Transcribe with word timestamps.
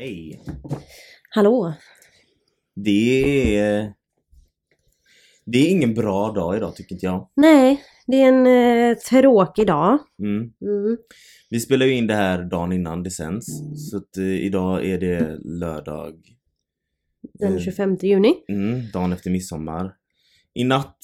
Hej! 0.00 0.42
Hallå? 1.30 1.74
Det 2.74 3.56
är... 3.56 3.92
Det 5.44 5.58
är 5.58 5.70
ingen 5.70 5.94
bra 5.94 6.32
dag 6.32 6.56
idag 6.56 6.76
tycker 6.76 6.94
inte 6.94 7.06
jag. 7.06 7.30
Nej, 7.36 7.82
det 8.06 8.22
är 8.22 8.28
en 8.28 8.46
eh, 8.46 8.96
tråkig 8.98 9.66
dag. 9.66 9.98
Mm. 10.18 10.38
Mm. 10.38 10.98
Vi 11.50 11.60
spelar 11.60 11.86
ju 11.86 11.94
in 11.94 12.06
det 12.06 12.14
här 12.14 12.42
dagen 12.42 12.72
innan 12.72 13.02
det 13.02 13.10
sänds. 13.10 13.46
Så 13.90 13.96
att 13.96 14.16
eh, 14.16 14.24
idag 14.24 14.84
är 14.84 14.98
det 14.98 15.38
lördag. 15.44 16.14
Den 17.34 17.52
Eh. 17.52 17.60
25 17.60 17.96
juni. 18.02 18.34
Mm, 18.48 18.90
dagen 18.92 19.12
efter 19.12 19.30
midsommar. 19.30 19.94
I 20.54 20.64
natt 20.64 20.98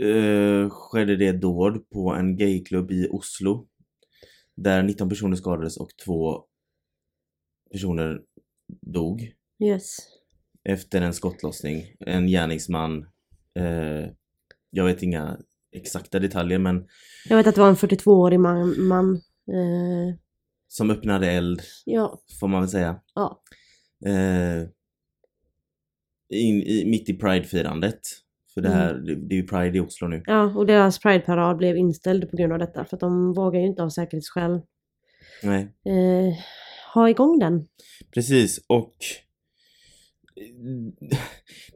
eh, 0.00 0.70
skedde 0.70 1.16
det 1.16 1.26
ett 1.26 1.40
dåd 1.40 1.90
på 1.90 2.12
en 2.12 2.36
gayklubb 2.36 2.90
i 2.90 3.08
Oslo. 3.10 3.66
Där 4.54 4.82
19 4.82 5.08
personer 5.08 5.36
skadades 5.36 5.76
och 5.76 5.90
två 6.04 6.44
personer 7.72 8.20
dog. 8.82 9.32
Yes. 9.64 9.96
efter 10.68 11.00
en 11.02 11.14
skottlossning. 11.14 11.84
En 12.00 12.26
gärningsman. 12.26 13.06
Eh, 13.58 14.10
jag 14.70 14.84
vet 14.84 15.02
inga 15.02 15.38
exakta 15.72 16.18
detaljer 16.18 16.58
men 16.58 16.86
Jag 17.28 17.36
vet 17.36 17.46
att 17.46 17.54
det 17.54 17.60
var 17.60 17.68
en 17.68 17.76
42-årig 17.76 18.40
man. 18.40 18.86
man 18.86 19.14
eh, 19.52 20.14
som 20.68 20.90
öppnade 20.90 21.30
eld 21.30 21.60
ja, 21.84 22.20
får 22.40 22.48
man 22.48 22.60
väl 22.60 22.70
säga. 22.70 23.00
ja. 23.14 23.42
Eh, 24.06 24.62
in, 26.28 26.62
i, 26.62 26.84
mitt 26.86 27.08
i 27.08 27.12
Pride-firandet. 27.18 28.00
För 28.54 28.60
det 28.60 28.68
här, 28.68 28.94
det, 28.94 29.14
det 29.14 29.34
är 29.34 29.36
ju 29.36 29.46
Pride 29.46 29.78
i 29.78 29.80
Oslo 29.80 30.08
nu. 30.08 30.22
ja, 30.26 30.42
och 30.56 30.66
deras 30.66 30.98
Pride-parad 30.98 31.56
blev 31.56 31.76
inställd 31.76 32.30
på 32.30 32.36
grund 32.36 32.52
av 32.52 32.58
detta. 32.58 32.84
För 32.84 32.96
att 32.96 33.00
de 33.00 33.32
vågar 33.32 33.60
ju 33.60 33.66
inte 33.66 33.82
av 33.82 33.88
säkerhetsskäl 33.88 34.60
Nej, 35.42 35.62
eh, 35.62 36.34
ha 37.00 37.10
igång 37.10 37.38
den. 37.38 37.68
precis 38.14 38.60
och 38.66 38.96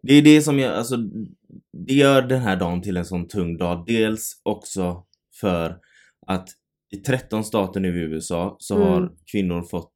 det 0.02 0.14
är 0.14 0.22
det 0.22 0.42
som 0.42 0.58
jag, 0.58 0.74
alltså 0.74 0.96
det 1.86 1.94
gör 1.94 2.22
den 2.22 2.40
här 2.40 2.56
dagen 2.56 2.82
till 2.82 2.96
en 2.96 3.04
sån 3.04 3.28
tung 3.28 3.56
dag. 3.58 3.84
Dels 3.86 4.40
också 4.42 5.06
för 5.40 5.78
att 6.26 6.48
i 6.92 6.96
13 6.96 7.44
stater 7.44 7.80
nu 7.80 7.98
i 8.00 8.02
USA 8.04 8.56
så 8.58 8.74
Mm. 8.76 8.88
har 8.88 9.12
kvinnor 9.32 9.62
fått 9.62 9.94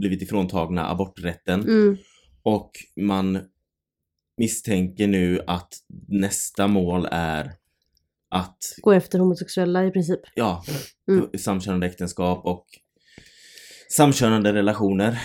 blivit 0.00 0.22
ifråntagna 0.22 0.88
aborträtten 0.90 1.60
Mm. 1.60 1.96
och 2.42 2.70
man 3.00 3.38
misstänker 4.36 5.06
nu 5.06 5.40
att 5.46 5.68
nästa 6.08 6.68
mål 6.68 7.08
är 7.10 7.52
att, 8.30 8.58
Gå 8.82 8.92
efter 8.92 9.18
homosexuella 9.18 9.86
i 9.86 9.90
princip. 9.90 10.20
ja, 10.34 10.64
Mm. 11.08 11.26
samkönade 11.38 11.86
äktenskap 11.86 12.44
och 12.46 12.66
samkönade 13.92 14.52
relationer. 14.52 15.18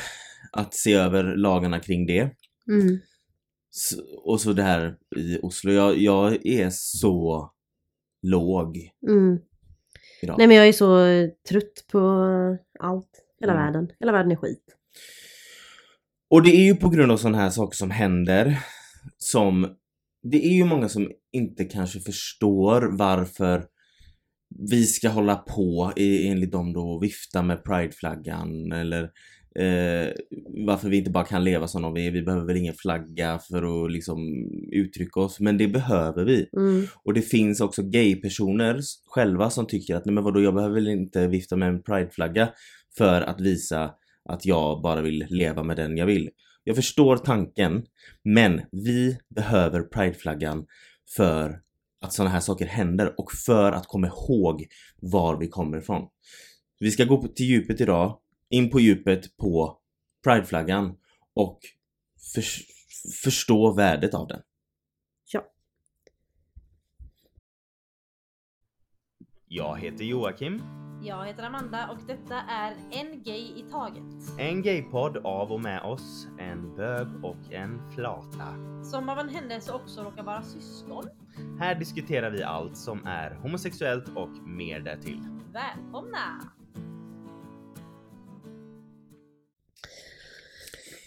Att 0.52 0.74
se 0.74 0.94
över 0.94 1.24
lagarna 1.36 1.80
kring 1.80 2.06
det. 2.06 2.20
Mm. 2.68 3.00
Och 4.24 4.42
så 4.42 4.54
det 4.54 4.64
här 4.64 4.96
i 5.16 5.40
Oslo. 5.42 5.72
Jag, 5.72 5.98
jag 5.98 6.46
är 6.46 6.70
så 6.70 7.52
låg 8.22 8.92
Mm. 9.08 9.40
idag. 10.22 10.38
Nej 10.38 10.48
men 10.48 10.58
jag 10.58 10.68
är 10.68 10.72
så 10.74 10.98
trött 11.50 11.86
på 11.92 12.00
allt. 12.80 13.10
Hela 13.40 13.54
Mm. 13.54 13.66
världen. 13.66 13.92
Hela 14.00 14.12
världen 14.12 14.32
är 14.32 14.36
skit. 14.36 14.64
Och 16.30 16.44
det 16.44 16.50
är 16.56 16.64
ju 16.64 16.76
på 16.76 16.90
grund 16.90 17.12
av 17.12 17.18
sådana 17.18 17.38
här 17.38 17.50
saker 17.50 17.76
som 17.76 17.92
händer 17.92 18.60
som 19.18 19.76
det 20.24 20.46
är 20.46 20.54
ju 20.54 20.66
många 20.66 20.90
som 20.90 21.12
inte 21.32 21.66
kanske 21.66 22.00
förstår 22.00 22.98
varför 22.98 23.66
vi 24.60 24.84
ska 24.86 25.10
hålla 25.10 25.36
på 25.36 25.92
enligt 25.96 26.52
dem 26.52 26.74
då 26.74 26.82
och 26.82 27.04
vifta 27.04 27.42
med 27.42 27.64
prideflaggan 27.64 28.72
eller 28.72 29.04
eh, 29.60 30.14
varför 30.68 30.90
vi 30.90 30.98
inte 30.98 31.12
bara 31.12 31.26
kan 31.26 31.44
leva 31.44 31.68
som 31.68 31.94
vi 31.94 32.08
är. 32.08 32.12
Vi 32.12 32.22
behöver 32.22 32.46
väl 32.46 32.58
ingen 32.58 32.74
flagga 32.74 33.40
för 33.40 33.86
att 33.86 33.92
liksom 33.92 34.20
uttrycka 34.72 35.20
oss 35.20 35.40
men 35.40 35.58
det 35.58 35.68
behöver 35.68 36.26
vi. 36.26 36.50
Mm. 36.58 36.86
Och 37.04 37.14
det 37.14 37.22
finns 37.22 37.62
också 37.62 37.84
gaypersoner 37.84 38.80
själva 39.08 39.50
som 39.50 39.68
tycker 39.68 39.96
att 39.96 40.06
nej 40.06 40.16
men 40.16 40.24
vadå 40.24 40.42
jag 40.42 40.56
behöver 40.56 40.76
väl 40.76 40.88
inte 40.88 41.28
vifta 41.28 41.56
med 41.56 41.70
en 41.70 41.84
prideflagga 41.84 42.50
för 42.98 43.22
att 43.22 43.42
visa 43.42 43.92
att 44.30 44.46
jag 44.46 44.82
bara 44.82 45.02
vill 45.02 45.26
leva 45.30 45.64
med 45.64 45.78
den 45.78 45.98
jag 45.98 46.06
vill. 46.06 46.30
Jag 46.64 46.76
förstår 46.76 47.18
tanken 47.18 47.86
men 48.24 48.62
vi 48.72 49.18
behöver 49.36 49.82
prideflaggan 49.82 50.66
för 51.16 51.60
att 52.06 52.14
sådana 52.14 52.30
här 52.32 52.40
saker 52.40 52.66
händer 52.66 53.20
och 53.20 53.32
för 53.32 53.72
att 53.72 53.88
komma 53.88 54.08
ihåg 54.08 54.66
var 55.02 55.38
vi 55.38 55.48
kommer 55.48 55.78
ifrån. 55.78 56.10
Vi 56.80 56.92
ska 56.92 57.06
gå 57.06 57.22
på- 57.22 57.28
till 57.28 57.46
djupet 57.46 57.82
idag, 57.82 58.20
in 58.50 58.70
på 58.70 58.80
djupet 58.80 59.38
på 59.38 59.78
prideflaggan 60.24 60.98
och 61.34 61.60
förs- 62.36 62.64
förstå 63.24 63.72
värdet 63.74 64.14
av 64.14 64.28
den. 64.28 64.42
Ja. 65.32 65.46
Jag 69.48 69.80
heter 69.80 70.04
Joakim. 70.04 70.62
Jag 71.04 71.26
heter 71.26 71.44
Amanda 71.44 71.90
och 71.92 71.98
detta 72.08 72.36
är 72.42 72.76
En 72.92 73.24
Gay 73.24 73.42
i 73.60 73.66
Taget. 73.72 74.40
En 74.40 74.62
gaypodd 74.62 75.18
av 75.18 75.52
och 75.52 75.62
med 75.62 75.82
oss, 75.82 76.28
en 76.40 76.76
bög 76.76 77.08
och 77.24 77.52
en 77.54 77.92
flata. 77.96 78.48
Som 78.92 79.10
av 79.10 79.20
en 79.20 79.30
händelse 79.30 79.72
också 79.74 80.04
råkar 80.04 80.24
vara 80.24 80.44
syskon. 80.44 81.10
Här 81.60 81.76
diskuterar 81.76 82.32
vi 82.32 82.44
allt 82.44 82.78
som 82.78 83.06
är 83.06 83.36
homosexuellt 83.36 84.10
och 84.16 84.48
mer 84.48 84.80
därtill. 84.80 85.20
Välkomna! 85.54 86.52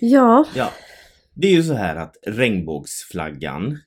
Ja. 0.00 0.46
Ja, 0.54 0.72
det 1.34 1.48
är 1.48 1.52
ju 1.52 1.62
så 1.62 1.74
här 1.74 1.96
att 1.96 2.16
regnbågsflaggan 2.26 3.78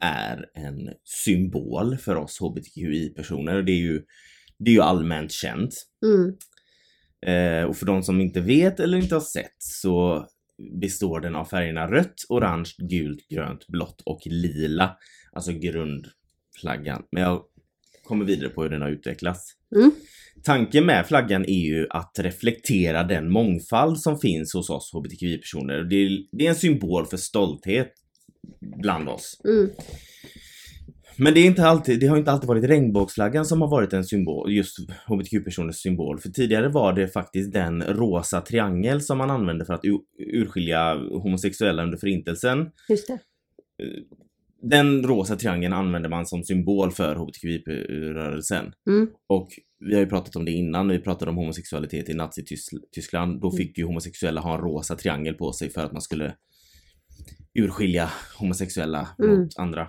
är 0.00 0.50
en 0.54 0.90
symbol 1.04 1.96
för 1.96 2.16
oss 2.16 2.40
hbtqi-personer 2.40 3.56
och 3.56 3.64
det 3.64 3.72
är 3.72 3.80
ju, 3.80 4.02
det 4.58 4.70
är 4.70 4.74
ju 4.74 4.80
allmänt 4.80 5.32
känt. 5.32 5.74
Mm. 6.04 6.36
Eh, 7.26 7.64
och 7.64 7.76
för 7.76 7.86
de 7.86 8.02
som 8.02 8.20
inte 8.20 8.40
vet 8.40 8.80
eller 8.80 8.98
inte 8.98 9.14
har 9.14 9.20
sett 9.20 9.56
så 9.58 10.26
består 10.80 11.20
den 11.20 11.36
av 11.36 11.44
färgerna 11.44 11.90
rött, 11.90 12.14
orange, 12.28 12.70
gult, 12.78 13.28
grönt, 13.28 13.66
blått 13.66 14.02
och 14.06 14.20
lila. 14.26 14.96
Alltså 15.32 15.52
grundflaggan. 15.52 17.02
Men 17.10 17.22
jag 17.22 17.42
kommer 18.04 18.24
vidare 18.24 18.48
på 18.48 18.62
hur 18.62 18.70
den 18.70 18.82
har 18.82 18.90
utvecklats. 18.90 19.54
Mm. 19.76 19.90
Tanken 20.44 20.86
med 20.86 21.06
flaggan 21.06 21.44
är 21.44 21.64
ju 21.64 21.86
att 21.90 22.18
reflektera 22.18 23.02
den 23.02 23.30
mångfald 23.30 23.98
som 23.98 24.18
finns 24.18 24.54
hos 24.54 24.70
oss 24.70 24.92
hbtqi-personer. 24.92 25.84
Det 25.84 25.96
är, 25.96 26.18
det 26.32 26.46
är 26.46 26.48
en 26.48 26.56
symbol 26.56 27.06
för 27.06 27.16
stolthet 27.16 27.92
bland 28.60 29.08
oss. 29.08 29.40
Mm. 29.44 29.70
Men 31.16 31.34
det, 31.34 31.40
är 31.40 31.46
inte 31.46 31.66
alltid, 31.66 32.00
det 32.00 32.06
har 32.06 32.16
inte 32.16 32.32
alltid 32.32 32.48
varit 32.48 32.64
regnbågsflaggan 32.64 33.44
som 33.44 33.60
har 33.60 33.68
varit 33.68 33.92
en 33.92 34.04
symbol, 34.04 34.52
just 34.52 34.78
hbtq-personers 35.06 35.76
symbol. 35.76 36.18
För 36.18 36.28
tidigare 36.28 36.68
var 36.68 36.92
det 36.92 37.08
faktiskt 37.08 37.52
den 37.52 37.82
rosa 37.82 38.40
triangel 38.40 39.00
som 39.00 39.18
man 39.18 39.30
använde 39.30 39.64
för 39.64 39.74
att 39.74 39.84
urskilja 40.18 40.94
homosexuella 40.94 41.82
under 41.82 41.98
förintelsen. 41.98 42.70
Just 42.88 43.06
det. 43.06 43.18
Den 44.62 45.02
rosa 45.02 45.36
triangeln 45.36 45.72
använde 45.72 46.08
man 46.08 46.26
som 46.26 46.44
symbol 46.44 46.90
för 46.90 47.16
hbtqi-rörelsen. 47.16 48.72
Mm. 48.88 49.08
Och 49.28 49.48
vi 49.78 49.94
har 49.94 50.00
ju 50.00 50.06
pratat 50.06 50.36
om 50.36 50.44
det 50.44 50.50
innan, 50.50 50.88
vi 50.88 50.98
pratade 50.98 51.30
om 51.30 51.36
homosexualitet 51.36 52.08
i 52.08 52.14
Nazityskland. 52.14 53.40
Då 53.40 53.50
fick 53.50 53.78
ju 53.78 53.84
homosexuella 53.84 54.40
ha 54.40 54.54
en 54.54 54.60
rosa 54.60 54.96
triangel 54.96 55.34
på 55.34 55.52
sig 55.52 55.70
för 55.70 55.84
att 55.84 55.92
man 55.92 56.02
skulle 56.02 56.34
urskilja 57.58 58.10
homosexuella 58.38 59.08
Mm. 59.18 59.40
mot 59.40 59.58
andra. 59.58 59.88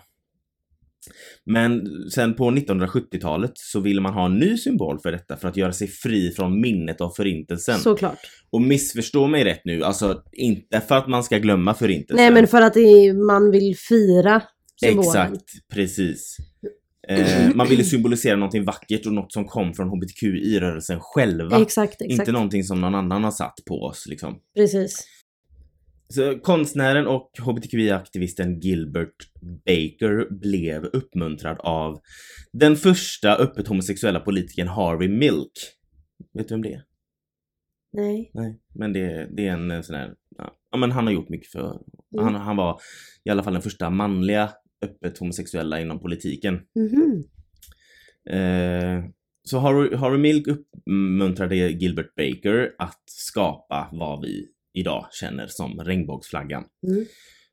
Men 1.45 1.87
sen 2.11 2.33
på 2.33 2.51
1970-talet 2.51 3.51
så 3.55 3.79
ville 3.79 4.01
man 4.01 4.13
ha 4.13 4.25
en 4.25 4.37
ny 4.37 4.57
symbol 4.57 4.99
för 4.99 5.11
detta 5.11 5.37
för 5.37 5.47
att 5.47 5.57
göra 5.57 5.73
sig 5.73 5.87
fri 5.87 6.31
från 6.31 6.61
minnet 6.61 7.01
av 7.01 7.09
förintelsen. 7.09 7.79
Såklart. 7.79 8.19
Och 8.51 8.61
missförstå 8.61 9.27
mig 9.27 9.43
rätt 9.43 9.61
nu, 9.65 9.83
alltså 9.83 10.23
inte 10.31 10.81
för 10.81 10.95
att 10.95 11.07
man 11.07 11.23
ska 11.23 11.37
glömma 11.37 11.73
förintelsen. 11.73 12.15
Nej 12.15 12.31
men 12.33 12.47
för 12.47 12.61
att 12.61 12.75
man 13.27 13.51
vill 13.51 13.77
fira 13.77 14.41
symbolen. 14.83 15.33
Exakt, 15.33 15.69
precis. 15.73 16.37
Eh, 17.09 17.49
man 17.55 17.67
ville 17.67 17.83
symbolisera 17.83 18.35
någonting 18.35 18.63
vackert 18.65 19.05
och 19.05 19.13
något 19.13 19.33
som 19.33 19.45
kom 19.45 19.73
från 19.73 19.89
hbtqi-rörelsen 19.89 20.99
själva. 21.01 21.61
Exakt, 21.61 22.01
exakt. 22.01 22.11
Inte 22.19 22.31
någonting 22.31 22.63
som 22.63 22.81
någon 22.81 22.95
annan 22.95 23.23
har 23.23 23.31
satt 23.31 23.55
på 23.67 23.81
oss 23.83 24.05
liksom. 24.07 24.39
Precis. 24.55 25.07
Så 26.13 26.39
konstnären 26.39 27.07
och 27.07 27.31
hbtqi-aktivisten 27.39 28.59
Gilbert 28.59 29.15
Baker 29.41 30.33
blev 30.39 30.85
uppmuntrad 30.85 31.57
av 31.59 31.99
den 32.53 32.75
första 32.75 33.35
öppet 33.35 33.67
homosexuella 33.67 34.19
politikern 34.19 34.67
Harvey 34.67 35.07
Milk. 35.07 35.51
Vet 36.33 36.47
du 36.47 36.53
vem 36.53 36.61
det 36.61 36.73
är? 36.73 36.83
Nej. 37.93 38.31
Nej, 38.33 38.59
men 38.75 38.93
det, 38.93 39.27
det 39.37 39.47
är 39.47 39.51
en 39.53 39.71
eh, 39.71 39.81
sån 39.81 39.95
här, 39.95 40.13
ja, 40.37 40.55
ja 40.71 40.77
men 40.77 40.91
han 40.91 41.05
har 41.07 41.13
gjort 41.13 41.29
mycket 41.29 41.51
för, 41.51 41.79
Mm. 42.15 42.25
han, 42.25 42.35
han 42.41 42.55
var 42.57 42.79
i 43.23 43.29
alla 43.29 43.43
fall 43.43 43.53
den 43.53 43.61
första 43.61 43.89
manliga 43.89 44.49
öppet 44.83 45.17
homosexuella 45.17 45.81
inom 45.81 45.99
politiken. 45.99 46.59
Mhm. 46.75 47.23
Eh, 48.29 49.03
så 49.43 49.59
Harry, 49.59 49.95
Harry 49.95 50.17
Milk 50.17 50.47
uppmuntrade 50.47 51.55
Gilbert 51.55 52.15
Baker 52.15 52.71
att 52.77 53.03
skapa 53.05 53.89
vad 53.91 54.21
vi 54.21 54.47
idag 54.73 55.07
känner 55.11 55.47
som 55.47 55.79
regnbågsflaggan. 55.79 56.63
Mm. 56.87 57.05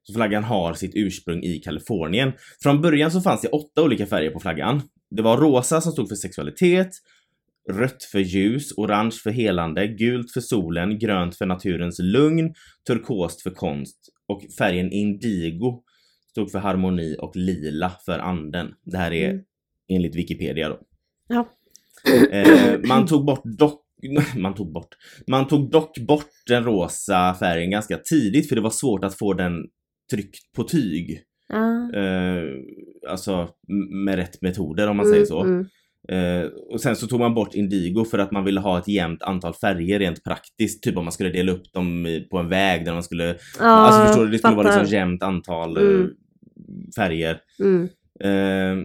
Så 0.03 0.15
flaggan 0.15 0.45
har 0.45 0.75
sitt 0.75 0.93
ursprung 0.95 1.43
i 1.43 1.59
Kalifornien. 1.59 2.33
Från 2.63 2.81
början 2.81 3.11
så 3.11 3.21
fanns 3.21 3.41
det 3.41 3.49
åtta 3.49 3.83
olika 3.83 4.07
färger 4.07 4.31
på 4.31 4.41
flaggan. 4.41 4.83
Det 5.11 5.23
var 5.23 5.37
rosa 5.37 5.81
som 5.81 5.93
stod 5.93 6.09
för 6.09 6.17
sexualitet, 6.17 6.91
rött 7.73 8.05
för 8.05 8.19
ljus, 8.19 8.73
orange 8.77 9.17
för 9.23 9.31
helande, 9.31 9.87
gult 9.87 10.33
för 10.33 10.41
solen, 10.41 10.99
grönt 10.99 11.37
för 11.37 11.47
naturens 11.47 11.99
lugn, 11.99 12.55
turkost 12.87 13.43
för 13.43 13.51
konst 13.51 13.99
och 14.29 14.43
färgen 14.59 14.93
indigo 14.93 15.83
stod 16.31 16.51
för 16.51 16.59
harmoni 16.59 17.17
och 17.19 17.37
lila 17.37 17.93
för 18.07 18.19
anden. 18.19 18.75
Det 18.85 18.97
här 18.97 19.13
är 19.13 19.31
Mm. 19.31 19.43
enligt 19.89 20.17
Wikipedia 20.17 20.69
då. 20.69 20.79
Ja. 21.29 21.49
Eh, 22.33 22.79
man 22.89 23.07
tog 23.07 23.25
bort 23.25 23.43
dock 23.45 23.87
man 24.37 24.55
tog 24.55 24.73
bort. 24.73 24.89
Man 25.27 25.49
tog 25.49 25.71
dock 25.71 25.99
bort 25.99 26.31
den 26.47 26.65
rosa 26.65 27.35
färgen 27.35 27.71
ganska 27.71 27.97
tidigt 27.99 28.49
för 28.49 28.57
det 28.57 28.63
var 28.63 28.71
svårt 28.71 29.05
att 29.05 29.19
få 29.19 29.33
den 29.33 29.53
tryckt 30.11 30.53
på 30.57 30.65
tyg. 30.65 31.23
Ah. 31.53 31.97
Eh, 31.99 32.43
alltså 33.09 33.49
med 34.07 34.15
rätt 34.17 34.43
metoder 34.43 34.89
om 34.89 34.97
man 34.97 35.07
säger 35.07 35.25
så. 35.25 35.65
Eh, 36.09 36.43
och 36.71 36.81
sen 36.81 36.97
så 36.97 37.07
tog 37.07 37.21
man 37.21 37.35
bort 37.35 37.55
indigo 37.55 38.05
för 38.05 38.19
att 38.19 38.31
man 38.31 38.45
ville 38.45 38.61
ha 38.61 38.79
ett 38.79 38.89
jämnt 38.89 39.23
antal 39.23 39.55
färger 39.55 39.99
rent 39.99 40.25
praktiskt. 40.25 40.83
Typ 40.83 40.97
om 40.97 41.05
man 41.05 41.13
skulle 41.13 41.31
dela 41.31 41.53
upp 41.53 41.73
dem 41.73 42.07
i- 42.07 42.21
på 42.31 42.39
en 42.39 42.49
väg 42.49 42.85
där 42.85 42.93
man 42.93 43.03
skulle... 43.03 43.37
Ja, 43.59 43.65
alltså 43.65 44.07
förstår 44.07 44.25
du? 44.25 44.31
Det 44.31 44.39
skulle 44.39 44.57
vara 44.57 44.67
fattar. 44.69 44.81
liksom 44.81 44.97
jämnt 44.99 45.23
antal 45.23 45.77
eh, 45.77 45.83
Mm. 45.83 46.11
färger. 46.97 47.41
Mm. 47.63 47.89
Eh, 48.25 48.85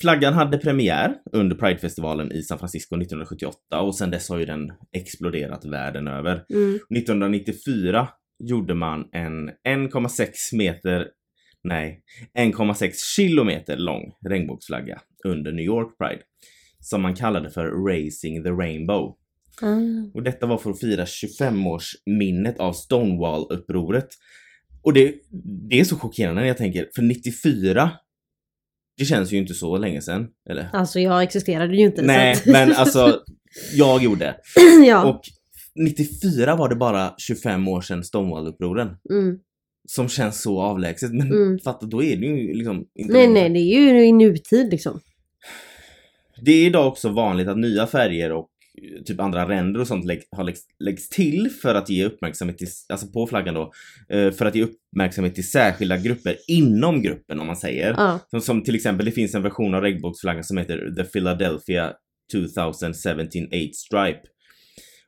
flaggan 0.00 0.34
hade 0.34 0.58
premiär 0.58 1.14
under 1.32 1.56
Pridefestivalen 1.56 2.32
i 2.32 2.42
San 2.42 2.58
Francisco 2.58 2.94
1978 2.96 3.80
och 3.80 3.94
sen 3.96 4.10
dess 4.10 4.28
har 4.28 4.38
ju 4.38 4.44
den 4.46 4.72
exploderat 4.96 5.64
världen 5.64 6.08
över. 6.08 6.44
Mm. 6.50 6.78
1994 6.96 8.08
gjorde 8.44 8.74
man 8.74 9.04
en 9.12 9.50
1,6 9.68 10.28
meter, 10.56 11.06
nej, 11.64 12.02
1,6 12.38 12.90
kilometer 13.16 13.76
lång 13.76 14.12
regnbågsflagga 14.28 15.00
under 15.26 15.52
New 15.52 15.64
York 15.64 15.98
Pride. 15.98 16.22
Som 16.80 17.02
man 17.02 17.14
kallade 17.14 17.50
för 17.50 17.66
Racing 17.88 18.42
the 18.44 18.50
Rainbow. 18.50 19.14
Ah. 19.62 20.10
Och 20.14 20.22
detta 20.22 20.46
var 20.46 20.58
för 20.58 20.70
att 20.70 20.80
fira 20.80 21.04
25-årsminnet 21.04 22.58
av 22.58 22.72
Stonewall-upproret. 22.72 24.08
Och 24.82 24.92
det, 24.92 25.14
det 25.70 25.80
är 25.80 25.84
så 25.84 25.96
chockerande 25.98 26.40
när 26.40 26.48
jag 26.48 26.56
tänker, 26.56 26.88
för 26.94 27.02
94 27.02 27.90
det 28.96 29.04
känns 29.04 29.32
ju 29.32 29.36
inte 29.36 29.54
så 29.54 29.78
länge 29.78 30.00
sedan, 30.02 30.28
eller? 30.50 30.68
Alltså 30.72 31.00
jag 31.00 31.22
existerade 31.22 31.76
ju 31.76 31.82
inte. 31.84 32.00
så 32.00 32.06
Nej, 32.06 32.32
att- 32.32 32.46
men 32.46 32.72
alltså 32.72 33.20
jag 33.74 34.02
gjorde. 34.02 34.36
ja. 34.86 35.04
Och 35.04 35.20
94 35.74 36.56
var 36.56 36.68
det 36.68 36.76
bara 36.76 37.14
25 37.18 37.68
år 37.68 37.80
sedan 37.80 38.02
Stonewall-upproren. 38.02 38.96
mm. 39.10 39.38
Som 39.88 40.08
känns 40.08 40.42
så 40.42 40.60
avlägset. 40.60 41.12
Men 41.12 41.32
Mm. 41.32 41.58
fatta, 41.58 41.86
då 41.86 42.02
är 42.02 42.16
det 42.16 42.26
ju 42.26 42.54
liksom 42.54 42.86
inte 42.94 43.12
Nej, 43.12 43.28
nej, 43.28 43.50
det 43.50 43.58
är 43.58 43.94
ju 43.94 44.04
i 44.06 44.12
nutid 44.12 44.70
liksom. 44.70 45.00
Det 46.42 46.52
är 46.52 46.66
idag 46.66 46.88
också 46.88 47.08
vanligt 47.08 47.48
att 47.48 47.58
nya 47.58 47.86
färger 47.86 48.32
och 48.32 48.48
eh, 48.82 49.02
typ 49.02 49.20
andra 49.20 49.48
ränder 49.48 49.80
och 49.80 49.86
sånt 49.86 50.04
lägg, 50.04 50.22
har 50.30 50.44
läggs, 50.44 50.60
läggs 50.78 51.08
till 51.08 51.50
för 51.62 51.74
att 51.74 51.88
ge 51.88 52.04
uppmärksamhet 52.04 52.58
till, 52.58 52.68
alltså 52.88 53.06
på 53.06 53.26
flaggan 53.26 53.54
då, 53.54 53.72
eh, 54.08 54.30
för 54.30 54.46
att 54.46 54.54
ge 54.54 54.62
uppmärksamhet 54.62 55.34
till 55.34 55.48
särskilda 55.48 55.96
grupper 55.96 56.36
inom 56.48 57.02
gruppen 57.02 57.40
om 57.40 57.46
man 57.46 57.56
säger. 57.56 57.94
Ja. 57.98 58.18
Som, 58.30 58.40
som 58.40 58.62
till 58.62 58.74
exempel, 58.74 59.06
det 59.06 59.12
finns 59.12 59.34
en 59.34 59.42
version 59.42 59.74
av 59.74 59.82
regnbågsflaggan 59.82 60.44
som 60.44 60.58
heter 60.58 60.94
The 60.96 61.04
Philadelphia 61.04 61.92
2017 62.32 62.90
8 62.90 62.94
Stripe. 63.74 64.20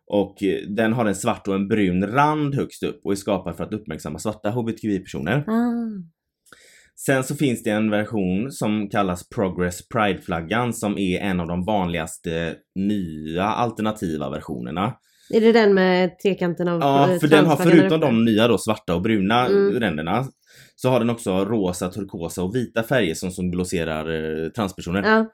Och 0.06 0.42
eh, 0.42 0.68
den 0.68 0.92
har 0.92 1.06
en 1.06 1.14
svart 1.14 1.48
och 1.48 1.54
en 1.54 1.68
brun 1.68 2.06
rand 2.06 2.54
högst 2.54 2.82
upp 2.82 3.00
och 3.04 3.12
är 3.12 3.16
skapad 3.16 3.56
för 3.56 3.64
att 3.64 3.72
uppmärksamma 3.72 4.18
svarta 4.18 4.50
hbtqi-personer. 4.50 5.44
Ah. 5.46 5.62
Sen 6.98 7.24
så 7.24 7.34
finns 7.34 7.62
det 7.62 7.70
en 7.70 7.90
version 7.90 8.52
som 8.52 8.88
kallas 8.88 9.28
Progress 9.28 9.88
Pride-flaggan 9.88 10.72
som 10.72 10.98
är 10.98 11.20
en 11.20 11.40
av 11.40 11.46
de 11.46 11.64
vanligaste 11.64 12.54
nya 12.74 13.44
alternativa 13.44 14.30
versionerna. 14.30 14.94
Är 15.30 15.40
det 15.40 15.52
den 15.52 15.74
med 15.74 16.18
trekanten 16.18 16.68
av 16.68 16.80
Ja, 16.80 17.18
för 17.20 17.28
den 17.28 17.46
har 17.46 17.56
förutom 17.56 18.00
de 18.00 18.24
nya 18.24 18.48
då 18.48 18.58
svarta 18.58 18.94
och 18.94 19.02
bruna 19.02 19.46
Mm. 19.46 19.80
ränderna 19.80 20.24
så 20.76 20.88
har 20.88 20.98
den 20.98 21.10
också 21.10 21.44
rosa, 21.44 21.88
turkosa 21.88 22.42
och 22.42 22.54
vita 22.54 22.82
färger 22.82 23.14
som 23.14 23.30
symboliserar 23.30 24.44
eh, 24.44 24.48
transpersoner. 24.48 25.02
Ja. 25.02 25.26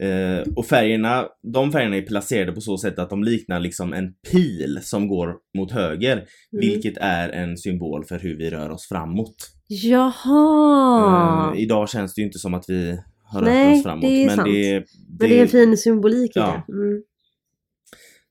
Eh, 0.00 0.52
och 0.56 0.66
färgerna, 0.66 1.28
de 1.52 1.72
färgerna 1.72 1.96
är 1.96 2.02
placerade 2.02 2.52
på 2.52 2.60
så 2.60 2.78
sätt 2.78 2.98
att 2.98 3.10
de 3.10 3.24
liknar 3.24 3.60
liksom 3.60 3.92
en 3.92 4.12
pil 4.32 4.78
som 4.82 5.08
går 5.08 5.34
mot 5.58 5.72
höger, 5.72 6.12
Mm. 6.16 6.26
vilket 6.60 6.96
är 6.96 7.28
en 7.28 7.56
symbol 7.58 8.04
för 8.04 8.18
hur 8.18 8.36
vi 8.36 8.50
rör 8.50 8.70
oss 8.70 8.88
framåt. 8.88 9.36
Jaha! 9.68 11.52
Eh, 11.54 11.60
idag 11.62 11.88
känns 11.90 12.14
det 12.14 12.20
ju 12.20 12.26
inte 12.26 12.38
som 12.38 12.54
att 12.54 12.64
vi 12.68 12.98
har 13.24 13.40
rört 13.40 13.48
Nej, 13.48 13.76
oss 13.78 13.82
framåt. 13.82 14.02
det 14.02 14.22
är 14.22 14.26
men, 14.26 14.36
sant. 14.36 14.48
det, 14.52 14.78
det, 14.78 14.84
Men 15.20 15.28
det 15.28 15.38
är 15.38 15.42
en 15.42 15.48
fin 15.48 15.76
symbolik 15.76 16.30
i 16.36 16.38
Ja. 16.40 16.64
det. 16.66 16.72
Mm. 16.72 17.02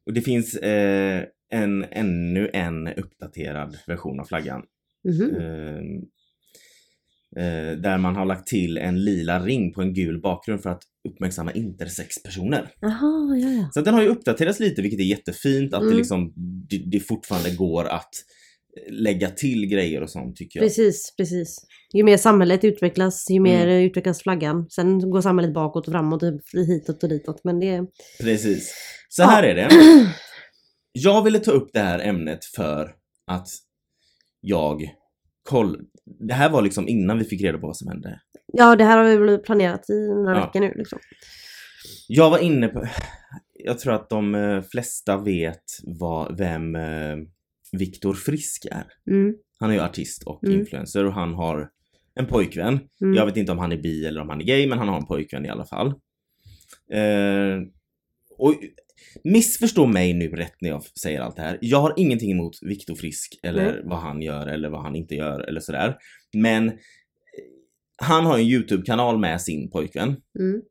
och 0.06 0.14
det 0.14 0.22
finns 0.22 0.56
eh, 0.56 1.24
en, 1.50 1.86
ännu 1.92 2.50
en 2.54 2.88
uppdaterad 2.88 3.78
version 3.88 4.20
av 4.20 4.26
flaggan. 4.26 4.62
Mhm. 5.04 5.36
Eh, 7.38 7.46
eh, 7.70 7.72
där 7.78 7.98
man 7.98 8.16
har 8.16 8.26
lagt 8.26 8.48
till 8.48 8.78
en 8.78 9.04
lila 9.04 9.40
ring 9.46 9.74
på 9.74 9.82
en 9.82 9.94
gul 9.94 10.22
bakgrund 10.22 10.62
för 10.64 10.70
att 10.70 10.82
uppmärksamma 11.10 11.52
intersexpersoner. 11.52 12.70
Jaha, 12.80 13.38
ja 13.38 13.50
ja. 13.50 13.70
Så 13.74 13.82
den 13.82 13.94
har 13.94 14.02
ju 14.02 14.08
uppdaterats 14.08 14.60
lite 14.60 14.82
vilket 14.82 15.00
är 15.00 15.04
jättefint 15.04 15.74
att 15.74 15.80
det 15.82 15.86
Mm. 15.86 15.98
liksom 15.98 16.34
det, 16.70 16.78
det 16.92 17.00
fortfarande 17.00 17.56
går 17.56 17.86
att 17.86 18.10
lägga 18.90 19.30
till 19.30 19.66
grejer 19.66 20.02
och 20.04 20.10
sånt 20.10 20.36
tycker 20.36 20.60
jag. 20.60 20.66
Precis, 20.68 21.14
precis. 21.18 21.56
Ju 21.94 22.04
mer 22.04 22.18
samhället 22.18 22.64
utvecklas, 22.64 23.26
ju 23.30 23.40
mer 23.40 23.64
Mm. 23.68 23.70
eh, 23.78 23.84
utvecklas 23.84 24.22
flaggan. 24.24 24.70
Sen 24.70 25.12
går 25.12 25.22
samhället 25.22 25.54
bakåt 25.54 25.88
och 25.88 25.94
framåt, 25.94 26.24
och 26.24 26.30
hitåt 26.68 27.04
och 27.04 27.10
ditåt. 27.10 27.42
Men 27.44 27.60
det... 27.60 27.82
Precis. 28.22 28.74
Så 29.10 29.22
Ja. 29.22 29.26
här 29.26 29.44
är 29.44 29.56
det. 29.56 29.70
Jag 30.92 31.24
ville 31.24 31.40
ta 31.40 31.52
upp 31.52 31.70
det 31.74 31.80
här 31.80 32.00
ämnet 32.00 32.46
för 32.56 32.92
att 33.32 33.48
jag 34.42 34.82
koll... 35.44 35.78
Det 36.06 36.34
här 36.34 36.50
var 36.50 36.62
liksom 36.62 36.88
innan 36.88 37.18
vi 37.20 37.26
fick 37.26 37.42
reda 37.42 37.58
på 37.58 37.68
vad 37.68 37.78
som 37.78 37.88
hände. 37.88 38.20
Ja, 38.54 38.76
det 38.76 38.84
här 38.84 38.98
har 38.98 39.28
vi 39.28 39.38
planerat 39.38 39.90
i 39.90 40.08
några 40.08 40.38
Ja. 40.40 40.46
veckor 40.46 40.60
nu 40.60 40.74
liksom. 40.76 41.00
Jag 42.08 42.30
var 42.30 42.38
inne 42.40 42.68
på... 42.68 42.88
Jag 43.54 43.80
tror 43.80 43.94
att 43.94 44.10
de 44.10 44.36
eh, 44.36 44.62
flesta 44.62 45.18
vet 45.18 45.64
vad, 45.84 46.38
vem 46.38 46.76
eh, 46.76 47.16
Viktor 47.72 48.14
Frisk 48.14 48.66
är. 48.72 48.86
Mm. 49.12 49.36
Han 49.60 49.70
är 49.70 49.74
ju 49.74 49.80
artist 49.82 50.24
och 50.24 50.44
Mm. 50.44 50.60
influencer 50.60 51.06
och 51.06 51.14
han 51.14 51.34
har 51.34 51.70
en 52.16 52.26
pojkvän. 52.26 52.80
Mm. 53.02 53.14
Jag 53.16 53.26
vet 53.26 53.38
inte 53.38 53.52
om 53.52 53.58
han 53.60 53.72
är 53.72 53.78
bi 53.78 54.06
eller 54.06 54.22
om 54.22 54.30
han 54.30 54.42
är 54.42 54.46
gay, 54.46 54.68
men 54.68 54.78
han 54.78 54.88
har 54.88 54.98
en 54.98 55.06
pojkvän 55.06 55.46
i 55.46 55.50
alla 55.50 55.66
fall. 55.66 55.88
Eh, 56.94 57.60
och 58.38 58.54
missförstå 59.24 59.86
mig 59.86 60.14
nu 60.14 60.28
rätt 60.30 60.62
när 60.62 60.70
jag 60.70 60.84
säger 60.84 61.20
allt 61.22 61.36
det 61.36 61.42
här. 61.42 61.58
Jag 61.62 61.82
har 61.82 61.94
ingenting 61.98 62.32
emot 62.32 62.60
Viktor 62.62 62.96
Frisk 62.96 63.40
eller 63.44 63.72
Nej. 63.72 63.82
vad 63.84 64.00
han 64.00 64.22
gör 64.22 64.48
eller 64.48 64.70
vad 64.70 64.82
han 64.82 64.96
inte 64.96 65.16
gör 65.16 65.40
eller 65.40 65.60
sådär. 65.60 65.98
Men 66.34 66.68
eh, 66.70 66.74
han 67.98 68.26
har 68.26 68.38
en 68.38 68.46
YouTube-kanal 68.46 69.20
med 69.20 69.42
sin 69.42 69.72
pojkvän 69.72 70.16
Mm. 70.40 70.62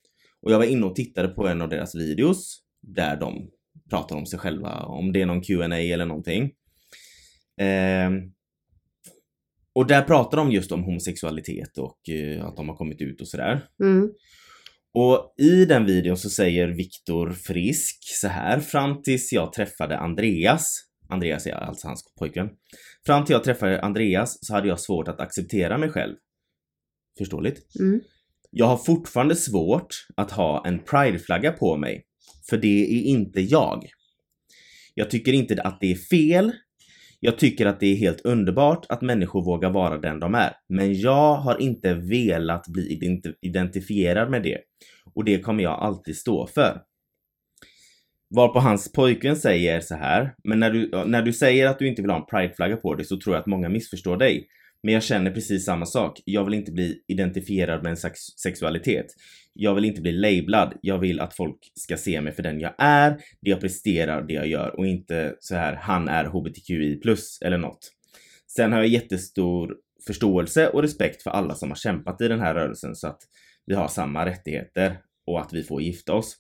och 0.43 0.53
jag 0.53 0.59
var 0.59 0.65
inne 0.67 0.87
och 0.87 0.95
tittade 0.97 1.29
på 1.29 1.49
en 1.49 1.63
av 1.63 1.69
deras 1.69 1.95
videos 1.95 2.59
där 2.81 3.17
de 3.17 3.51
pratar 3.91 4.17
om 4.17 4.27
sig 4.27 4.39
själva, 4.39 4.83
om 4.83 5.13
det 5.13 5.23
är 5.23 5.27
någon 5.27 5.43
Q&A 5.43 5.77
eller 5.79 6.07
någonting. 6.07 6.51
Ehm, 7.61 8.33
och 9.75 9.87
där 9.87 10.03
pratar 10.03 10.37
de 10.39 10.53
just 10.53 10.73
om 10.73 10.83
homosexualitet 10.85 11.79
och 11.79 12.09
eh, 12.09 12.45
att 12.47 12.57
de 12.57 12.69
har 12.69 12.77
kommit 12.77 13.01
ut 13.01 13.21
och 13.21 13.29
sådär. 13.29 13.69
Mm. 13.83 14.13
Och 14.95 15.35
i 15.39 15.65
den 15.65 15.87
videon 15.87 16.17
så 16.17 16.31
säger 16.31 16.69
Viktor 16.69 17.31
Frisk 17.31 17.99
så 18.03 18.29
här, 18.29 18.61
fram 18.61 19.03
tills 19.03 19.33
jag 19.33 19.53
träffade 19.53 19.99
Andreas, 19.99 20.85
Andreas 21.09 21.47
är 21.47 21.53
alltså 21.53 21.87
hans 21.89 22.15
pojkvän. 22.19 22.49
Fram 23.07 23.25
till 23.25 23.33
jag 23.33 23.45
träffade 23.45 23.83
Andreas 23.83 24.39
så 24.47 24.55
hade 24.55 24.69
jag 24.69 24.81
svårt 24.81 25.09
att 25.09 25.21
acceptera 25.21 25.79
mig 25.79 25.89
själv. 25.89 26.15
Förståeligt? 27.19 27.77
Mm. 27.81 28.01
Jag 28.51 28.67
har 28.67 28.77
fortfarande 28.77 29.37
svårt 29.37 30.07
att 30.17 30.31
ha 30.31 30.67
en 30.67 30.85
prideflagga 30.85 31.53
på 31.53 31.77
mig. 31.77 32.05
För 32.51 32.57
det 32.57 32.83
är 32.83 33.03
inte 33.03 33.41
jag. 33.41 33.85
Jag 34.95 35.11
tycker 35.11 35.33
inte 35.33 35.63
att 35.63 35.81
det 35.81 35.93
är 35.93 35.97
fel. 35.97 36.53
Jag 37.25 37.39
tycker 37.39 37.67
att 37.67 37.81
det 37.81 37.87
är 37.87 37.97
helt 37.97 38.21
underbart 38.21 38.87
att 38.89 39.03
människor 39.03 39.45
vågar 39.45 39.71
vara 39.71 39.99
den 39.99 40.21
de 40.21 40.35
är. 40.35 40.53
Men 40.69 41.01
jag 41.01 41.35
har 41.35 41.61
inte 41.61 41.95
velat 41.95 42.69
bli 42.69 43.15
identifierad 43.41 44.31
med 44.31 44.43
det. 44.43 44.59
Och 45.15 45.25
det 45.25 45.41
kommer 45.41 45.63
jag 45.63 45.81
alltid 45.81 46.17
stå 46.17 46.47
för. 46.47 46.81
Varpå 48.35 48.59
hans 48.59 48.93
pojkvän 48.93 49.37
säger 49.37 49.81
så 49.81 49.95
här, 49.95 50.35
men 50.45 50.61
när 50.61 50.71
du, 50.71 50.91
när 51.07 51.23
du 51.23 51.33
säger 51.33 51.67
att 51.67 51.79
du 51.79 51.89
inte 51.89 52.03
vill 52.03 52.11
ha 52.11 52.19
en 52.19 52.27
prideflagga 52.27 52.77
på 52.77 52.95
dig 52.95 53.07
så 53.07 53.21
tror 53.21 53.35
jag 53.35 53.41
att 53.41 53.47
många 53.47 53.69
missförstår 53.69 54.17
dig. 54.17 54.47
Men 54.83 54.95
jag 54.95 55.03
känner 55.03 55.31
precis 55.31 55.65
samma 55.65 55.87
sak. 55.87 56.21
Jag 56.25 56.45
vill 56.45 56.55
inte 56.55 56.73
bli 56.73 57.03
identifierad 57.09 57.83
med 57.83 57.91
en 57.91 57.97
sex 57.97 58.21
sexualitet. 58.43 59.07
Jag 59.53 59.75
vill 59.75 59.85
inte 59.85 60.01
bli 60.01 60.13
lablad. 60.13 60.75
Jag 60.83 60.99
vill 60.99 61.21
att 61.21 61.37
folk 61.37 61.59
ska 61.75 61.97
se 61.97 62.21
mig 62.21 62.33
för 62.33 62.43
den 62.43 62.61
jag 62.61 62.75
är, 62.79 63.11
det 63.41 63.51
jag 63.51 63.61
presterar, 63.61 64.23
det 64.23 64.35
jag 64.35 64.47
gör 64.47 64.79
och 64.79 64.87
inte 64.87 65.37
så 65.41 65.55
här 65.55 65.75
han 65.75 66.09
är 66.09 66.25
hbtqi 66.25 67.01
plus 67.01 67.39
eller 67.43 67.59
något. 67.59 67.93
Sen 68.57 68.73
har 68.73 68.79
jag 68.79 68.89
jättestor 68.89 69.77
förståelse 70.07 70.69
och 70.69 70.83
respekt 70.83 71.23
för 71.23 71.31
alla 71.31 71.55
som 71.55 71.69
har 71.69 71.77
kämpat 71.77 72.21
i 72.21 72.29
den 72.29 72.41
här 72.41 72.55
rörelsen 72.55 72.97
så 72.97 73.07
att 73.07 73.21
vi 73.67 73.75
har 73.75 73.89
samma 73.89 74.27
rättigheter 74.27 74.99
och 75.27 75.41
att 75.41 75.53
vi 75.53 75.63
får 75.63 75.83
gifta 75.83 76.15
oss. 76.15 76.37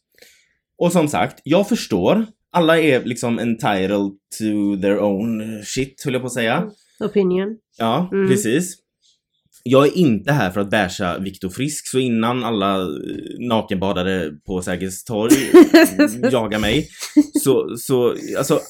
Och 0.79 0.93
som 0.93 1.09
sagt, 1.09 1.41
jag 1.45 1.69
förstår. 1.69 2.27
Alla 2.51 2.79
är 2.79 3.05
liksom 3.05 3.39
entitled 3.39 4.11
to 4.39 4.81
their 4.83 4.99
own 4.99 5.63
shit, 5.65 6.03
höll 6.05 6.13
jag 6.13 6.23
på 6.23 6.27
att 6.27 6.33
säga. 6.33 6.71
Opinion. 7.03 7.57
Ja, 7.79 8.09
Mm. 8.13 8.29
precis. 8.29 8.79
Jag 9.65 9.87
är 9.87 9.97
inte 9.99 10.33
här 10.33 10.51
för 10.51 10.61
att 10.61 10.71
basha 10.71 11.19
Viktor 11.19 11.49
Frisk, 11.49 11.87
så 11.89 11.99
innan 11.99 12.45
alla 12.45 12.81
eh, 12.81 12.87
nakenbadare 13.49 14.31
på 14.47 14.63
Sergels 14.63 15.05
torg 15.05 15.35
jagar 16.33 16.59
mig, 16.59 16.89
så, 17.43 17.77
så 17.79 18.15
alltså 18.39 18.61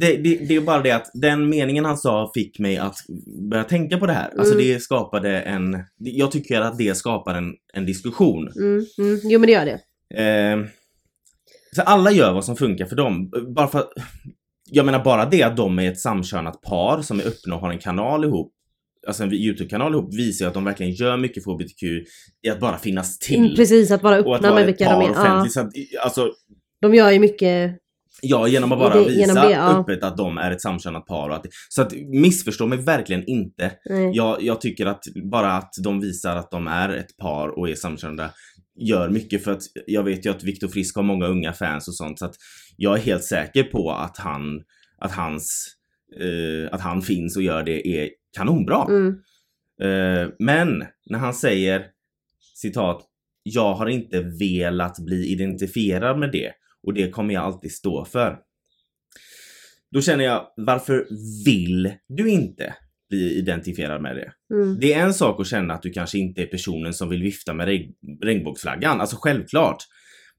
det, 0.00 0.16
det, 0.16 0.36
det 0.48 0.56
är 0.56 0.60
bara 0.60 0.82
det 0.82 0.90
att 0.90 1.10
den 1.14 1.48
meningen 1.48 1.84
han 1.84 1.98
sa 1.98 2.30
fick 2.34 2.58
mig 2.58 2.76
att 2.76 2.96
börja 3.50 3.64
tänka 3.64 3.98
på 3.98 4.06
det 4.06 4.12
här. 4.12 4.30
Alltså 4.38 4.54
Mm. 4.54 4.66
det 4.66 4.80
skapade 4.82 5.40
en... 5.40 5.78
Jag 5.98 6.30
tycker 6.32 6.60
att 6.60 6.78
det 6.78 6.94
skapar 6.96 7.34
en, 7.34 7.54
en 7.74 7.86
diskussion. 7.86 8.48
Mm, 8.56 8.86
mm. 8.98 9.20
Jo 9.24 9.38
men 9.40 9.46
det 9.46 9.52
gör 9.52 9.64
det. 9.66 9.80
Eh, 10.22 10.64
så 11.76 11.82
alla 11.82 12.10
gör 12.12 12.32
vad 12.32 12.44
som 12.44 12.56
funkar 12.56 12.86
för 12.86 12.96
dem. 12.96 13.30
Bara 13.54 13.68
för 13.68 13.78
att, 13.78 13.90
jag 14.70 14.86
menar 14.86 15.04
bara 15.04 15.24
det 15.26 15.42
att 15.42 15.56
de 15.56 15.78
är 15.78 15.88
ett 15.92 16.00
samkönat 16.00 16.62
par 16.62 17.02
som 17.02 17.20
är 17.20 17.24
öppna 17.26 17.54
och 17.54 17.60
har 17.60 17.70
en 17.70 17.78
kanal 17.78 18.24
ihop, 18.24 18.52
alltså 19.06 19.22
en 19.22 19.32
Youtube-kanal 19.32 19.92
ihop, 19.92 20.14
visar 20.14 20.44
ju 20.44 20.48
att 20.48 20.54
de 20.54 20.64
verkligen 20.64 20.92
gör 20.92 21.16
mycket 21.16 21.44
för 21.44 21.50
HBTQ 21.50 21.82
i 22.46 22.50
att 22.50 22.60
bara 22.60 22.78
finnas 22.78 23.18
till. 23.18 23.38
Mm, 23.44 23.54
Precis, 23.54 23.90
att 23.90 24.02
vara 24.02 24.20
och 24.20 24.34
att 24.34 24.38
öppna 24.38 24.48
vara 24.50 24.58
med 24.60 24.66
vilka 24.66 24.84
de 24.84 25.02
är. 25.10 25.14
Ja. 25.14 25.46
Så 25.50 25.60
att, 25.60 25.70
alltså, 26.04 26.30
de 26.82 26.94
gör 26.94 27.10
ju 27.10 27.18
mycket. 27.18 27.76
ja, 28.22 28.48
genom 28.48 28.72
att 28.72 28.78
bara 28.78 28.94
Det- 28.94 29.08
visa 29.08 29.42
det, 29.42 29.50
ja. 29.52 29.80
öppet 29.80 30.02
att 30.04 30.16
de 30.16 30.38
är 30.38 30.50
ett 30.50 30.60
samkönat 30.62 31.06
par. 31.06 31.28
Och 31.28 31.36
att, 31.36 31.46
så 31.68 31.82
att 31.82 31.92
missförstå 32.22 32.66
mig 32.66 32.78
verkligen 32.78 33.24
inte. 33.28 33.72
Jag, 34.14 34.42
jag 34.42 34.60
tycker 34.60 34.86
att 34.86 35.02
bara 35.30 35.52
att 35.52 35.70
de 35.84 36.00
visar 36.00 36.36
att 36.36 36.50
de 36.50 36.66
är 36.66 36.88
ett 36.88 37.16
par 37.16 37.58
och 37.58 37.68
är 37.68 37.74
samkönade 37.74 38.30
gör 38.80 39.08
mycket 39.08 39.44
för 39.44 39.52
att 39.52 39.62
jag 39.86 40.02
vet 40.02 40.26
ju 40.26 40.30
att 40.30 40.42
Viktor 40.44 40.68
Frisk 40.68 40.96
har 40.96 41.02
många 41.02 41.26
unga 41.26 41.52
fans 41.52 41.88
och 41.88 41.94
sånt 41.94 42.18
så 42.18 42.24
att 42.24 42.34
jag 42.80 42.98
är 42.98 43.02
helt 43.02 43.24
säker 43.24 43.64
på 43.64 43.90
att 43.90 44.18
han, 44.18 44.62
att 44.98 45.12
hans, 45.12 45.76
eh, 46.20 46.74
att 46.74 46.80
han 46.80 47.02
finns 47.02 47.36
och 47.36 47.42
gör 47.42 47.62
det 47.62 47.88
är 47.88 48.10
kanonbra. 48.36 48.86
Mm. 48.88 49.08
Eh, 49.80 50.28
men 50.38 50.84
när 51.10 51.18
han 51.18 51.34
säger 51.34 51.86
citat 52.54 53.04
jag 53.42 53.74
har 53.74 53.86
inte 53.86 54.20
velat 54.20 54.98
bli 54.98 55.32
identifierad 55.32 56.18
med 56.18 56.32
det 56.32 56.52
och 56.82 56.94
det 56.94 57.10
kommer 57.10 57.34
jag 57.34 57.44
alltid 57.44 57.72
stå 57.72 58.04
för. 58.04 58.38
Då 59.90 60.00
känner 60.00 60.24
jag, 60.24 60.46
varför 60.56 61.06
vill 61.44 61.92
du 62.08 62.30
inte 62.30 62.74
bli 63.10 63.38
identifierad 63.38 64.02
med 64.02 64.16
det? 64.16 64.54
Mm. 64.54 64.80
Det 64.80 64.92
är 64.92 65.04
en 65.04 65.14
sak 65.14 65.40
att 65.40 65.46
känna 65.46 65.74
att 65.74 65.82
du 65.82 65.90
kanske 65.90 66.18
inte 66.18 66.42
är 66.42 66.46
personen 66.46 66.94
som 66.94 67.08
vill 67.08 67.22
vifta 67.22 67.54
med 67.54 67.68
reg- 67.68 67.94
regnbågsflaggan, 68.22 69.00
alltså 69.00 69.16
självklart. 69.20 69.84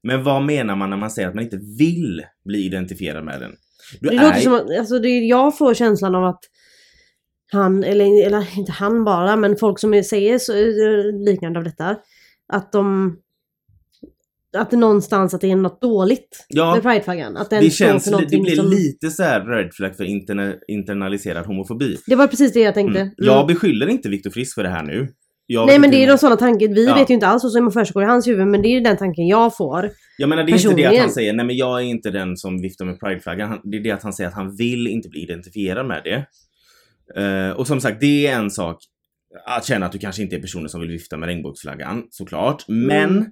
Men 0.02 0.22
vad 0.24 0.42
menar 0.42 0.76
man 0.76 0.90
när 0.90 0.96
man 0.96 1.10
säger 1.10 1.28
att 1.28 1.34
man 1.34 1.44
inte 1.44 1.60
vill 1.78 2.22
bli 2.44 2.64
identifierad 2.66 3.24
med 3.24 3.40
den? 3.40 3.52
Du 4.00 4.08
Det 4.08 4.16
är... 4.16 4.22
låter 4.22 4.40
som 4.40 4.54
att, 4.54 4.78
alltså 4.78 4.98
det, 4.98 5.08
jag 5.08 5.58
får 5.58 5.74
känslan 5.74 6.14
av 6.14 6.24
att 6.24 6.40
han, 7.52 7.84
eller, 7.84 8.26
eller 8.26 8.58
inte 8.58 8.72
han 8.72 9.04
bara, 9.04 9.36
men 9.36 9.56
folk 9.56 9.78
som 9.78 10.02
säger 10.04 10.38
så, 10.38 10.52
eh, 10.52 11.24
liknande 11.24 11.58
av 11.58 11.64
detta, 11.64 11.96
att 12.52 12.72
de 12.72 13.16
att 14.56 14.70
det 14.70 14.76
någonstans 14.76 15.34
att 15.34 15.40
det 15.40 15.50
är 15.50 15.56
något 15.56 15.80
dåligt 15.80 16.46
Ja. 16.48 16.74
med 16.74 16.82
prideflaggan. 16.82 17.36
Att 17.36 17.50
den 17.50 17.64
det 17.64 17.70
känns, 17.70 18.04
för 18.04 18.20
det 18.20 18.26
blir 18.38 18.56
som... 18.56 18.70
lite 18.70 19.10
så 19.10 19.22
här 19.22 19.40
red 19.46 19.70
flag 19.74 19.96
för 19.96 20.04
interna- 20.04 20.54
internaliserad 20.68 21.46
homofobi. 21.46 21.96
Det 22.06 22.16
var 22.16 22.26
precis 22.26 22.52
det 22.52 22.60
jag 22.60 22.74
tänkte. 22.74 23.00
Mm. 23.00 23.12
Mm. 23.18 23.34
Jag 23.34 23.46
beskyller 23.46 23.86
inte 23.86 24.08
Viktor 24.08 24.30
Frisk 24.30 24.54
för 24.54 24.62
det 24.62 24.68
här 24.68 24.82
nu. 24.82 25.08
Jag 25.52 25.66
Nej 25.66 25.78
men 25.78 25.90
det 25.90 25.96
är 26.04 26.06
de 26.06 26.18
sådana 26.18 26.36
tankar, 26.36 26.68
vi 26.68 26.86
Ja. 26.86 26.94
vet 26.94 27.10
ju 27.10 27.14
inte 27.14 27.26
alls 27.26 27.42
vad 27.42 27.52
som 27.52 27.72
försiggår 27.72 28.02
i 28.02 28.06
hans 28.06 28.26
huvud 28.28 28.46
men 28.46 28.62
det 28.62 28.68
är 28.68 28.80
den 28.80 28.96
tanken 28.96 29.26
jag 29.26 29.56
får. 29.56 29.90
Jag 30.18 30.28
menar 30.28 30.44
det 30.44 30.52
är 30.52 30.52
inte 30.52 30.62
det 30.62 30.68
att 30.68 30.74
personligen. 30.76 31.00
han 31.00 31.10
säger 31.10 31.32
nej 31.32 31.46
men 31.46 31.56
jag 31.56 31.78
är 31.80 31.84
inte 31.84 32.10
den 32.10 32.36
som 32.36 32.62
viftar 32.62 32.84
med 32.84 33.00
prideflaggan. 33.00 33.60
Det 33.64 33.76
är 33.76 33.80
det 33.82 33.90
att 33.90 34.02
han 34.02 34.12
säger 34.12 34.28
att 34.28 34.34
han 34.34 34.56
vill 34.56 34.86
inte 34.86 35.08
bli 35.08 35.22
identifierad 35.22 35.86
med 35.86 36.02
det. 36.04 36.26
Eh, 37.22 37.50
och 37.50 37.66
som 37.66 37.80
sagt, 37.80 38.00
det 38.00 38.26
är 38.26 38.36
en 38.36 38.50
sak 38.50 38.78
att 39.46 39.64
känna 39.64 39.86
att 39.86 39.92
du 39.92 39.98
kanske 39.98 40.22
inte 40.22 40.36
är 40.36 40.40
personen 40.40 40.68
som 40.68 40.80
vill 40.80 40.90
vifta 40.90 41.16
med 41.16 41.26
regnbågsflaggan, 41.26 42.02
såklart. 42.10 42.64
Men 42.68 43.10
Mm. 43.10 43.24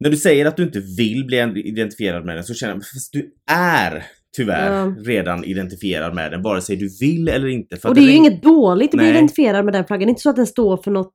när 0.00 0.10
du 0.10 0.16
säger 0.16 0.46
att 0.46 0.56
du 0.56 0.62
inte 0.62 0.80
vill 0.98 1.24
bli 1.24 1.62
identifierad 1.68 2.24
med 2.24 2.36
den 2.36 2.44
så 2.44 2.54
känner 2.54 2.74
jag, 2.74 2.82
fast 2.82 3.12
du 3.12 3.30
är 3.50 4.04
tyvärr 4.36 4.72
Ja. 4.72 4.94
redan 5.04 5.44
identifierad 5.44 6.14
med 6.14 6.30
den, 6.32 6.42
vare 6.42 6.60
sig 6.60 6.76
du 6.76 6.88
vill 7.00 7.28
eller 7.28 7.48
inte. 7.48 7.76
För 7.76 7.88
Och 7.88 7.94
det 7.94 8.00
är 8.00 8.02
ju 8.02 8.08
regn- 8.10 8.14
inget 8.16 8.42
dåligt 8.42 8.94
att 8.94 8.98
bli 8.98 9.08
identifierad 9.08 9.64
med 9.64 9.74
den 9.74 9.84
flaggan. 9.84 10.00
Det 10.06 10.08
är 10.08 10.10
inte 10.10 10.22
så 10.22 10.30
att 10.30 10.36
den 10.36 10.46
står 10.46 10.76
för 10.76 10.90
något... 10.90 11.12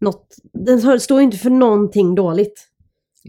något 0.00 0.26
den 0.66 1.00
står 1.00 1.18
ju 1.20 1.24
inte 1.24 1.36
för 1.36 1.50
någonting 1.50 2.14
dåligt. 2.14 2.62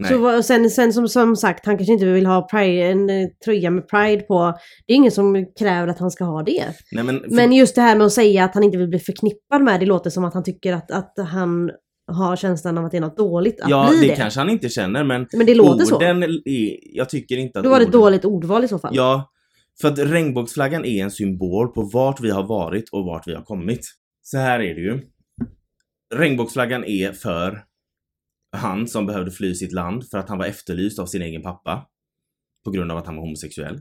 Nej. 0.00 0.10
Så, 0.10 0.42
sen, 0.42 0.70
sen 0.70 0.92
som, 0.92 1.08
som 1.08 1.36
sagt, 1.36 1.66
han 1.66 1.76
kanske 1.78 1.92
inte 1.92 2.04
vill 2.06 2.26
ha 2.26 2.48
pride, 2.48 2.82
en 2.86 3.10
eh, 3.10 3.28
tröja 3.44 3.70
med 3.70 3.88
pride 3.88 4.22
på. 4.22 4.54
Det 4.86 4.92
är 4.92 4.96
ingen 4.96 5.12
som 5.12 5.46
kräver 5.58 5.88
att 5.88 5.98
han 5.98 6.10
ska 6.10 6.24
ha 6.24 6.42
det. 6.42 6.64
Nej, 6.92 7.04
men, 7.04 7.20
för- 7.20 7.30
Men 7.30 7.52
just 7.52 7.74
det 7.74 7.80
här 7.82 7.96
med 7.96 8.06
att 8.06 8.12
säga 8.12 8.44
att 8.44 8.54
han 8.54 8.62
inte 8.62 8.78
vill 8.78 8.88
bli 8.88 8.98
förknippad 8.98 9.62
med 9.62 9.80
det 9.80 9.86
låter 9.86 10.10
som 10.10 10.24
att 10.24 10.34
han 10.34 10.44
tycker 10.44 10.72
att, 10.72 10.90
att 10.90 11.14
han 11.28 11.70
har 12.08 12.36
känslan 12.36 12.78
av 12.78 12.84
att 12.84 12.90
det 12.90 12.96
är 12.96 13.00
något 13.00 13.16
dåligt 13.16 13.60
att 13.60 13.70
ja, 13.70 13.88
bli 13.90 14.00
det, 14.00 14.06
det. 14.06 14.16
kanske 14.16 14.40
han 14.40 14.50
inte 14.50 14.68
känner 14.68 15.04
men 15.04 15.26
Men 15.32 15.46
det 15.46 15.54
låter 15.54 15.84
så. 15.84 15.96
orden 15.96 16.22
är, 16.22 16.96
jag 16.96 17.08
tycker 17.08 17.36
inte 17.36 17.58
att 17.58 17.64
Då 17.64 17.70
var 17.70 17.78
det 17.78 17.82
ett 17.82 17.88
orden- 17.88 18.00
dåligt 18.00 18.24
ordval 18.24 18.64
i 18.64 18.68
så 18.68 18.78
fall. 18.78 18.96
Ja, 18.96 19.30
för 19.80 19.88
att 19.88 19.98
regnbågsflaggan 19.98 20.84
är 20.84 21.02
en 21.04 21.10
symbol 21.10 21.68
på 21.68 21.82
vart 21.82 22.20
vi 22.20 22.30
har 22.30 22.42
varit 22.46 22.88
och 22.88 23.04
vart 23.04 23.28
vi 23.28 23.34
har 23.34 23.42
kommit. 23.42 23.86
Så 24.22 24.38
här 24.38 24.60
är 24.60 24.74
det 24.74 24.80
ju. 24.80 25.00
Regnbågsflaggan 26.14 26.84
är 26.84 27.12
för 27.12 27.64
han 28.56 28.88
som 28.88 29.06
behövde 29.06 29.30
fly 29.30 29.54
sitt 29.54 29.72
land 29.72 30.08
för 30.10 30.18
att 30.18 30.28
han 30.28 30.38
var 30.38 30.46
efterlyst 30.46 30.98
av 30.98 31.06
sin 31.06 31.22
egen 31.22 31.42
pappa. 31.42 31.86
På 32.64 32.70
grund 32.70 32.92
av 32.92 32.98
att 32.98 33.06
han 33.06 33.16
var 33.16 33.22
homosexuell. 33.22 33.80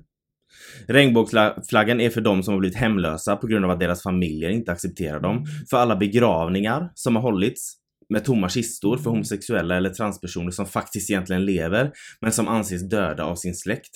Regnbågsflaggan 0.87 2.01
är 2.01 2.09
för 2.09 2.21
de 2.21 2.43
som 2.43 2.53
har 2.53 2.59
blivit 2.59 2.77
hemlösa 2.77 3.35
på 3.35 3.47
grund 3.47 3.65
av 3.65 3.71
att 3.71 3.79
deras 3.79 4.03
familjer 4.03 4.49
inte 4.49 4.71
accepterar 4.71 5.19
dem. 5.19 5.45
För 5.69 5.77
alla 5.77 5.95
begravningar 5.95 6.91
som 6.95 7.15
har 7.15 7.23
hållits 7.23 7.73
med 8.09 8.25
tomma 8.25 8.49
kistor 8.49 8.97
för 8.97 9.09
homosexuella 9.09 9.77
eller 9.77 9.89
transpersoner 9.89 10.51
som 10.51 10.65
faktiskt 10.65 11.09
egentligen 11.09 11.45
lever 11.45 11.91
men 12.21 12.31
som 12.31 12.47
anses 12.47 12.89
döda 12.89 13.23
av 13.23 13.35
sin 13.35 13.55
släkt. 13.55 13.95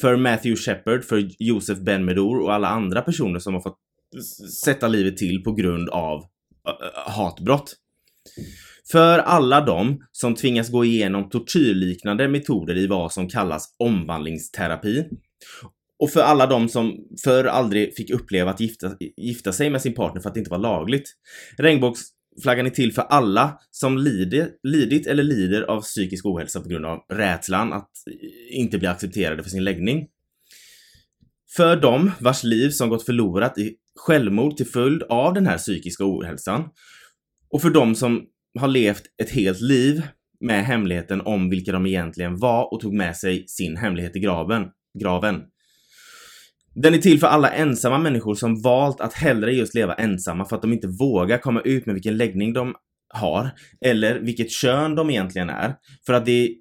För 0.00 0.16
Matthew 0.16 0.56
Shepard, 0.56 1.04
för 1.04 1.28
Josef 1.38 1.78
Ben 1.78 2.04
Medour 2.04 2.42
och 2.42 2.54
alla 2.54 2.68
andra 2.68 3.02
personer 3.02 3.38
som 3.38 3.54
har 3.54 3.60
fått 3.60 3.78
sätta 4.64 4.88
livet 4.88 5.16
till 5.16 5.42
på 5.42 5.52
grund 5.52 5.88
av 5.88 6.24
hatbrott. 7.06 7.74
För 8.92 9.18
alla 9.18 9.60
de 9.60 10.00
som 10.12 10.34
tvingas 10.34 10.70
gå 10.70 10.84
igenom 10.84 11.30
tortyrliknande 11.30 12.28
metoder 12.28 12.76
i 12.76 12.86
vad 12.86 13.12
som 13.12 13.28
kallas 13.28 13.74
omvandlingsterapi. 13.78 15.04
Och 15.98 16.10
för 16.10 16.20
alla 16.20 16.46
de 16.46 16.68
som 16.68 16.94
förr 17.24 17.44
aldrig 17.44 17.96
fick 17.96 18.10
uppleva 18.10 18.50
att 18.50 18.60
gifta, 18.60 18.96
gifta 19.16 19.52
sig 19.52 19.70
med 19.70 19.82
sin 19.82 19.94
partner 19.94 20.20
för 20.20 20.28
att 20.28 20.34
det 20.34 20.40
inte 20.40 20.50
var 20.50 20.58
lagligt. 20.58 21.14
Regnbågs 21.56 22.00
flaggar 22.42 22.64
är 22.64 22.70
till 22.70 22.92
för 22.92 23.02
alla 23.02 23.58
som 23.70 23.98
lider, 23.98 24.50
lidit 24.62 25.06
eller 25.06 25.22
lider 25.22 25.62
av 25.62 25.80
psykisk 25.80 26.26
ohälsa 26.26 26.60
på 26.60 26.68
grund 26.68 26.86
av 26.86 26.98
rädslan 27.08 27.72
att 27.72 27.90
inte 28.50 28.78
bli 28.78 28.88
accepterade 28.88 29.42
för 29.42 29.50
sin 29.50 29.64
läggning. 29.64 30.06
För 31.56 31.76
dem 31.76 32.10
vars 32.20 32.44
liv 32.44 32.70
som 32.70 32.88
gått 32.88 33.06
förlorat 33.06 33.58
i 33.58 33.74
självmord 33.96 34.56
till 34.56 34.66
följd 34.66 35.02
av 35.02 35.34
den 35.34 35.46
här 35.46 35.58
psykiska 35.58 36.04
ohälsan. 36.04 36.64
Och 37.50 37.62
för 37.62 37.70
dem 37.70 37.94
som 37.94 38.26
har 38.58 38.68
levt 38.68 39.02
ett 39.22 39.30
helt 39.30 39.60
liv 39.60 40.02
med 40.40 40.66
hemligheten 40.66 41.20
om 41.20 41.50
vilka 41.50 41.72
de 41.72 41.86
egentligen 41.86 42.38
var 42.38 42.74
och 42.74 42.80
tog 42.80 42.94
med 42.94 43.16
sig 43.16 43.44
sin 43.48 43.76
hemlighet 43.76 44.16
i 44.16 44.20
graven. 44.20 44.64
graven. 44.98 45.42
Den 46.82 46.94
är 46.94 46.98
till 46.98 47.20
för 47.20 47.26
alla 47.26 47.50
ensamma 47.50 47.98
människor 47.98 48.34
som 48.34 48.62
valt 48.62 49.00
att 49.00 49.12
hellre 49.12 49.52
just 49.52 49.74
leva 49.74 49.94
ensamma 49.94 50.44
för 50.44 50.56
att 50.56 50.62
de 50.62 50.72
inte 50.72 50.88
vågar 50.88 51.38
komma 51.38 51.60
ut 51.60 51.86
med 51.86 51.94
vilken 51.94 52.16
läggning 52.16 52.52
de 52.52 52.74
har 53.14 53.50
eller 53.84 54.20
vilket 54.20 54.50
kön 54.50 54.94
de 54.94 55.10
egentligen 55.10 55.50
är. 55.50 55.74
För 56.06 56.12
att 56.12 56.26
det 56.26 56.54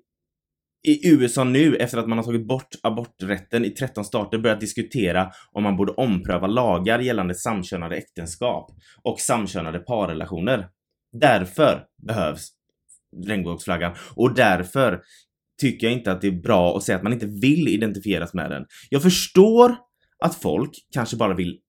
i 0.88 1.10
USA 1.10 1.44
nu, 1.44 1.76
efter 1.76 1.98
att 1.98 2.08
man 2.08 2.18
har 2.18 2.26
tagit 2.26 2.48
bort 2.48 2.68
aborträtten 2.84 3.66
i 3.66 3.70
13 3.70 4.06
stater, 4.06 4.38
börjat 4.38 4.60
diskutera 4.60 5.32
om 5.52 5.64
man 5.64 5.78
borde 5.78 5.92
ompröva 5.92 6.48
lagar 6.48 7.00
gällande 7.00 7.36
samkönade 7.36 7.96
äktenskap 7.96 8.72
och 9.04 9.20
samkönade 9.20 9.80
parrelationer. 9.80 10.68
Därför 11.20 11.84
behövs 12.08 12.50
regnbågsflaggan 13.26 13.96
och 14.16 14.36
därför 14.36 15.02
tycker 15.62 15.88
jag 15.88 15.94
inte 15.94 16.12
att 16.12 16.22
det 16.22 16.28
är 16.28 16.42
bra 16.42 16.78
att 16.78 16.84
säga 16.84 16.96
att 16.96 17.04
man 17.04 17.14
inte 17.14 17.26
vill 17.26 17.68
identifieras 17.68 18.34
med 18.34 18.52
den. 18.52 18.66
Jag 18.90 19.02
förstår 19.02 19.87
att 20.24 20.36
folk 20.36 20.72
kanske 20.94 21.18
bara 21.18 21.34
vill 21.34 21.60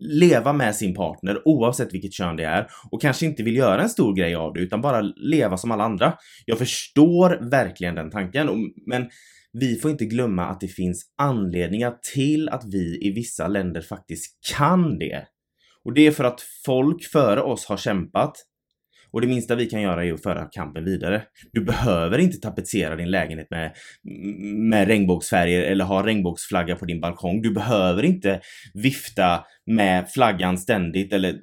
leva 0.00 0.52
med 0.52 0.76
sin 0.76 0.94
partner 0.94 1.42
oavsett 1.44 1.94
vilket 1.94 2.12
kön 2.12 2.36
det 2.36 2.44
är 2.44 2.66
och 2.90 3.02
kanske 3.02 3.26
inte 3.26 3.42
vill 3.42 3.56
göra 3.56 3.82
en 3.82 3.88
stor 3.88 4.14
grej 4.14 4.34
av 4.34 4.52
det 4.52 4.60
utan 4.60 4.80
bara 4.80 5.00
leva 5.00 5.56
som 5.56 5.70
alla 5.70 5.84
andra. 5.84 6.14
Jag 6.44 6.58
förstår 6.58 7.50
verkligen 7.50 7.94
den 7.94 8.10
tanken 8.10 8.48
men 8.86 9.08
vi 9.52 9.76
får 9.76 9.90
inte 9.90 10.04
glömma 10.04 10.46
att 10.46 10.60
det 10.60 10.68
finns 10.68 11.14
anledningar 11.18 11.94
till 12.14 12.48
att 12.48 12.64
vi 12.64 12.98
i 13.06 13.12
vissa 13.12 13.48
länder 13.48 13.80
faktiskt 13.80 14.38
kan 14.56 14.98
det. 14.98 15.26
Och 15.84 15.94
det 15.94 16.06
är 16.06 16.10
för 16.10 16.24
att 16.24 16.40
folk 16.66 17.04
före 17.04 17.42
oss 17.42 17.66
har 17.66 17.76
kämpat 17.76 18.36
och 19.16 19.22
det 19.22 19.28
minsta 19.28 19.54
vi 19.54 19.66
kan 19.66 19.82
göra 19.82 20.04
är 20.04 20.12
att 20.12 20.22
föra 20.22 20.44
kampen 20.44 20.84
vidare. 20.84 21.22
Du 21.52 21.64
behöver 21.64 22.18
inte 22.18 22.38
tapetsera 22.38 22.96
din 22.96 23.10
lägenhet 23.10 23.50
med, 23.50 23.72
med 24.70 24.88
regnbågsfärger 24.88 25.62
eller 25.62 25.84
ha 25.84 26.06
regnbågsflagga 26.06 26.76
på 26.76 26.84
din 26.84 27.00
balkong. 27.00 27.42
Du 27.42 27.50
behöver 27.50 28.02
inte 28.02 28.40
vifta 28.74 29.44
med 29.66 30.10
flaggan 30.10 30.58
ständigt 30.58 31.12
eller 31.12 31.36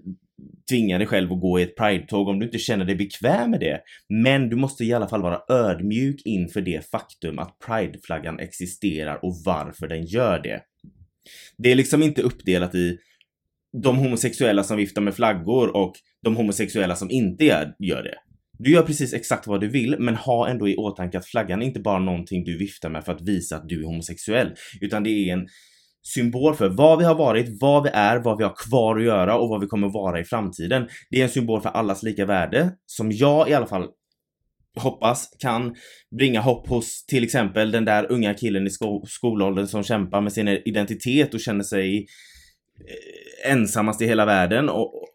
tvinga 0.70 0.98
dig 0.98 1.08
själv 1.08 1.34
att 1.34 1.42
gå 1.42 1.60
i 1.60 1.64
ett 1.64 1.76
pridetåg 1.76 2.28
om 2.28 2.40
du 2.40 2.46
inte 2.46 2.60
känner 2.60 2.86
dig 2.86 2.96
bekväm 2.96 3.52
med 3.52 3.60
det. 3.60 3.82
Men 4.10 4.50
du 4.50 4.56
måste 4.56 4.86
i 4.86 4.94
alla 4.94 5.08
fall 5.08 5.22
vara 5.22 5.42
ödmjuk 5.50 6.22
inför 6.26 6.62
det 6.62 6.92
faktum 6.92 7.40
att 7.40 7.58
prideflaggan 7.66 8.40
existerar 8.40 9.26
och 9.26 9.36
varför 9.46 9.88
den 9.88 10.06
gör 10.06 10.40
det. 10.40 10.62
Det 11.58 11.72
är 11.72 11.76
liksom 11.76 12.04
inte 12.04 12.22
uppdelat 12.22 12.76
i 12.76 12.98
de 13.82 13.98
homosexuella 13.98 14.64
som 14.64 14.78
viftar 14.78 15.02
med 15.02 15.16
flaggor 15.16 15.76
och 15.76 15.94
de 16.24 16.36
homosexuella 16.36 16.96
som 16.96 17.12
inte 17.12 17.46
gör, 17.46 17.76
gör 17.80 18.04
det. 18.04 18.16
Du 18.60 18.72
gör 18.72 18.84
precis 18.84 19.14
exakt 19.14 19.48
vad 19.48 19.62
du 19.62 19.68
vill, 19.68 19.96
men 20.00 20.16
ha 20.16 20.50
ändå 20.50 20.68
i 20.70 20.76
åtanke 20.76 21.18
att 21.18 21.26
flaggan 21.26 21.62
är 21.62 21.66
inte 21.66 21.80
bara 21.80 22.00
någonting 22.00 22.44
du 22.44 22.58
viftar 22.58 22.90
med 22.90 23.06
för 23.06 23.12
att 23.12 23.22
visa 23.22 23.56
att 23.56 23.70
du 23.70 23.82
är 23.82 23.86
homosexuell, 23.86 24.52
utan 24.82 25.04
det 25.04 25.10
är 25.10 25.34
en 25.34 25.48
symbol 26.04 26.56
för 26.56 26.70
vad 26.70 27.00
vi 27.00 27.06
har 27.06 27.16
varit, 27.16 27.62
vad 27.62 27.84
vi 27.84 27.90
är, 27.90 28.20
vad 28.20 28.38
vi 28.38 28.44
har 28.44 28.54
kvar 28.70 28.98
att 28.98 29.04
göra 29.04 29.38
och 29.38 29.50
vad 29.50 29.62
vi 29.62 29.68
kommer 29.68 29.90
vara 29.90 30.20
i 30.20 30.24
framtiden. 30.24 30.88
Det 31.10 31.20
är 31.20 31.24
en 31.24 31.30
symbol 31.30 31.62
för 31.62 31.70
allas 31.70 32.04
lika 32.04 32.26
värde 32.26 32.72
som 32.86 33.12
jag 33.12 33.50
i 33.50 33.54
alla 33.54 33.68
fall 33.68 33.88
hoppas 34.80 35.30
kan 35.40 35.76
bringa 36.18 36.42
hopp 36.42 36.68
hos 36.68 37.06
till 37.06 37.24
exempel 37.24 37.72
den 37.72 37.86
där 37.86 38.12
unga 38.12 38.34
killen 38.34 38.68
i 38.68 38.70
sko 38.70 39.06
skolåldern 39.06 39.68
som 39.68 39.84
kämpar 39.84 40.22
med 40.22 40.34
sin 40.34 40.48
identitet 40.48 41.34
och 41.34 41.40
känner 41.40 41.64
sig 41.64 41.98
eh, 41.98 42.04
Eh, 42.80 43.52
ensammast 43.52 44.02
i 44.02 44.06
hela 44.06 44.26
världen 44.26 44.70
och 44.70 45.08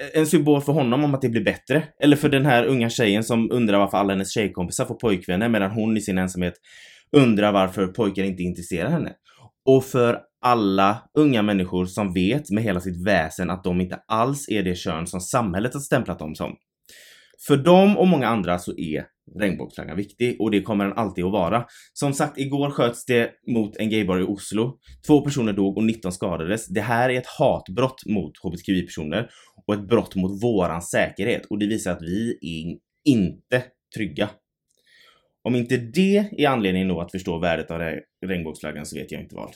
eh, 0.00 0.20
en 0.20 0.26
symbol 0.26 0.60
för 0.60 0.72
honom 0.72 1.04
om 1.04 1.14
att 1.14 1.22
det 1.22 1.28
blir 1.28 1.44
bättre. 1.44 1.82
Eller 2.02 2.16
för 2.16 2.28
den 2.28 2.46
här 2.46 2.64
unga 2.64 2.90
tjejen 2.90 3.24
som 3.24 3.52
undrar 3.52 3.78
varför 3.78 3.98
alla 3.98 4.12
hennes 4.12 4.34
tjejkompisar 4.34 4.84
får 4.84 4.94
pojkvänner 4.94 5.48
medan 5.48 5.70
hon 5.70 5.96
i 5.96 6.00
sin 6.00 6.18
ensamhet 6.18 6.54
undrar 7.16 7.52
varför 7.52 7.86
pojkar 7.86 8.22
inte 8.22 8.42
intresserar 8.42 8.90
henne. 8.90 9.12
Och 9.68 9.84
för 9.84 10.20
alla 10.44 11.02
unga 11.18 11.42
människor 11.42 11.86
som 11.86 12.12
vet 12.12 12.50
med 12.50 12.64
hela 12.64 12.80
sitt 12.80 13.06
väsen 13.06 13.50
att 13.50 13.64
de 13.64 13.80
inte 13.80 14.00
alls 14.08 14.48
är 14.48 14.62
det 14.62 14.74
kön 14.74 15.06
som 15.06 15.20
samhället 15.20 15.74
har 15.74 15.80
stämplat 15.80 16.18
dem 16.18 16.34
som. 16.34 16.56
För 17.46 17.56
dem 17.56 17.98
och 17.98 18.08
många 18.08 18.26
andra 18.26 18.58
så 18.58 18.78
är 18.78 19.06
regnbågsflaggan 19.40 19.96
viktig 19.96 20.40
och 20.40 20.50
det 20.50 20.62
kommer 20.62 20.84
den 20.84 20.98
alltid 20.98 21.24
att 21.24 21.32
vara. 21.32 21.66
Som 21.92 22.12
sagt, 22.12 22.38
igår 22.38 22.70
sköts 22.70 23.04
det 23.04 23.30
mot 23.46 23.76
en 23.76 23.90
gaybar 23.90 24.20
i 24.20 24.22
Oslo. 24.22 24.78
Två 25.06 25.20
personer 25.20 25.52
dog 25.52 25.76
och 25.76 25.84
19 25.84 26.12
skadades. 26.12 26.66
Det 26.66 26.80
här 26.80 27.10
är 27.10 27.18
ett 27.18 27.26
hatbrott 27.26 28.06
mot 28.06 28.32
hbtqi-personer 28.42 29.30
och 29.66 29.74
ett 29.74 29.88
brott 29.88 30.14
mot 30.14 30.42
våran 30.42 30.82
säkerhet 30.82 31.46
och 31.46 31.58
det 31.58 31.66
visar 31.66 31.92
att 31.92 32.02
vi 32.02 32.38
är 32.42 32.78
inte 33.12 33.64
trygga. 33.96 34.30
Om 35.42 35.56
inte 35.56 35.76
det 35.76 36.30
är 36.38 36.48
anledningen 36.48 36.88
nog 36.88 37.00
att 37.00 37.10
förstå 37.10 37.38
värdet 37.38 37.70
av 37.70 37.80
regnbågsflaggan 38.26 38.86
så 38.86 38.96
vet 38.96 39.12
jag 39.12 39.20
inte 39.20 39.34
vad. 39.34 39.54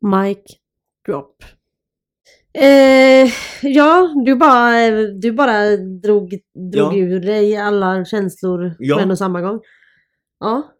Mike 0.00 0.54
drop. 1.06 1.44
Eh, 2.54 3.30
ja, 3.62 4.14
du 4.26 4.34
bara, 4.36 4.90
du 5.20 5.32
bara 5.32 5.76
drog, 5.76 6.34
drog 6.72 6.94
Ja. 6.94 6.96
ur 6.96 7.20
dig 7.20 7.56
alla 7.56 8.04
känslor 8.04 8.74
Ja. 8.78 8.96
på 8.96 9.02
en 9.02 9.10
och 9.10 9.18
samma 9.18 9.40
gång. 9.40 9.60
Ja. 10.40 10.74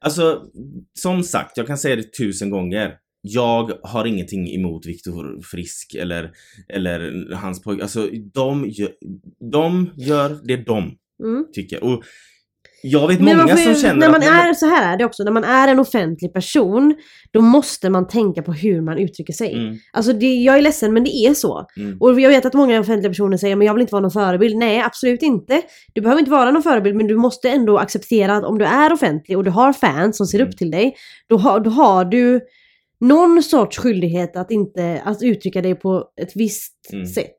Alltså, 0.00 0.42
som 0.98 1.22
sagt, 1.22 1.56
jag 1.56 1.66
kan 1.66 1.78
säga 1.78 1.96
det 1.96 2.16
tusen 2.18 2.50
gånger. 2.50 2.96
Jag 3.22 3.72
har 3.82 4.04
ingenting 4.04 4.54
emot 4.54 4.86
Viktor 4.86 5.42
Frisk 5.42 5.94
eller, 5.94 6.30
eller 6.68 7.32
hans 7.34 7.62
pojke. 7.62 7.82
Alltså, 7.82 8.08
de 8.34 8.66
gör, 8.68 8.92
de 9.52 9.90
gör 9.96 10.38
det 10.44 10.56
de 10.56 10.96
Mm. 11.24 11.46
tycker. 11.52 11.84
Och 11.84 12.02
jag 12.82 13.08
vet 13.08 13.20
Men 13.20 13.36
många 13.38 13.56
får 13.56 13.62
som 13.64 13.74
känner 13.74 13.94
när 14.00 14.08
man 14.08 14.20
att... 14.22 14.46
är, 14.48 14.54
så 14.54 14.66
här 14.66 14.92
är 14.92 14.98
det 14.98 15.04
också, 15.04 15.22
när 15.24 15.32
man 15.32 15.44
är 15.44 15.68
en 15.68 15.78
offentlig 15.78 16.32
person, 16.32 16.94
då 17.30 17.40
måste 17.40 17.90
man 17.90 18.08
tänka 18.08 18.42
på 18.42 18.52
hur 18.52 18.80
man 18.80 18.98
uttrycker 18.98 19.32
sig. 19.32 19.52
Mm, 19.54 19.76
Alltså 19.92 20.12
det, 20.12 20.26
jag 20.34 20.58
är 20.58 20.62
ledsen 20.62 20.92
men 20.94 21.04
det 21.04 21.10
är 21.16 21.34
så. 21.34 21.66
mm, 21.76 21.96
Och 22.00 22.20
jag 22.20 22.28
vet 22.30 22.46
att 22.46 22.54
många 22.54 22.80
offentliga 22.80 23.10
personer 23.10 23.36
säger 23.36 23.56
men 23.56 23.66
jag 23.66 23.74
vill 23.74 23.80
inte 23.80 23.92
vara 23.92 24.02
någon 24.02 24.10
förebild. 24.10 24.56
Nej, 24.56 24.80
absolut 24.80 25.22
inte. 25.22 25.62
Du 25.94 26.00
behöver 26.00 26.18
inte 26.20 26.30
vara 26.30 26.50
någon 26.50 26.62
förebild 26.62 26.96
men 26.96 27.06
du 27.06 27.16
måste 27.16 27.50
ändå 27.50 27.78
acceptera 27.78 28.36
att 28.36 28.44
om 28.44 28.58
du 28.58 28.64
är 28.64 28.92
offentlig 28.92 29.38
och 29.38 29.44
du 29.44 29.50
har 29.50 29.72
fans 29.72 30.16
som 30.16 30.26
ser 30.26 30.38
Mm. 30.38 30.48
upp 30.48 30.56
till 30.56 30.70
dig, 30.70 30.94
då 31.28 31.36
har, 31.36 31.60
då 31.60 31.70
har 31.70 32.04
du 32.04 32.40
någon 33.00 33.42
sorts 33.42 33.78
skyldighet 33.78 34.36
att 34.36 34.50
inte 34.50 35.02
att 35.04 35.22
uttrycka 35.22 35.62
dig 35.62 35.74
på 35.74 36.04
ett 36.20 36.32
visst 36.34 36.74
Mm. 36.92 37.06
sätt. 37.06 37.36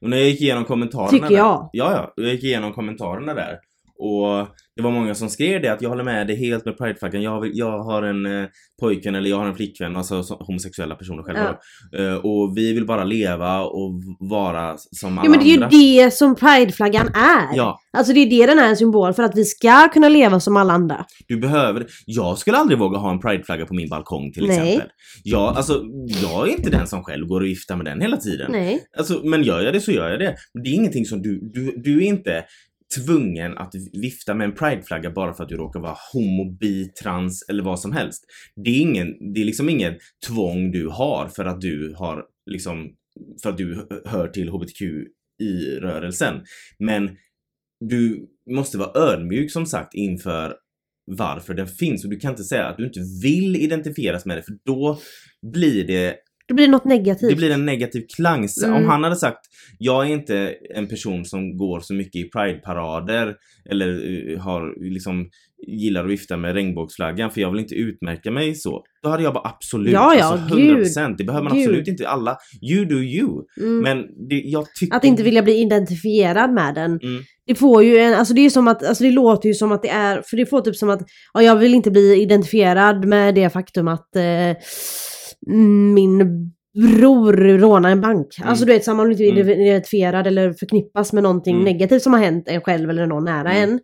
Och 0.00 0.10
när 0.10 0.16
jag 0.16 0.26
gick 0.26 0.40
igenom 0.40 0.64
kommentarerna 0.64 1.10
Tycker 1.10 1.28
där, 1.28 1.36
jag. 1.36 1.70
Ja, 1.72 1.92
ja. 1.92 2.12
Jag 2.24 2.32
gick 2.34 2.44
igenom 2.44 2.72
kommentarerna 2.72 3.34
där. 3.34 3.58
Och 4.02 4.48
det 4.76 4.82
var 4.82 4.90
många 4.90 5.14
som 5.14 5.28
skrev 5.28 5.62
det 5.62 5.68
att 5.72 5.82
jag 5.82 5.88
håller 5.88 6.04
med 6.04 6.26
dig 6.26 6.36
helt 6.36 6.64
med 6.64 6.78
prideflaggan. 6.78 7.22
Jag, 7.22 7.50
jag 7.54 7.78
har 7.78 8.02
en 8.02 8.26
eh, 8.26 8.48
pojkvän 8.80 9.14
eller 9.14 9.30
jag 9.30 9.36
har 9.36 9.46
en 9.46 9.54
flickvän, 9.54 9.96
alltså 9.96 10.22
så, 10.22 10.34
homosexuella 10.34 10.94
personer 10.94 11.22
själva 11.22 11.56
då. 11.92 11.98
Eh, 11.98 12.14
Och 12.14 12.56
vi 12.56 12.72
vill 12.72 12.86
bara 12.86 13.04
leva 13.04 13.60
och 13.64 13.92
vara 14.20 14.76
som 14.78 15.18
alla 15.18 15.26
Ja 15.26 15.30
men 15.30 15.40
det 15.40 15.50
är 15.50 15.54
andra. 15.54 15.68
ju 15.78 16.02
det 16.04 16.10
som 16.10 16.34
prideflaggan 16.34 17.06
är. 17.14 17.56
Ja, 17.56 17.78
Alltså 17.96 18.12
det 18.12 18.20
är 18.20 18.30
det 18.30 18.46
den 18.46 18.58
är 18.58 18.68
en 18.68 18.76
symbol 18.76 19.12
för 19.12 19.22
att 19.22 19.36
vi 19.36 19.44
ska 19.44 19.88
kunna 19.88 20.08
leva 20.08 20.40
som 20.40 20.56
alla 20.56 20.72
andra. 20.72 21.04
du 21.28 21.36
behöver 21.40 21.86
Jag 22.06 22.38
skulle 22.38 22.56
aldrig 22.56 22.78
våga 22.78 22.98
ha 22.98 23.10
en 23.10 23.20
prideflagga 23.20 23.66
på 23.66 23.74
min 23.74 23.88
balkong 23.88 24.32
till 24.32 24.46
Nej. 24.46 24.58
exempel. 24.58 24.88
Jag, 25.24 25.56
alltså, 25.56 25.82
jag 26.22 26.48
är 26.48 26.52
inte 26.52 26.70
den 26.70 26.86
som 26.86 27.04
själv 27.04 27.26
går 27.26 27.40
och 27.40 27.46
viftar 27.46 27.76
med 27.76 27.84
den 27.86 28.00
hela 28.00 28.16
tiden. 28.16 28.52
Nej. 28.52 28.80
Alltså, 28.98 29.20
men 29.24 29.42
gör 29.42 29.60
jag 29.60 29.74
det 29.74 29.80
så 29.80 29.92
gör 29.92 30.10
jag 30.10 30.20
det. 30.20 30.36
Det 30.62 30.70
är 30.70 30.74
ingenting 30.74 31.04
som 31.04 31.22
du, 31.22 31.40
du, 31.54 31.74
du 31.76 31.98
är 31.98 32.06
inte 32.06 32.44
tvungen 32.94 33.58
att 33.58 33.74
vifta 33.92 34.34
med 34.34 34.44
en 34.44 34.54
prideflagga 34.54 35.10
bara 35.10 35.34
för 35.34 35.42
att 35.42 35.48
du 35.48 35.56
råkar 35.56 35.80
vara 35.80 35.96
homo, 36.12 36.56
bi, 36.60 36.88
trans 37.02 37.44
eller 37.48 37.62
vad 37.62 37.80
som 37.80 37.92
helst. 37.92 38.24
Det 38.64 38.70
är, 38.70 38.80
ingen, 38.80 39.34
det 39.34 39.40
är 39.40 39.44
liksom 39.44 39.68
ingen 39.68 39.94
tvång 40.26 40.70
du 40.70 40.88
har 40.88 41.28
för 41.28 41.44
att 41.44 41.60
du 41.60 41.94
har 41.98 42.24
liksom, 42.50 42.94
för 43.42 43.50
att 43.50 43.56
du 43.56 43.88
hör 44.04 44.28
till 44.28 44.48
hbtqi-rörelsen. 44.48 46.44
Men 46.78 47.16
du 47.90 48.28
måste 48.50 48.78
vara 48.78 49.12
ödmjuk 49.12 49.50
som 49.50 49.66
sagt 49.66 49.94
inför 49.94 50.54
varför 51.06 51.54
den 51.54 51.66
finns 51.66 52.04
och 52.04 52.10
du 52.10 52.18
kan 52.18 52.30
inte 52.30 52.44
säga 52.44 52.66
att 52.66 52.76
du 52.76 52.84
inte 52.84 53.00
vill 53.22 53.56
identifieras 53.56 54.26
med 54.26 54.36
det 54.36 54.42
för 54.42 54.54
då 54.64 54.98
blir 55.52 55.86
det 55.86 56.16
då 56.48 56.54
blir 56.54 56.66
det 56.66 56.72
något 56.72 56.84
negativt. 56.84 57.30
det 57.30 57.36
blir 57.36 57.50
en 57.50 57.66
negativ 57.66 58.04
klang. 58.16 58.48
Mm. 58.64 58.76
Om 58.76 58.84
han 58.84 59.04
hade 59.04 59.16
sagt 59.16 59.40
jag 59.78 60.06
är 60.06 60.12
inte 60.12 60.54
en 60.74 60.88
person 60.88 61.24
som 61.24 61.56
går 61.56 61.80
så 61.80 61.94
mycket 61.94 62.26
i 62.26 62.30
prideparader 62.30 63.34
eller 63.70 63.88
eh, 63.88 64.38
har 64.38 64.90
liksom 64.92 65.30
gillar 65.66 66.04
att 66.04 66.10
vifta 66.10 66.36
med 66.36 66.54
regnbågsflaggan 66.54 67.30
för 67.30 67.40
jag 67.40 67.50
vill 67.50 67.60
inte 67.60 67.74
utmärka 67.74 68.30
mig 68.30 68.54
så. 68.54 68.84
Då 69.02 69.08
hade 69.08 69.22
jag 69.22 69.34
bara 69.34 69.48
absolut, 69.48 69.92
Ja, 69.92 70.14
ja, 70.18 70.24
alltså 70.24 70.56
gud. 70.56 70.86
100%. 70.86 71.14
Det 71.18 71.24
behöver 71.24 71.44
man 71.44 71.56
Gud. 71.56 71.62
absolut 71.62 71.88
inte. 71.88 72.08
Alla, 72.08 72.36
you 72.70 72.84
do 72.84 72.96
you. 72.96 73.44
Mm. 73.60 73.78
Men 73.78 74.28
det, 74.28 74.34
jag 74.34 74.74
tycker... 74.74 74.96
Att 74.96 75.04
inte 75.04 75.22
vilja 75.22 75.42
bli 75.42 75.60
identifierad 75.60 76.52
med 76.52 76.74
den. 76.74 76.90
Mm. 76.90 77.22
Det 77.46 77.54
får 77.54 77.84
ju 77.84 77.98
en, 77.98 78.14
alltså 78.14 78.34
det 78.34 78.40
är 78.40 78.50
som 78.50 78.68
att, 78.68 78.84
alltså 78.84 79.04
det 79.04 79.10
låter 79.10 79.48
ju 79.48 79.54
som 79.54 79.72
att 79.72 79.82
det 79.82 79.88
är, 79.88 80.22
för 80.22 80.36
det 80.36 80.46
får 80.46 80.60
typ 80.60 80.76
som 80.76 80.90
att, 80.90 81.00
ja 81.34 81.42
jag 81.42 81.56
vill 81.56 81.74
inte 81.74 81.90
bli 81.90 82.22
identifierad 82.22 83.04
med 83.04 83.34
det 83.34 83.50
faktum 83.50 83.88
att 83.88 84.16
eh, 84.16 84.56
min 85.46 86.18
bror 86.96 87.32
rånar 87.58 87.90
en 87.90 88.00
bank. 88.00 88.38
Mm. 88.38 88.48
Alltså 88.48 88.64
du 88.64 88.72
vet, 88.72 88.84
så 88.84 88.94
man 88.94 89.08
vill 89.08 89.20
inte 89.22 89.40
Mm. 89.40 89.60
identifierad 89.60 90.26
eller 90.26 90.52
förknippas 90.52 91.12
med 91.12 91.22
någonting 91.22 91.54
Mm. 91.54 91.64
negativt 91.64 92.02
som 92.02 92.12
har 92.12 92.20
hänt 92.20 92.48
en 92.48 92.60
själv 92.60 92.90
eller 92.90 93.06
någon 93.06 93.24
nära 93.24 93.52
Mm. 93.52 93.70
en. 93.70 93.80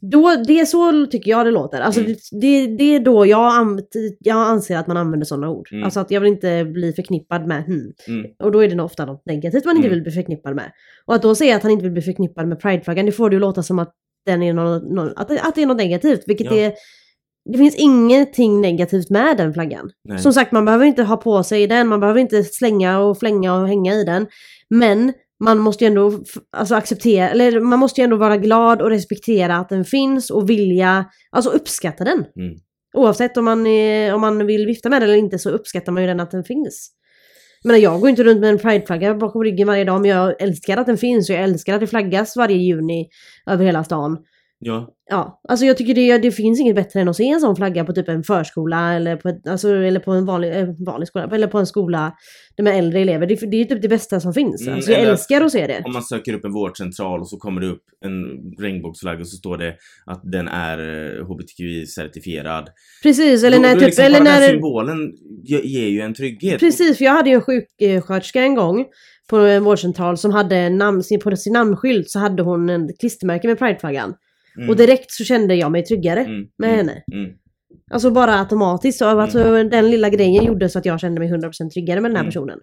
Då, 0.00 0.36
det 0.46 0.60
är 0.60 0.64
så 0.64 1.06
tycker 1.06 1.30
jag 1.30 1.46
det 1.46 1.50
låter. 1.50 1.80
Alltså 1.80 2.00
Mm. 2.00 2.14
det, 2.40 2.66
det, 2.66 2.94
är 2.94 3.00
då 3.00 3.26
jag, 3.26 3.80
jag 4.18 4.36
anser 4.48 4.76
att 4.76 4.86
man 4.86 4.96
använder 4.96 5.24
sådana 5.26 5.50
ord. 5.50 5.68
Mm. 5.72 5.84
Alltså 5.84 6.00
att 6.00 6.10
jag 6.10 6.20
vill 6.20 6.32
inte 6.32 6.64
bli 6.64 6.92
förknippad 6.92 7.46
med 7.46 7.64
hmm. 7.64 7.92
Mm. 8.08 8.26
Och 8.44 8.52
då 8.52 8.64
är 8.64 8.68
det 8.68 8.74
nog 8.74 8.86
ofta 8.86 9.06
något 9.06 9.22
negativt 9.26 9.64
man 9.64 9.76
inte 9.76 9.86
Mm. 9.88 9.96
vill 9.96 10.02
bli 10.02 10.12
förknippad 10.12 10.54
med. 10.56 10.72
Och 11.06 11.14
att 11.14 11.22
då 11.22 11.34
säga 11.34 11.56
att 11.56 11.62
han 11.62 11.72
inte 11.72 11.82
vill 11.82 11.92
bli 11.92 12.02
förknippad 12.02 12.48
med 12.48 12.60
prideflaggan, 12.60 13.06
det 13.06 13.12
får 13.12 13.30
det 13.30 13.34
ju 13.36 13.40
låta 13.40 13.62
som 13.62 13.78
att, 13.78 13.92
den 14.26 14.42
är 14.42 14.52
någon, 14.52 14.94
någon, 14.94 15.12
att, 15.16 15.28
det- 15.28 15.40
att 15.42 15.54
det 15.54 15.62
är 15.62 15.66
något 15.66 15.76
negativt. 15.76 16.22
Vilket 16.26 16.46
Ja. 16.46 16.56
är... 16.56 16.72
Det 17.52 17.58
finns 17.58 17.74
ingenting 17.74 18.60
negativt 18.60 19.10
med 19.10 19.36
den 19.36 19.54
flaggan. 19.54 19.90
Nej. 20.04 20.18
Som 20.18 20.32
sagt, 20.32 20.52
man 20.52 20.64
behöver 20.64 20.84
inte 20.84 21.02
ha 21.02 21.16
på 21.16 21.42
sig 21.42 21.66
den, 21.66 21.88
man 21.88 22.00
behöver 22.00 22.20
inte 22.20 22.44
slänga 22.44 22.98
och 22.98 23.18
flänga 23.18 23.54
och 23.54 23.68
hänga 23.68 23.94
i 23.94 24.04
den. 24.04 24.26
Men 24.70 25.12
man 25.44 25.58
måste 25.58 25.84
ju 25.84 25.88
ändå 25.88 26.12
alltså 26.56 26.74
acceptera, 26.74 27.30
eller 27.30 27.60
man 27.60 27.78
måste 27.78 28.00
ju 28.00 28.04
ändå 28.04 28.16
vara 28.16 28.36
glad 28.36 28.82
och 28.82 28.90
respektera 28.90 29.56
att 29.56 29.68
den 29.68 29.84
finns 29.84 30.30
och 30.30 30.50
vilja, 30.50 31.04
alltså 31.30 31.50
uppskatta 31.50 32.04
den. 32.04 32.18
Mm. 32.18 32.54
Oavsett 32.96 33.36
om 33.36 33.44
man, 33.44 33.66
är, 33.66 34.14
om 34.14 34.20
man 34.20 34.46
vill 34.46 34.66
vifta 34.66 34.88
med 34.88 35.02
den 35.02 35.08
eller 35.08 35.18
inte 35.18 35.38
så 35.38 35.50
uppskattar 35.50 35.92
man 35.92 36.02
ju 36.02 36.06
den 36.08 36.20
att 36.20 36.30
den 36.30 36.44
finns. 36.44 36.90
Menar 37.64 37.78
jag 37.78 38.00
går 38.00 38.10
inte 38.10 38.24
runt 38.24 38.40
med 38.40 38.50
en 38.50 38.58
prideflagga 38.58 39.14
bakom 39.14 39.44
ryggen 39.44 39.66
varje 39.66 39.84
dag 39.84 40.00
men 40.00 40.10
jag 40.10 40.42
älskar 40.42 40.76
att 40.76 40.86
den 40.86 40.98
finns 40.98 41.30
och 41.30 41.36
jag 41.36 41.42
älskar 41.42 41.74
att 41.74 41.80
det 41.80 41.86
flaggas 41.86 42.36
varje 42.36 42.56
juni 42.56 43.08
över 43.50 43.64
hela 43.64 43.84
stan. 43.84 44.18
Ja, 44.60 44.94
Ja, 45.10 45.40
alltså 45.48 45.66
jag 45.66 45.76
tycker 45.76 45.94
det, 45.94 46.18
det 46.18 46.30
finns 46.32 46.60
inget 46.60 46.74
bättre 46.76 47.00
än 47.00 47.08
att 47.08 47.16
se 47.16 47.28
en 47.28 47.40
sån 47.40 47.56
flagga 47.56 47.84
på 47.84 47.92
typ 47.92 48.08
en 48.08 48.22
förskola 48.22 48.94
eller 48.94 49.16
på, 49.16 49.28
ett, 49.28 49.46
alltså, 49.48 49.74
eller 49.74 50.00
på 50.00 50.12
en 50.12 50.26
vanlig, 50.26 50.56
eh, 50.60 50.68
vanlig 50.86 51.08
skola, 51.08 51.28
eller 51.32 51.46
på 51.46 51.58
en 51.58 51.66
skola 51.66 52.12
med 52.62 52.78
äldre 52.78 53.00
elever. 53.00 53.26
Det, 53.26 53.34
det 53.50 53.56
är 53.60 53.64
typ 53.64 53.82
det 53.82 53.88
bästa 53.88 54.20
som 54.20 54.32
finns. 54.34 54.62
Mm, 54.62 54.74
alltså, 54.74 54.90
jag 54.90 55.00
eller- 55.00 55.10
älskar 55.10 55.40
att 55.40 55.52
se 55.52 55.66
det. 55.66 55.82
om 55.84 55.92
man 55.92 56.02
söker 56.02 56.34
upp 56.34 56.44
en 56.44 56.52
vårdcentral 56.52 57.20
och 57.20 57.28
så 57.28 57.36
kommer 57.36 57.60
det 57.60 57.66
upp 57.66 57.82
en 58.04 58.12
regnbågsflagga 58.64 59.20
och 59.20 59.28
så 59.28 59.36
står 59.36 59.56
det 59.58 59.74
att 60.06 60.20
den 60.24 60.48
är 60.48 60.78
eh, 60.78 61.24
HBTQI-certifierad. 61.26 62.64
Precis, 63.02 63.44
eller 63.44 63.56
Då- 63.56 63.62
när 63.62 63.74
då 63.74 63.78
typ, 63.80 63.86
liksom 63.86 64.04
eller 64.04 64.18
bara 64.20 64.24
den 64.30 64.40
när... 64.40 64.48
symbolen 64.48 65.12
ge- 65.44 65.66
ger 65.66 65.88
ju 65.88 66.00
en 66.00 66.14
trygghet. 66.14 66.60
Precis, 66.60 66.98
för 66.98 67.04
jag 67.04 67.12
hade 67.12 67.30
ju 67.30 67.34
en 67.36 67.42
sjuksköterska 67.42 68.42
en 68.42 68.54
gång 68.54 68.84
på 69.30 69.36
en 69.36 69.64
vårdcentral 69.64 70.16
som 70.16 70.30
hade 70.30 70.70
namn, 70.70 71.02
på 71.24 71.36
sin 71.36 71.52
namnskylt 71.52 72.10
så 72.10 72.18
hade 72.18 72.42
hon 72.42 72.68
en 72.70 72.88
klistermärke 73.00 73.48
med 73.48 73.58
prideflaggan. 73.58 74.14
Mm, 74.58 74.70
Och 74.70 74.76
direkt 74.76 75.10
så 75.12 75.24
kände 75.24 75.54
jag 75.54 75.72
mig 75.72 75.84
tryggare 75.84 76.20
mm, 76.20 76.46
med 76.58 76.68
mm, 76.72 76.76
henne. 76.76 77.02
Mm. 77.12 77.30
Alltså 77.90 78.10
bara 78.10 78.34
automatiskt. 78.38 78.98
Så, 78.98 79.04
alltså, 79.20 79.64
Den 79.64 79.90
lilla 79.90 80.08
grejen 80.10 80.44
gjorde 80.44 80.68
så 80.68 80.78
att 80.78 80.84
jag 80.86 81.00
kände 81.00 81.20
mig 81.20 81.30
100% 81.32 81.70
tryggare 81.70 82.00
med 82.00 82.10
den 82.10 82.16
här 82.16 82.22
Mm. 82.22 82.30
personen. 82.30 82.58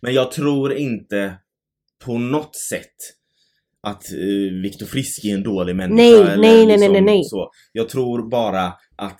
Men 0.00 0.14
jag 0.14 0.32
tror 0.32 0.72
inte 0.72 1.34
på 2.04 2.18
något 2.18 2.56
sätt 2.56 2.94
att 3.82 4.02
uh, 4.14 4.62
Viktor 4.62 4.86
Frisk 4.86 5.24
är 5.24 5.34
en 5.34 5.42
dålig 5.42 5.76
människa. 5.76 5.94
Nej, 5.96 6.14
eller 6.14 6.36
nej, 6.36 6.66
nej, 6.66 6.66
liksom 6.66 6.92
nej, 6.92 7.00
nej. 7.02 7.24
Så. 7.24 7.50
Jag 7.72 7.88
tror 7.88 8.30
bara 8.30 8.66
att 8.96 9.18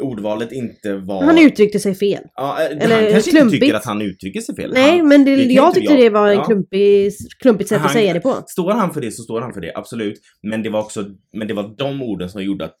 ordvalet 0.00 0.52
inte 0.52 0.96
var... 0.96 1.24
Han 1.24 1.38
uttryckte 1.38 1.80
sig 1.80 1.94
fel. 1.94 2.22
Ja, 2.34 2.62
eh, 2.62 2.84
eller 2.84 3.02
han 3.02 3.12
kanske 3.12 3.30
klumpigt. 3.30 3.54
inte 3.54 3.66
tycker 3.66 3.76
att 3.76 3.84
han 3.84 4.02
uttrycker 4.02 4.40
sig 4.40 4.56
fel. 4.56 4.72
Nej, 4.74 4.98
han, 4.98 5.08
men 5.08 5.24
det, 5.24 5.36
det 5.36 5.42
jag 5.42 5.74
tyckte 5.74 5.92
jag. 5.92 6.02
det 6.02 6.10
var 6.10 6.30
en 6.30 6.44
klumpig, 6.44 7.12
klumpigt 7.40 7.68
sätt 7.68 7.76
att 7.76 7.82
Han- 7.82 7.92
säga 7.92 8.12
det 8.12 8.20
på. 8.20 8.42
Står 8.46 8.72
han 8.72 8.94
för 8.94 9.00
det 9.00 9.10
så 9.12 9.22
står 9.22 9.40
han 9.40 9.52
för 9.54 9.60
det, 9.60 9.72
absolut. 9.74 10.20
Men 10.42 10.62
det 10.62 10.70
var 10.70 10.80
också 10.80 11.04
men 11.32 11.48
det 11.48 11.54
var 11.54 11.74
de 11.78 12.02
orden 12.02 12.28
som 12.30 12.44
gjorde 12.44 12.64
att 12.64 12.78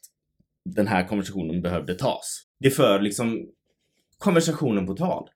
den 0.74 0.86
här 0.86 1.08
konversationen 1.08 1.62
behövde 1.62 1.94
tas. 1.94 2.42
Det 2.60 2.70
för 2.70 3.00
liksom 3.00 3.46
konversationen 4.18 4.86
på 4.86 4.94
tal. 4.94 5.28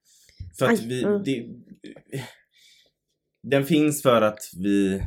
För 0.58 0.66
att 0.66 0.70
Aj, 0.80 0.86
vi... 0.88 1.02
ja. 1.02 1.22
Det, 1.24 1.44
den 3.50 3.64
finns 3.64 4.02
för 4.02 4.22
att 4.22 4.38
vi, 4.62 5.02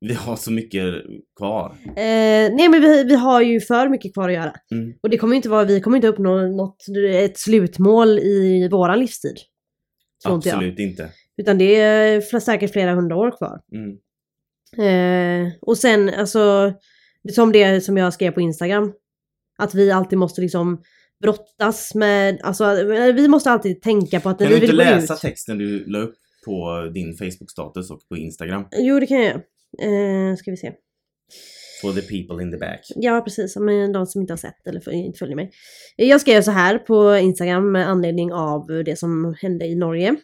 vi 0.00 0.14
har 0.14 0.36
så 0.36 0.52
mycket 0.52 0.84
kvar. 1.38 1.76
Eh, 1.86 2.54
nej 2.54 2.68
men 2.68 2.80
vi, 2.82 3.04
vi 3.04 3.14
har 3.14 3.40
ju 3.42 3.60
för 3.60 3.88
mycket 3.88 4.14
kvar 4.14 4.28
att 4.28 4.34
göra. 4.34 4.52
Mm. 4.70 4.94
Och 5.02 5.10
det 5.10 5.18
kommer 5.18 5.36
inte 5.36 5.48
vara, 5.48 5.64
vi 5.64 5.80
kommer 5.80 5.96
inte 5.96 6.08
uppnå 6.08 6.46
något, 6.46 6.76
ett 7.14 7.38
slutmål 7.38 8.18
i 8.18 8.68
våran 8.68 8.98
livstid. 8.98 9.36
Inte. 10.28 10.52
Absolut 10.52 10.78
inte. 10.78 11.10
Utan 11.36 11.58
det 11.58 11.80
är 11.80 12.40
säkert 12.40 12.72
flera 12.72 12.94
hundra 12.94 13.16
år 13.16 13.36
kvar. 13.38 13.60
Mm. 13.72 13.98
Eh, 14.78 15.52
och 15.60 15.78
sen 15.78 16.08
alltså, 16.08 16.72
som 17.32 17.52
det 17.52 17.80
som 17.80 17.96
jag 17.96 18.14
skrev 18.14 18.30
på 18.30 18.40
Instagram. 18.40 18.92
Att 19.58 19.74
vi 19.74 19.90
alltid 19.90 20.18
måste 20.18 20.40
liksom 20.40 20.82
brottas 21.22 21.94
med, 21.94 22.40
alltså 22.42 22.64
vi 23.14 23.28
måste 23.28 23.50
alltid 23.50 23.82
tänka 23.82 24.20
på 24.20 24.28
att 24.28 24.40
när 24.40 24.46
Kan 24.46 24.54
vi 24.54 24.60
du 24.60 24.66
inte 24.66 24.76
vill 24.76 24.86
gå 24.86 24.96
läsa 24.96 25.14
ut. 25.14 25.20
texten 25.20 25.58
du 25.58 25.84
la 25.86 25.98
upp 25.98 26.14
på 26.46 26.90
din 26.94 27.16
Facebook-status 27.16 27.90
och 27.90 28.08
på 28.08 28.16
Instagram? 28.16 28.64
Jo 28.76 29.00
det 29.00 29.06
kan 29.06 29.16
jag 29.16 29.26
göra. 29.26 29.40
Eh, 29.78 30.36
ska 30.36 30.50
vi 30.50 30.56
se. 30.56 30.72
For 31.82 31.92
the 31.92 32.02
people 32.02 32.44
in 32.44 32.52
the 32.52 32.58
back. 32.58 32.80
Ja 32.94 33.20
precis, 33.20 33.56
men 33.56 33.92
de 33.92 34.06
som 34.06 34.20
inte 34.20 34.32
har 34.32 34.38
sett 34.38 34.66
eller 34.66 34.92
inte 34.92 35.18
följer 35.18 35.36
mig. 35.36 35.50
Jag 35.96 36.20
skrev 36.20 36.42
så 36.42 36.50
här 36.50 36.78
på 36.78 37.16
Instagram 37.16 37.72
med 37.72 37.88
anledning 37.88 38.32
av 38.32 38.66
det 38.66 38.98
som 38.98 39.34
hände 39.40 39.66
i 39.66 39.74
Norge. 39.74 40.16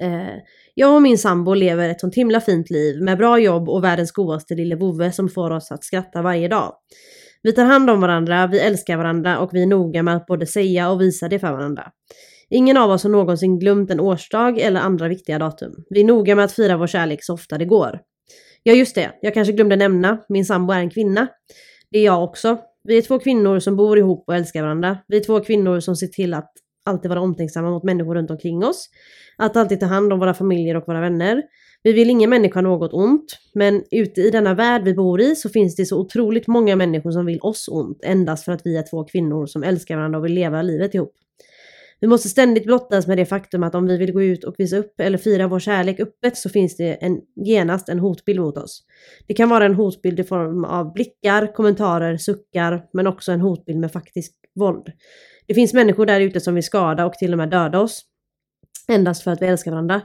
Eh, 0.00 0.36
jag 0.74 0.94
och 0.94 1.02
min 1.02 1.18
sambo 1.18 1.54
lever 1.54 1.88
ett 1.88 2.00
sånt 2.00 2.14
himla 2.14 2.40
fint 2.40 2.70
liv 2.70 3.02
med 3.02 3.18
bra 3.18 3.38
jobb 3.38 3.68
och 3.68 3.84
världens 3.84 4.12
godaste 4.12 4.54
lille 4.54 4.76
vovve 4.76 5.12
som 5.12 5.28
får 5.28 5.50
oss 5.50 5.72
att 5.72 5.84
skratta 5.84 6.22
varje 6.22 6.48
dag. 6.48 6.74
Vi 7.42 7.52
tar 7.52 7.64
hand 7.64 7.90
om 7.90 8.00
varandra, 8.00 8.46
vi 8.46 8.60
älskar 8.60 8.96
varandra 8.96 9.38
och 9.38 9.50
vi 9.52 9.62
är 9.62 9.66
noga 9.66 10.02
med 10.02 10.16
att 10.16 10.26
både 10.26 10.46
säga 10.46 10.90
och 10.90 11.00
visa 11.00 11.28
det 11.28 11.38
för 11.38 11.52
varandra. 11.52 11.90
Ingen 12.50 12.76
av 12.76 12.90
oss 12.90 13.02
har 13.02 13.10
någonsin 13.10 13.58
glömt 13.58 13.90
en 13.90 14.00
årsdag 14.00 14.58
eller 14.58 14.80
andra 14.80 15.08
viktiga 15.08 15.38
datum. 15.38 15.72
Vi 15.90 16.00
är 16.00 16.04
noga 16.04 16.34
med 16.34 16.44
att 16.44 16.52
fira 16.52 16.76
vår 16.76 16.86
kärlek 16.86 17.24
så 17.24 17.34
ofta 17.34 17.58
det 17.58 17.64
går. 17.64 18.00
Ja 18.62 18.72
just 18.72 18.94
det, 18.94 19.12
jag 19.22 19.34
kanske 19.34 19.52
glömde 19.52 19.76
nämna, 19.76 20.18
min 20.28 20.44
sambo 20.44 20.72
är 20.72 20.78
en 20.78 20.90
kvinna. 20.90 21.28
Det 21.90 21.98
är 21.98 22.04
jag 22.04 22.24
också. 22.24 22.58
Vi 22.84 22.98
är 22.98 23.02
två 23.02 23.18
kvinnor 23.18 23.58
som 23.58 23.76
bor 23.76 23.98
ihop 23.98 24.24
och 24.26 24.34
älskar 24.34 24.62
varandra. 24.62 24.98
Vi 25.08 25.16
är 25.16 25.24
två 25.24 25.40
kvinnor 25.40 25.80
som 25.80 25.96
ser 25.96 26.06
till 26.06 26.34
att 26.34 26.52
alltid 26.84 27.08
vara 27.08 27.20
omtänksamma 27.20 27.70
mot 27.70 27.84
människor 27.84 28.14
runt 28.14 28.30
omkring 28.30 28.64
oss. 28.64 28.88
Att 29.38 29.56
alltid 29.56 29.80
ta 29.80 29.86
hand 29.86 30.12
om 30.12 30.18
våra 30.18 30.34
familjer 30.34 30.76
och 30.76 30.84
våra 30.86 31.00
vänner. 31.00 31.42
Vi 31.82 31.92
vill 31.92 32.10
ingen 32.10 32.30
människa 32.30 32.60
något 32.60 32.92
ont, 32.92 33.38
men 33.54 33.82
ute 33.90 34.20
i 34.20 34.30
denna 34.30 34.54
värld 34.54 34.82
vi 34.84 34.94
bor 34.94 35.20
i 35.20 35.36
så 35.36 35.48
finns 35.48 35.76
det 35.76 35.86
så 35.86 36.00
otroligt 36.00 36.46
många 36.46 36.76
människor 36.76 37.10
som 37.10 37.26
vill 37.26 37.40
oss 37.40 37.68
ont 37.68 38.04
endast 38.04 38.44
för 38.44 38.52
att 38.52 38.66
vi 38.66 38.76
är 38.76 38.90
två 38.90 39.04
kvinnor 39.04 39.46
som 39.46 39.62
älskar 39.62 39.96
varandra 39.96 40.18
och 40.18 40.24
vill 40.24 40.34
leva 40.34 40.62
livet 40.62 40.94
ihop. 40.94 41.12
Vi 42.00 42.06
måste 42.06 42.28
ständigt 42.28 42.64
blottas 42.64 43.06
med 43.06 43.18
det 43.18 43.26
faktum 43.26 43.62
att 43.62 43.74
om 43.74 43.86
vi 43.86 43.96
vill 43.96 44.12
gå 44.12 44.22
ut 44.22 44.44
och 44.44 44.54
visa 44.58 44.76
upp 44.76 45.00
eller 45.00 45.18
fira 45.18 45.48
vår 45.48 45.58
kärlek 45.58 46.00
öppet 46.00 46.36
så 46.36 46.48
finns 46.48 46.76
det 46.76 46.94
en, 46.94 47.20
genast 47.46 47.88
en 47.88 47.98
hotbild 47.98 48.40
mot 48.40 48.56
oss. 48.56 48.82
Det 49.26 49.34
kan 49.34 49.48
vara 49.48 49.64
en 49.64 49.74
hotbild 49.74 50.20
i 50.20 50.24
form 50.24 50.64
av 50.64 50.92
blickar, 50.92 51.54
kommentarer, 51.54 52.16
suckar, 52.16 52.84
men 52.92 53.06
också 53.06 53.32
en 53.32 53.40
hotbild 53.40 53.78
med 53.78 53.92
faktisk 53.92 54.32
våld. 54.54 54.92
Det 55.46 55.54
finns 55.54 55.74
människor 55.74 56.06
där 56.06 56.20
ute 56.20 56.40
som 56.40 56.54
vill 56.54 56.64
skada 56.64 57.06
och 57.06 57.14
till 57.14 57.32
och 57.32 57.38
med 57.38 57.50
döda 57.50 57.80
oss. 57.80 58.02
Endast 58.88 59.22
för 59.22 59.30
att 59.30 59.42
vi 59.42 59.46
älskar 59.46 59.70
varandra. 59.70 60.00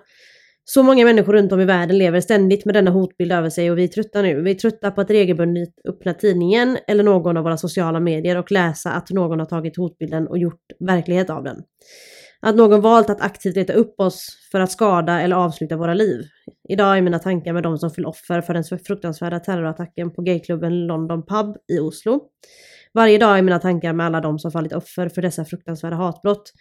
Så 0.67 0.83
många 0.83 1.05
människor 1.05 1.33
runt 1.33 1.51
om 1.51 1.61
i 1.61 1.65
världen 1.65 1.97
lever 1.97 2.21
ständigt 2.21 2.65
med 2.65 2.75
denna 2.75 2.91
hotbild 2.91 3.31
över 3.31 3.49
sig 3.49 3.71
och 3.71 3.77
vi 3.77 3.83
är 3.83 3.87
trötta 3.87 4.21
nu. 4.21 4.41
Vi 4.41 4.51
är 4.51 4.55
trötta 4.55 4.91
på 4.91 5.01
att 5.01 5.09
regelbundet 5.09 5.69
öppna 5.87 6.13
tidningen 6.13 6.77
eller 6.87 7.03
någon 7.03 7.37
av 7.37 7.43
våra 7.43 7.57
sociala 7.57 7.99
medier 7.99 8.37
och 8.37 8.51
läsa 8.51 8.91
att 8.91 9.09
någon 9.09 9.39
har 9.39 9.45
tagit 9.45 9.77
hotbilden 9.77 10.27
och 10.27 10.37
gjort 10.37 10.61
verklighet 10.79 11.29
av 11.29 11.43
den. 11.43 11.63
Att 12.41 12.55
någon 12.55 12.81
valt 12.81 13.09
att 13.09 13.21
aktivt 13.21 13.55
leta 13.55 13.73
upp 13.73 13.99
oss 13.99 14.27
för 14.51 14.59
att 14.59 14.71
skada 14.71 15.21
eller 15.21 15.35
avsluta 15.35 15.77
våra 15.77 15.93
liv. 15.93 16.21
Idag 16.69 16.97
är 16.97 17.01
mina 17.01 17.19
tankar 17.19 17.53
med 17.53 17.63
de 17.63 17.77
som 17.77 17.91
föll 17.91 18.05
offer 18.05 18.41
för 18.41 18.53
den 18.53 18.63
fruktansvärda 18.63 19.39
terrorattacken 19.39 20.13
på 20.13 20.21
gayklubben 20.21 20.87
London 20.87 21.25
Pub 21.25 21.55
i 21.73 21.79
Oslo. 21.79 22.21
Varje 22.93 23.17
dag 23.17 23.37
är 23.37 23.41
mina 23.41 23.59
tankar 23.59 23.93
med 23.93 24.05
alla 24.05 24.21
de 24.21 24.39
som 24.39 24.51
fallit 24.51 24.73
offer 24.73 25.09
för 25.09 25.21
dessa 25.21 25.45
fruktansvärda 25.45 25.95
hatbrott. 25.95 26.51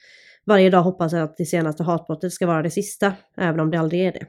Varje 0.47 0.71
dag 0.71 0.83
hoppas 0.83 1.13
jag 1.13 1.23
att 1.23 1.37
det 1.37 1.45
senaste 1.47 1.83
hatbrottet 1.83 2.33
ska 2.33 2.47
vara 2.47 2.63
det 2.63 2.71
sista, 2.71 3.13
även 3.37 3.61
om 3.61 3.71
det 3.71 3.79
aldrig 3.79 4.01
är 4.01 4.13
det. 4.13 4.27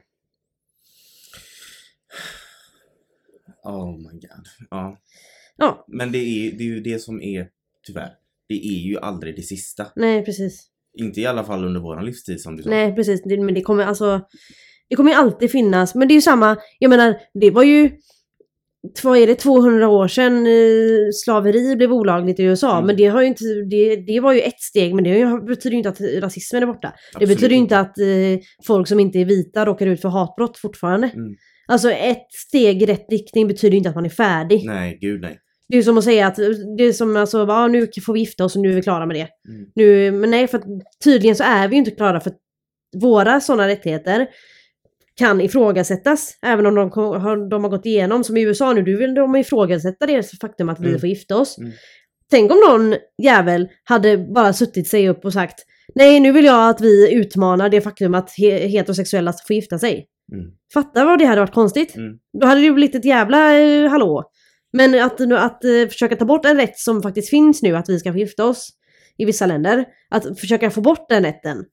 Oh 3.62 3.96
my 3.96 4.12
god. 4.12 4.46
Ja. 4.70 4.98
Ja, 5.56 5.84
Men 5.88 6.12
det 6.12 6.18
är, 6.18 6.52
det 6.52 6.64
är 6.64 6.68
ju 6.68 6.80
det 6.80 6.98
som 6.98 7.22
är, 7.22 7.48
tyvärr, 7.86 8.10
det 8.48 8.54
är 8.54 8.80
ju 8.88 8.98
aldrig 8.98 9.36
det 9.36 9.42
sista. 9.42 9.86
nej 9.96 10.24
precis. 10.24 10.68
Inte 10.98 11.20
i 11.20 11.26
alla 11.26 11.44
fall 11.44 11.64
under 11.64 11.80
våran 11.80 12.04
livstid 12.04 12.40
som 12.40 12.56
du 12.56 12.62
sa. 12.62 12.70
Nej 12.70 12.94
precis, 12.94 13.22
det, 13.24 13.40
men 13.40 13.54
det 13.54 13.62
kommer 13.62 13.84
alltså... 13.84 14.20
Det 14.88 14.96
kommer 14.96 15.10
ju 15.10 15.16
alltid 15.16 15.50
finnas, 15.50 15.94
men 15.94 16.08
det 16.08 16.12
är 16.12 16.16
ju 16.16 16.22
samma, 16.22 16.56
jag 16.78 16.88
menar, 16.88 17.20
det 17.34 17.50
var 17.50 17.62
ju... 17.62 17.90
Vad 19.02 19.18
är 19.18 19.26
det, 19.26 19.34
200 19.34 19.88
år 19.88 20.08
sedan 20.08 20.46
eh, 20.46 21.10
slaveri 21.24 21.76
blev 21.76 21.92
olagligt 21.92 22.40
i 22.40 22.42
USA, 22.42 22.72
Mm. 22.72 22.86
men 22.86 22.96
det 22.96 23.06
har 23.06 23.22
inte, 23.22 23.44
det, 23.70 23.96
det 23.96 24.20
var 24.20 24.32
ju 24.32 24.40
ett 24.40 24.60
steg, 24.60 24.94
men 24.94 25.04
det 25.04 25.40
betyder 25.46 25.70
ju 25.70 25.76
inte 25.76 25.88
att 25.88 26.00
rasismen 26.00 26.62
är 26.62 26.66
borta. 26.66 26.88
Det 26.88 27.16
Absolut 27.16 27.28
betyder 27.28 27.54
ju 27.54 27.60
inte 27.60 27.78
att 27.78 27.98
eh, 27.98 28.06
folk 28.66 28.88
som 28.88 29.00
inte 29.00 29.18
är 29.18 29.24
vita 29.24 29.66
råkar 29.66 29.86
ut 29.86 30.00
för 30.00 30.08
hatbrott 30.08 30.58
fortfarande. 30.58 31.06
Mm. 31.14 31.34
Alltså 31.68 31.90
ett 31.90 32.26
steg 32.48 32.82
i 32.82 32.86
rätt 32.86 33.06
riktning 33.10 33.48
betyder 33.48 33.72
ju 33.72 33.78
inte 33.78 33.88
att 33.88 33.94
man 33.94 34.04
är 34.04 34.10
färdig. 34.10 34.64
Nej, 34.66 34.98
gud 35.00 35.20
nej. 35.20 35.38
Det 35.68 35.78
är 35.78 35.82
som 35.82 35.98
att 35.98 36.04
säga 36.04 36.26
att 36.26 36.36
det 36.78 36.84
är 36.84 36.92
som 36.92 37.16
alltså, 37.16 37.38
ja, 37.38 37.66
nu 37.68 37.88
får 38.06 38.12
vi 38.12 38.20
gifta 38.20 38.44
oss 38.44 38.56
och 38.56 38.62
nu 38.62 38.70
är 38.70 38.74
vi 38.74 38.82
klara 38.82 39.06
med 39.06 39.16
det. 39.16 39.28
Mm. 39.52 39.66
Nu, 39.74 40.10
men 40.12 40.30
nej, 40.30 40.46
för 40.46 40.60
tydligen 41.04 41.36
så 41.36 41.44
är 41.44 41.68
vi 41.68 41.74
ju 41.74 41.78
inte 41.78 41.90
klara 41.90 42.20
för 42.20 42.32
våra 43.02 43.40
sådana 43.40 43.68
rättigheter 43.68 44.26
kan 45.18 45.40
ifrågasättas. 45.40 46.38
Även 46.42 46.66
om 46.66 46.74
de, 46.74 46.90
har, 46.94 47.50
de 47.50 47.64
har 47.64 47.70
gått 47.70 47.86
igenom, 47.86 48.24
som 48.24 48.36
i 48.36 48.42
USA 48.42 48.72
nu, 48.72 48.82
du 48.82 48.96
vill 48.96 49.14
de 49.14 49.36
ifrågasätta 49.36 50.06
det 50.06 50.38
faktum 50.40 50.68
att 50.68 50.80
vi 50.80 50.88
Mm. 50.88 51.00
får 51.00 51.08
gifta 51.08 51.36
oss. 51.36 51.58
Mm. 51.58 51.72
Tänk 52.30 52.52
om 52.52 52.58
någon 52.70 52.96
jävel 53.22 53.68
hade 53.84 54.18
bara 54.18 54.52
suttit 54.52 54.88
sig 54.88 55.08
upp 55.08 55.24
och 55.24 55.32
sagt 55.32 55.58
Nej, 55.94 56.20
nu 56.20 56.32
vill 56.32 56.44
jag 56.44 56.68
att 56.70 56.80
vi 56.80 57.12
utmanar 57.14 57.68
det 57.68 57.80
faktum 57.80 58.14
att 58.14 58.28
he- 58.30 58.66
heterosexuella 58.66 59.32
får 59.46 59.54
gifta 59.56 59.78
sig. 59.78 60.06
Mm. 60.32 60.46
Fatta 60.74 61.04
vad 61.04 61.18
det 61.18 61.24
hade 61.24 61.40
varit 61.40 61.54
konstigt. 61.54 61.96
Mm. 61.96 62.18
Då 62.40 62.46
hade 62.46 62.60
det 62.60 62.70
blivit 62.70 62.94
ett 62.94 63.04
jävla 63.04 63.58
eh, 63.60 63.90
hallå. 63.90 64.24
Men 64.72 65.02
att, 65.02 65.20
att 65.20 65.64
eh, 65.64 65.88
försöka 65.88 66.16
ta 66.16 66.24
bort 66.24 66.44
en 66.44 66.56
rätt 66.56 66.78
som 66.78 67.02
faktiskt 67.02 67.28
finns 67.30 67.62
nu, 67.62 67.76
att 67.76 67.88
vi 67.88 67.98
ska 67.98 68.12
få 68.12 68.18
gifta 68.18 68.44
oss 68.44 68.68
i 69.18 69.24
vissa 69.24 69.46
länder. 69.46 69.84
Att 70.10 70.40
försöka 70.40 70.70
få 70.70 70.80
bort 70.80 71.08
den 71.08 71.22
rätten. 71.24 71.64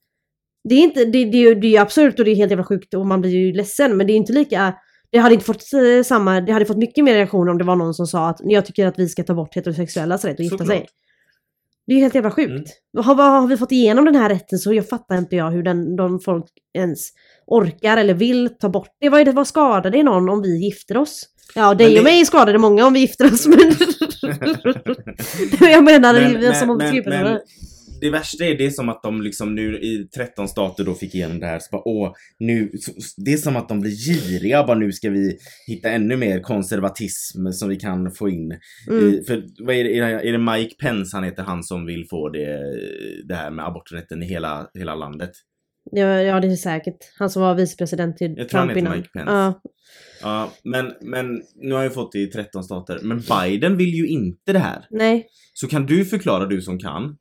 Det 0.69 0.76
är 0.76 0.80
inte, 0.80 1.06
det, 1.06 1.26
det, 1.26 1.54
det 1.54 1.76
är 1.76 1.82
absurt 1.82 2.19
och 2.19 2.26
det 2.26 2.32
är 2.32 2.36
helt 2.36 2.52
jävla 2.52 2.65
sjukt 2.65 2.93
och 2.93 3.06
man 3.06 3.21
blir 3.21 3.32
ju 3.32 3.54
ledsen. 3.54 3.97
Men 3.97 4.08
det 4.08 4.13
är 4.13 4.17
inte 4.17 4.34
lika, 4.34 4.73
det 5.12 5.17
hade 5.17 5.34
inte 5.34 5.45
fått 5.45 5.63
eh, 5.73 6.04
samma, 6.04 6.41
det 6.41 6.52
hade 6.52 6.65
fått 6.65 6.78
mycket 6.78 7.04
mer 7.04 7.13
reaktioner 7.13 7.52
om 7.52 7.58
det 7.58 7.63
var 7.63 7.76
någon 7.76 7.93
som 7.93 8.08
sa 8.08 8.30
att 8.30 8.39
jag 8.43 8.65
tycker 8.65 8.88
att 8.88 8.99
vi 8.99 9.10
ska 9.10 9.23
ta 9.23 9.34
bort 9.34 9.56
heterosexuellas 9.56 10.26
rätt 10.26 10.34
att 10.34 10.39
gifta 10.39 10.65
sig. 10.65 10.88
Det 11.88 11.93
är 11.93 11.95
ju 11.95 12.02
helt 12.02 12.15
jävla 12.15 12.32
sjukt. 12.32 12.49
Mm. 12.97 13.06
Har, 13.06 13.15
har 13.15 13.47
vi 13.47 13.58
fått 13.58 13.71
igenom 13.71 14.06
den 14.06 14.15
här 14.15 14.30
rätten 14.30 14.60
så 14.60 14.73
jag 14.73 14.89
fattar 14.89 15.17
inte 15.17 15.36
jag 15.36 15.52
hur 15.52 15.63
den, 15.63 15.95
de 15.95 16.19
folk 16.19 16.45
ens 16.78 17.10
orkar 17.47 17.97
eller 17.97 18.13
vill 18.13 18.49
ta 18.60 18.69
bort 18.69 18.89
det. 18.99 19.10
Vad, 19.10 19.21
är 19.21 19.26
det, 19.26 19.32
vad 19.32 19.47
skadar 19.47 19.91
det 19.91 20.04
någon 20.04 20.30
om 20.30 20.41
vi 20.41 20.65
gifter 20.65 20.97
oss? 20.97 21.26
Ja, 21.56 21.73
dig 21.73 21.88
Men 21.88 21.97
och 21.97 22.04
det- 22.04 22.12
mig 22.12 22.26
skadar 22.26 22.54
det 22.54 22.60
många 22.60 22.86
om 22.86 22.93
vi 22.93 22.99
gifter 22.99 23.34
oss 23.34 23.47
men... 23.47 23.58
jag 25.71 25.84
menar 25.84 26.13
Men, 26.13 26.41
det 26.41 26.47
är 26.47 26.54
som 26.54 26.69
om 26.69 26.78
men, 26.78 26.95
men, 26.95 27.23
men 27.23 27.39
det 28.03 28.09
värsta 28.09 28.45
är 28.45 28.57
det 28.57 28.65
är 28.65 28.69
som 28.69 28.89
att 28.89 29.03
de 29.03 29.21
liksom 29.21 29.55
nu 29.55 29.77
i 29.79 30.07
13 30.15 30.47
stater 30.47 30.83
då 30.83 30.93
fick 30.93 31.15
igenom 31.15 31.39
det 31.39 31.45
här 31.45 31.59
så 31.59 31.67
bara 31.71 31.81
åh, 31.87 32.11
nu, 32.39 32.71
det 33.25 33.33
är 33.33 33.37
som 33.37 33.55
att 33.55 33.69
de 33.69 33.79
blir 33.81 33.91
giriga 33.91 34.63
bara 34.63 34.77
nu 34.77 34.91
ska 34.91 35.09
vi 35.09 35.37
hitta 35.67 35.89
ännu 35.89 36.17
mer 36.17 36.39
konservatism 36.39 37.47
som 37.51 37.69
vi 37.69 37.75
kan 37.75 38.11
få 38.11 38.29
in. 38.29 38.59
Mm. 38.89 39.09
I, 39.13 39.23
för 39.27 39.43
vad 39.65 39.75
är 39.75 39.83
det, 39.83 39.97
är 39.97 40.31
det- 40.31 40.37
Mike 40.37 40.75
Pence 40.81 41.17
han 41.17 41.23
heter 41.23 41.43
han 41.43 41.63
som 41.63 41.85
vill 41.85 42.05
få 42.09 42.29
det, 42.29 42.59
det 43.27 43.35
här 43.35 43.51
med 43.51 43.65
aborträtten 43.65 44.23
i 44.23 44.25
hela, 44.25 44.67
hela 44.73 44.95
landet? 44.95 45.31
Ja, 45.91 46.21
ja, 46.21 46.39
det 46.39 46.47
är 46.47 46.55
säkert. 46.55 46.97
Han 47.19 47.29
som 47.29 47.41
var 47.41 47.55
vicepresident 47.55 48.17
till 48.17 48.33
Jag 48.37 48.49
tror 48.49 48.59
han 48.59 48.67
Trump 48.67 48.77
heter 48.77 48.87
innan. 48.87 48.97
Mike 48.97 49.09
Pence. 49.13 49.31
Ja. 49.31 49.61
Ja, 50.21 50.51
men, 50.63 50.93
men 51.01 51.41
nu 51.55 51.73
har 51.75 51.83
jag 51.83 51.93
fått 51.93 52.11
det 52.11 52.19
i 52.19 52.27
13 52.27 52.63
stater. 52.63 52.99
Men 53.03 53.21
Biden 53.29 53.77
vill 53.77 53.93
ju 53.93 54.07
inte 54.07 54.53
det 54.53 54.59
här. 54.59 54.85
Nej, 54.89 55.27
Så 55.53 55.67
kan 55.67 55.85
du 55.85 56.05
förklara, 56.05 56.45
du 56.45 56.61
som 56.61 56.79
kan, 56.79 57.17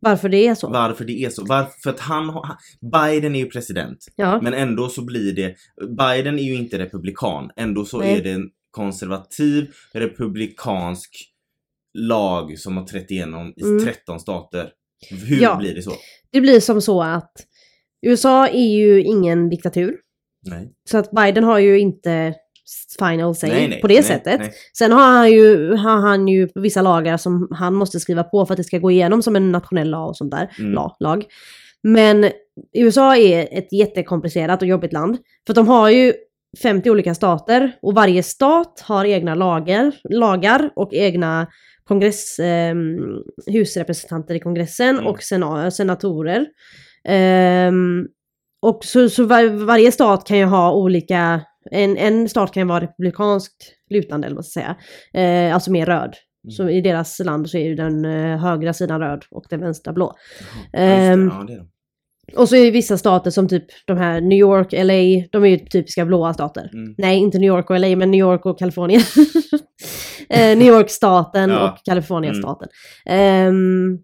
varför 0.00 0.28
det 0.28 0.46
är 0.46 0.54
så. 0.54 0.68
varför 0.68 1.04
det 1.04 1.24
är 1.24 1.30
så? 1.30 1.44
Varför, 1.44 1.72
för 1.82 1.90
att 1.90 2.00
han 2.00 2.28
han- 2.28 2.56
Biden 2.92 3.34
är 3.34 3.38
ju 3.40 3.46
president. 3.46 3.98
Ja. 4.16 4.40
Men 4.42 4.54
ändå 4.54 4.88
så 4.88 5.04
blir 5.04 5.32
det, 5.32 5.54
Biden 5.98 6.38
är 6.38 6.42
ju 6.42 6.54
inte 6.54 6.78
republikan. 6.78 7.50
Ändå 7.56 7.84
så 7.84 7.98
Nej. 7.98 8.18
är 8.18 8.24
det 8.24 8.30
en 8.32 8.50
konservativ 8.70 9.70
republikansk 9.94 11.10
lag 11.98 12.58
som 12.58 12.76
har 12.76 12.84
trätt 12.84 13.10
igenom 13.10 13.52
i 13.56 13.62
Mm. 13.62 13.84
13 13.84 14.20
stater. 14.20 14.70
Hur 15.10 15.42
Ja. 15.42 15.56
blir 15.56 15.74
det 15.74 15.82
så? 15.82 15.92
Det 16.32 16.40
blir 16.40 16.60
som 16.60 16.80
så 16.80 17.02
att 17.02 17.32
USA 18.06 18.48
är 18.48 18.76
ju 18.76 19.02
ingen 19.02 19.48
diktatur. 19.50 19.96
Nej. 20.46 20.72
Så 20.90 20.98
att 20.98 21.10
Biden 21.10 21.44
har 21.44 21.58
ju 21.58 21.78
inte 21.78 22.34
final 22.98 23.34
say 23.34 23.50
nej, 23.50 23.68
nej, 23.68 23.80
på 23.80 23.86
det 23.86 23.94
nej, 23.94 24.02
sättet. 24.02 24.40
Sen 24.78 24.92
har 24.92 25.02
han, 25.02 25.32
ju, 25.32 25.74
har 25.74 25.96
han 25.96 26.28
ju 26.28 26.48
vissa 26.54 26.82
lagar 26.82 27.16
som 27.16 27.48
han 27.50 27.74
måste 27.74 28.00
skriva 28.00 28.24
på 28.24 28.46
för 28.46 28.54
att 28.54 28.58
det 28.58 28.64
ska 28.64 28.78
gå 28.78 28.90
igenom 28.90 29.22
som 29.22 29.36
en 29.36 29.52
nationell 29.52 29.90
lag 29.90 30.08
och 30.08 30.16
sånt 30.16 30.30
där. 30.30 30.50
Mm. 30.58 30.72
La, 30.72 30.96
lag. 31.00 31.24
Men 31.82 32.30
USA 32.76 33.16
är 33.16 33.48
ett 33.58 33.72
jättekomplicerat 33.72 34.62
och 34.62 34.68
jobbigt 34.68 34.92
land. 34.92 35.18
För 35.46 35.54
de 35.54 35.68
har 35.68 35.90
ju 35.90 36.12
50 36.62 36.90
olika 36.90 37.14
stater 37.14 37.72
och 37.82 37.94
varje 37.94 38.22
stat 38.22 38.84
har 38.86 39.04
egna 39.04 39.34
lagar, 39.34 39.92
lagar 40.10 40.70
och 40.76 40.94
egna 40.94 41.46
kongress, 41.84 42.38
eh, 42.38 42.74
husrepresentanter 43.46 44.34
i 44.34 44.40
kongressen 44.40 44.96
Mm. 44.96 45.06
och 45.06 45.22
sena, 45.22 45.70
senatorer. 45.70 46.46
Ehm, 47.08 48.06
och 48.62 48.84
så, 48.84 49.08
så 49.08 49.24
var, 49.24 49.66
varje 49.66 49.92
stat 49.92 50.26
kan 50.26 50.38
ju 50.38 50.44
ha 50.44 50.72
olika, 50.72 51.40
en, 51.70 51.96
en 51.96 52.28
stat 52.28 52.52
kan 52.52 52.60
ju 52.62 52.66
vara 52.68 52.80
republikanskt 52.80 53.72
lutande 53.90 54.26
eller 54.26 54.34
vad 54.34 54.44
man 54.44 54.44
ska 54.44 54.60
säga. 54.60 54.76
Eh, 55.48 55.54
alltså 55.54 55.70
mer 55.72 55.86
röd. 55.86 56.14
Mm. 56.44 56.50
Så 56.50 56.68
i 56.68 56.80
deras 56.80 57.18
land 57.18 57.50
så 57.50 57.58
är 57.58 57.64
ju 57.64 57.74
den 57.74 58.04
eh, 58.04 58.38
högra 58.38 58.72
sidan 58.72 59.00
röd 59.00 59.24
och 59.30 59.44
den 59.50 59.60
vänstra 59.60 59.92
blå. 59.92 60.12
Jaha. 60.72 61.16
Ja, 61.16 61.44
det. 61.48 61.66
Och 62.36 62.48
så 62.48 62.56
är 62.56 62.64
det 62.64 62.70
vissa 62.70 62.98
stater 62.98 63.30
som 63.30 63.48
typ 63.48 63.64
de 63.86 63.96
här 63.98 64.20
New 64.20 64.38
York, 64.38 64.72
LA, 64.72 65.26
de 65.32 65.44
är 65.44 65.46
ju 65.46 65.58
typiska 65.58 66.04
blåa 66.06 66.34
stater. 66.34 66.70
Mm. 66.74 66.94
Nej, 66.98 67.18
inte 67.18 67.38
New 67.38 67.48
York 67.48 67.70
och 67.70 67.80
LA, 67.80 67.96
men 67.96 68.10
New 68.10 68.18
York 68.20 68.46
och 68.46 68.58
Kalifornien. 68.58 69.00
eh, 70.28 70.58
New 70.58 70.66
York-staten 70.68 71.50
Ja. 71.60 71.70
och 71.72 71.78
Kalifornien-staten. 71.84 72.68
Ehm, 73.06 73.98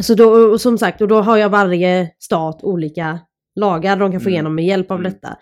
så 0.00 0.14
då, 0.14 0.30
och 0.30 0.60
som 0.60 0.78
sagt, 0.78 1.00
och 1.00 1.08
då 1.08 1.20
har 1.20 1.36
jag 1.36 1.48
varje 1.48 2.10
stat 2.18 2.60
olika 2.62 3.18
lagar 3.60 3.96
de 3.96 4.12
kan 4.12 4.20
få 4.20 4.24
Mm. 4.28 4.32
igenom 4.34 4.54
med 4.54 4.64
hjälp 4.64 4.90
av 4.90 4.98
Mm. 5.00 5.12
detta. 5.12 5.36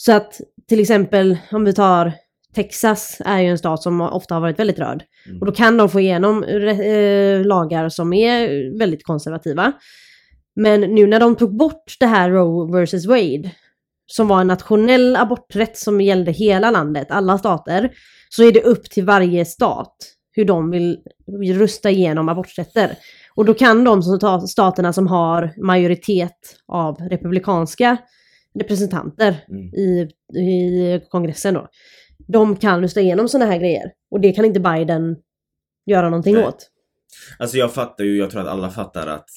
Så 0.00 0.12
att 0.12 0.40
till 0.68 0.80
exempel 0.80 1.38
om 1.52 1.64
vi 1.64 1.74
tar 1.74 2.12
Texas 2.54 3.20
är 3.24 3.38
ju 3.38 3.48
en 3.48 3.58
stat 3.58 3.82
som 3.82 4.00
ofta 4.00 4.34
har 4.34 4.40
varit 4.40 4.58
väldigt 4.58 4.78
röd. 4.78 5.02
Mm. 5.26 5.40
Och 5.40 5.46
då 5.46 5.52
kan 5.52 5.76
de 5.76 5.88
få 5.88 6.00
igenom 6.00 6.44
eh, 6.44 7.44
lagar 7.44 7.88
som 7.88 8.12
är 8.12 8.78
väldigt 8.78 9.04
konservativa. 9.04 9.72
Men 10.56 10.80
nu 10.80 11.06
när 11.06 11.20
de 11.20 11.36
tog 11.36 11.56
bort 11.56 11.96
det 12.00 12.06
här 12.06 12.30
Roe 12.30 12.84
vs 12.84 13.06
Wade, 13.06 13.50
som 14.06 14.28
var 14.28 14.40
en 14.40 14.46
nationell 14.46 15.16
aborträtt 15.16 15.78
som 15.78 16.00
gällde 16.00 16.32
hela 16.32 16.70
landet, 16.70 17.10
alla 17.10 17.38
stater, 17.38 17.90
så 18.28 18.44
är 18.44 18.52
det 18.52 18.62
upp 18.62 18.90
till 18.90 19.04
varje 19.04 19.44
stat 19.44 19.96
hur 20.32 20.44
de 20.44 20.70
vill 20.70 21.58
rösta 21.58 21.90
igenom 21.90 22.28
aborträtter. 22.28 22.96
Och 23.34 23.44
då 23.44 23.54
kan 23.54 23.84
de 23.84 24.02
som 24.02 24.40
staterna 24.48 24.92
som 24.92 25.06
har 25.06 25.52
majoritet 25.62 26.56
av 26.68 26.96
republikanska 26.96 27.96
representanter 28.58 29.44
Mm. 29.48 29.74
i, 29.74 30.08
i 30.38 31.00
kongressen 31.10 31.54
då. 31.54 31.68
De 32.28 32.56
kan 32.56 32.80
rösta 32.80 33.00
igenom 33.00 33.28
sådana 33.28 33.50
här 33.50 33.58
grejer. 33.58 33.92
Och 34.10 34.20
det 34.20 34.32
kan 34.32 34.44
inte 34.44 34.60
Biden 34.60 35.16
göra 35.86 36.10
någonting 36.10 36.34
Nej. 36.34 36.44
åt. 36.44 36.70
Alltså 37.38 37.56
jag 37.56 37.74
fattar 37.74 38.04
ju, 38.04 38.18
jag 38.18 38.30
tror 38.30 38.40
att 38.40 38.48
alla 38.48 38.70
fattar 38.70 39.06
att 39.06 39.28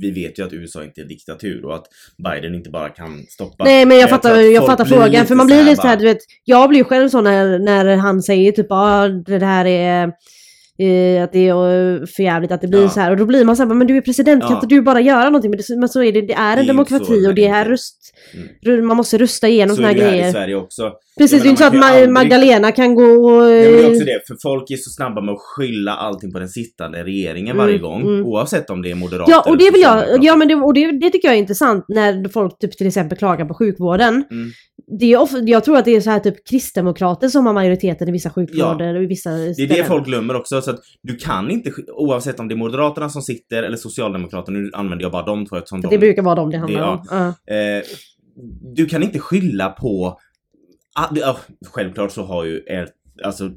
vi 0.00 0.10
vet 0.10 0.38
ju 0.38 0.46
att 0.46 0.52
USA 0.52 0.84
inte 0.84 1.00
är 1.00 1.02
en 1.02 1.08
diktatur 1.08 1.64
och 1.64 1.74
att 1.74 1.86
Biden 2.18 2.54
inte 2.54 2.70
bara 2.70 2.88
kan 2.88 3.26
stoppa. 3.28 3.64
Nej 3.64 3.86
men 3.86 3.98
jag, 3.98 4.08
tror 4.08 4.18
fattar, 4.18 4.38
att 4.38 4.52
jag 4.52 4.66
fattar 4.66 4.84
frågan 4.84 5.26
för 5.26 5.34
man 5.34 5.46
blir 5.46 5.64
lite 5.64 5.82
såhär, 5.82 5.96
du 5.96 6.04
vet, 6.04 6.18
jag 6.44 6.68
blir 6.68 6.84
själv 6.84 7.08
så 7.08 7.20
när, 7.20 7.58
när 7.58 7.96
han 7.96 8.22
säger 8.22 8.52
typ 8.52 8.66
ah, 8.70 9.08
det 9.08 9.44
här 9.44 9.64
är 9.64 10.12
eh, 10.80 11.22
att 11.24 11.32
det 11.32 11.48
är 11.48 12.00
eh, 12.00 12.06
för 12.16 12.22
jävligt 12.22 12.52
att 12.52 12.60
det 12.60 12.68
blir 12.68 12.82
Ja. 12.82 12.88
så 12.88 13.00
här 13.00 13.10
och 13.10 13.16
då 13.16 13.26
blir 13.26 13.44
man 13.44 13.56
såhär, 13.56 13.74
men 13.74 13.86
du 13.86 13.96
är 13.96 14.00
president, 14.00 14.42
kan 14.42 14.50
Ja. 14.50 14.56
inte 14.56 14.66
du 14.74 14.82
bara 14.82 15.00
göra 15.00 15.24
någonting? 15.24 15.50
Men, 15.50 15.58
det, 15.68 15.76
men 15.76 15.88
så 15.88 16.02
är 16.02 16.12
det, 16.12 16.20
det 16.20 16.32
är 16.32 16.38
är 16.38 16.50
en 16.52 16.56
ju 16.56 16.60
inte 16.62 16.72
demokrati 16.72 17.22
så 17.22 17.28
och 17.28 17.34
det 17.34 17.46
är 17.46 17.64
röst, 17.64 17.96
Mm. 18.66 18.86
man 18.86 18.96
måste 18.96 19.18
rösta 19.18 19.48
igenom 19.48 19.76
Så 19.76 19.82
såna 19.82 19.90
är 19.90 19.94
här 19.94 20.00
det 20.00 20.06
här 20.06 20.14
i 20.14 20.18
grejer. 20.18 20.32
Sverige 20.32 20.54
också. 20.56 20.92
Precis, 21.18 21.32
Jag 21.32 21.42
det 21.42 21.48
är 21.48 21.50
inte 21.50 21.62
så 21.62 21.66
att 21.66 21.72
menar, 21.72 21.86
kan 21.88 21.96
ju 21.96 22.02
aldrig- 22.02 22.12
Magdalena 22.14 22.72
kan 22.72 22.94
gå 22.94 23.02
och... 23.04 23.42
Nej, 23.42 23.62
men 23.64 23.72
det 23.72 23.82
är 23.82 23.86
också 23.90 24.00
eh, 24.00 24.06
det, 24.06 24.20
för 24.26 24.36
folk 24.42 24.70
är 24.70 24.76
så 24.76 24.90
snabba 24.90 25.20
med 25.20 25.32
att 25.32 25.40
skylla 25.40 25.92
allting 25.92 26.32
på 26.32 26.38
den 26.38 26.48
sittande 26.48 27.04
regeringen 27.04 27.56
Mm, 27.56 27.66
varje 27.66 27.78
gång. 27.78 28.00
mm. 28.02 28.26
Oavsett 28.26 28.70
om 28.70 28.82
det 28.82 28.90
är 28.90 28.94
moderater 28.94 29.32
Ja, 29.32 29.44
och 29.48 29.58
det 29.58 29.70
vill 29.70 29.80
jag, 29.80 30.24
ja 30.24 30.36
men 30.36 30.48
det, 30.48 30.54
och 30.54 30.74
det, 30.74 30.92
det 31.00 31.10
tycker 31.10 31.28
jag 31.28 31.34
är 31.34 31.38
intressant 31.38 31.84
när 31.88 32.28
folk 32.28 32.58
typ 32.58 32.76
till 32.78 32.86
exempel 32.86 33.18
klagar 33.18 33.44
på 33.44 33.54
sjukvården. 33.54 34.14
Mm. 34.30 34.50
Det 35.00 35.12
är 35.12 35.20
ofta, 35.20 35.38
jag 35.38 35.64
tror 35.64 35.76
att 35.78 35.84
det 35.84 35.96
är 35.96 36.00
så 36.00 36.10
här 36.10 36.20
typ 36.20 36.46
kristdemokrater 36.50 37.28
som 37.28 37.46
har 37.46 37.52
majoriteten 37.52 38.08
i 38.08 38.12
vissa 38.12 38.30
sjukvårder 38.30 38.94
och 38.96 39.02
i 39.02 39.06
vissa 39.06 39.30
Det 39.30 39.36
är 39.48 39.52
ställen. 39.54 39.76
det 39.76 39.84
folk 39.84 40.06
glömmer 40.06 40.36
också, 40.36 40.62
så 40.70 40.76
att 40.76 40.80
du 41.02 41.16
kan 41.16 41.50
inte, 41.50 41.72
oavsett 41.92 42.40
om 42.40 42.48
det 42.48 42.54
är 42.54 42.56
Moderaterna 42.56 43.08
som 43.08 43.22
sitter 43.22 43.62
eller 43.62 43.76
Socialdemokraterna, 43.76 44.58
nu 44.58 44.70
använder 44.72 45.04
jag 45.04 45.12
bara 45.12 45.26
de 45.26 45.46
två 45.46 45.56
eftersom 45.56 45.82
För 45.82 45.88
de 45.88 45.94
det 45.96 45.98
brukar 46.00 46.22
vara 46.22 46.34
dem 46.34 46.50
det 46.50 46.58
handlar 46.58 46.80
Det- 46.80 46.86
om. 46.86 47.34
Ja. 47.46 47.54
Eh, 47.54 47.82
du 48.74 48.86
kan 48.86 49.02
inte 49.02 49.18
skylla 49.18 49.68
på... 49.70 50.18
Ah, 50.94 51.14
det, 51.14 51.36
självklart 51.66 52.12
så 52.12 52.22
har 52.24 52.44
ju 52.44 52.62
er, 52.66 52.88
alltså, 53.24 53.50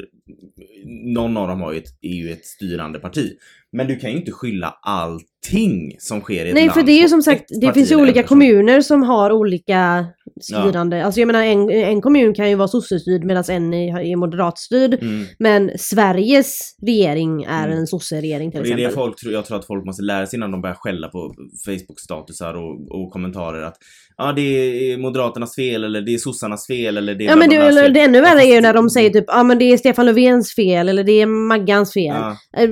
någon 1.06 1.38
av 1.38 1.48
dem 1.48 1.62
har 1.62 1.72
ju 1.74 1.78
ett, 1.78 1.98
är 2.02 2.14
ju 2.16 2.32
ett 2.32 2.46
styrande 2.46 3.00
parti. 3.00 3.32
Men 3.72 3.88
du 3.88 3.96
kan 3.96 4.12
ju 4.12 4.18
inte 4.18 4.32
skylla 4.32 4.76
allting 4.82 5.96
som 6.00 6.22
sker 6.22 6.46
i 6.46 6.48
ett 6.50 6.54
Nej 6.54 6.66
land 6.66 6.74
för 6.74 6.84
det 6.84 6.92
är 6.92 7.02
ju 7.02 7.08
som 7.10 7.22
sagt, 7.22 7.52
ett 7.52 7.62
det 7.62 7.74
finns 7.74 7.92
ju 7.92 7.96
olika 7.96 8.24
kommuner 8.24 8.82
som 8.82 9.04
har 9.04 9.32
olika 9.32 10.06
styrande. 10.42 11.06
Alltså 11.06 11.20
jag 11.22 11.28
menar 11.28 11.44
en, 11.44 11.70
en 11.70 12.02
kommun 12.02 12.34
kan 12.34 12.50
ju 12.50 12.56
vara 12.56 12.68
sossestyrd 12.68 13.24
medan 13.24 13.44
en 13.50 13.74
är, 13.74 14.00
är 14.00 14.16
moderatstyrd. 14.16 14.94
Mm. 15.02 15.26
Men 15.40 15.72
Sveriges 15.80 16.76
regering 16.82 17.44
är 17.44 17.66
Mm. 17.68 17.78
en 17.78 17.88
sosseregering 17.88 18.52
till 18.52 18.60
Och 18.60 18.66
det 18.66 18.70
är 18.70 18.74
exempel. 18.74 18.90
det 18.92 18.96
folk 18.96 19.20
tror, 19.20 19.34
jag 19.34 19.46
tror 19.46 19.58
att 19.60 19.68
folk 19.68 19.86
måste 19.86 20.04
lära 20.04 20.28
sig 20.28 20.38
innan 20.38 20.52
de 20.52 20.62
börjar 20.62 20.76
skälla 20.76 21.08
på 21.08 21.34
Facebook-statusar 21.66 22.54
och, 22.54 23.02
och 23.02 23.12
kommentarer 23.12 23.62
att 23.64 23.76
ja 24.18 24.32
det 24.32 24.42
är 24.42 24.98
Moderaternas 24.98 25.56
fel 25.56 25.84
eller 25.84 26.02
det 26.02 26.14
är 26.14 26.18
sossarnas 26.18 26.68
fel 26.68 26.98
eller 26.98 27.16
det 27.16 27.26
är 27.26 27.30
Ja 27.30 27.36
men 27.36 27.50
det, 27.50 27.56
eller, 27.56 27.90
det 27.90 28.00
ännu 28.00 28.22
värre 28.22 28.42
är 28.44 28.56
ju 28.56 28.62
när 28.62 28.74
de 28.74 28.90
säger 28.90 29.10
typ, 29.10 29.26
ja 29.28 29.44
men 29.44 29.60
det 29.60 29.66
är 29.66 29.78
Stefan 29.78 30.06
Löfvens 30.06 30.56
fel 30.56 30.90
eller 30.90 31.04
det 31.04 31.22
är 31.22 31.26
Maggans 31.26 31.94
fel. 31.94 32.06
Ja, 32.16 32.38
Eh, 32.58 32.70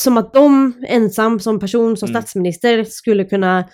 Som 0.00 0.16
att 0.18 0.32
de 0.34 0.72
ensam 0.88 1.40
som 1.40 1.58
person, 1.60 1.96
som 1.96 2.08
Mm. 2.10 2.22
statsminister 2.22 2.84
skulle 2.84 3.24
kunna 3.24 3.64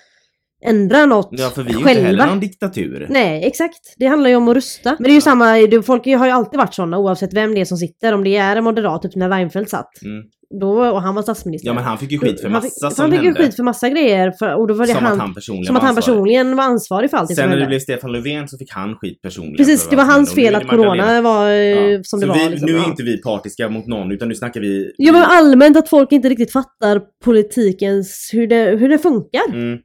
ändra 0.65 1.05
något 1.05 1.29
ja 1.31 1.49
för 1.49 1.63
vi 1.63 1.69
är 1.69 1.73
ju 1.73 1.83
själva. 1.83 1.91
inte 1.91 2.01
heller 2.07 2.25
någon 2.27 2.39
diktatur. 2.39 3.07
Nej, 3.09 3.45
exakt. 3.47 3.79
Det 3.97 4.05
handlar 4.05 4.29
ju 4.29 4.35
om 4.35 4.47
att 4.47 4.55
rusta. 4.55 4.95
Men 4.99 5.03
det 5.03 5.09
är 5.09 5.15
ju 5.15 5.21
samma, 5.21 5.53
det, 5.53 5.83
folk 5.83 6.05
har 6.05 6.25
ju 6.25 6.31
alltid 6.31 6.57
varit 6.57 6.73
sådana 6.73 6.97
oavsett 6.97 7.33
vem 7.33 7.55
det 7.55 7.61
är 7.61 7.65
som 7.65 7.77
sitter. 7.77 8.13
Om 8.13 8.23
det 8.23 8.37
är 8.37 8.55
en 8.55 8.63
moderat, 8.63 9.01
typ 9.01 9.15
när 9.15 9.29
Reinfeldt 9.29 9.69
satt. 9.69 9.89
Mm. 10.05 10.23
Då, 10.59 10.69
och 10.91 11.01
han 11.01 11.15
var 11.15 11.21
statsminister. 11.21 11.69
Ja 11.69 11.73
men 11.73 11.83
han 11.83 11.97
fick 11.97 12.11
ju 12.11 12.19
skit 12.19 12.41
för 12.41 12.49
han 12.49 12.61
fick, 12.61 12.71
massa 12.81 12.95
som 12.95 13.03
Han 13.03 13.11
fick 13.11 13.19
ju 13.21 13.25
hände. 13.27 13.43
skit 13.43 13.55
för 13.55 13.63
massa 13.63 13.89
grejer. 13.89 14.31
För, 14.39 14.55
och 14.55 14.67
då 14.67 14.73
var 14.73 14.85
det 14.87 14.93
som 14.93 15.03
han, 15.03 15.13
att 15.13 15.19
han 15.19 15.33
personligen 15.33 15.65
som 15.65 15.73
var 15.73 15.79
att 15.79 15.87
han 15.87 15.97
ansvarig. 15.97 16.15
personligen 16.15 16.55
var 16.55 16.63
ansvarig 16.63 17.09
för 17.09 17.17
allting 17.17 17.35
Sen 17.35 17.49
när 17.49 17.57
det 17.57 17.65
blev 17.65 17.79
Stefan 17.79 18.11
Löfven 18.11 18.47
så 18.47 18.57
fick 18.57 18.71
han 18.71 18.95
skit 18.95 19.21
personligen. 19.21 19.57
Precis, 19.57 19.87
det 19.89 19.95
var 19.95 20.03
hans 20.03 20.33
fel 20.35 20.55
att 20.55 20.67
corona 20.67 21.21
var 21.21 21.49
eh, 21.49 21.55
Ja. 21.55 21.99
som 22.03 22.19
så 22.19 22.25
det 22.25 22.33
vi, 22.33 22.39
var. 22.43 22.49
Liksom. 22.49 22.65
Nu 22.71 22.75
är 22.77 22.81
Ja. 22.81 22.85
inte 22.85 23.03
vi 23.03 23.21
partiska 23.21 23.69
mot 23.69 23.87
någon 23.87 24.11
utan 24.11 24.27
nu 24.27 24.35
snackar 24.35 24.61
vi... 24.61 24.91
Ja 24.97 25.11
men 25.11 25.21
allmänt 25.23 25.77
att 25.77 25.89
folk 25.89 26.11
inte 26.11 26.29
riktigt 26.29 26.51
fattar 26.51 27.01
politikens, 27.25 28.29
hur 28.33 28.47
det, 28.47 28.77
hur 28.79 28.89
det 28.89 28.97
funkar. 28.97 29.49
Mm. 29.53 29.77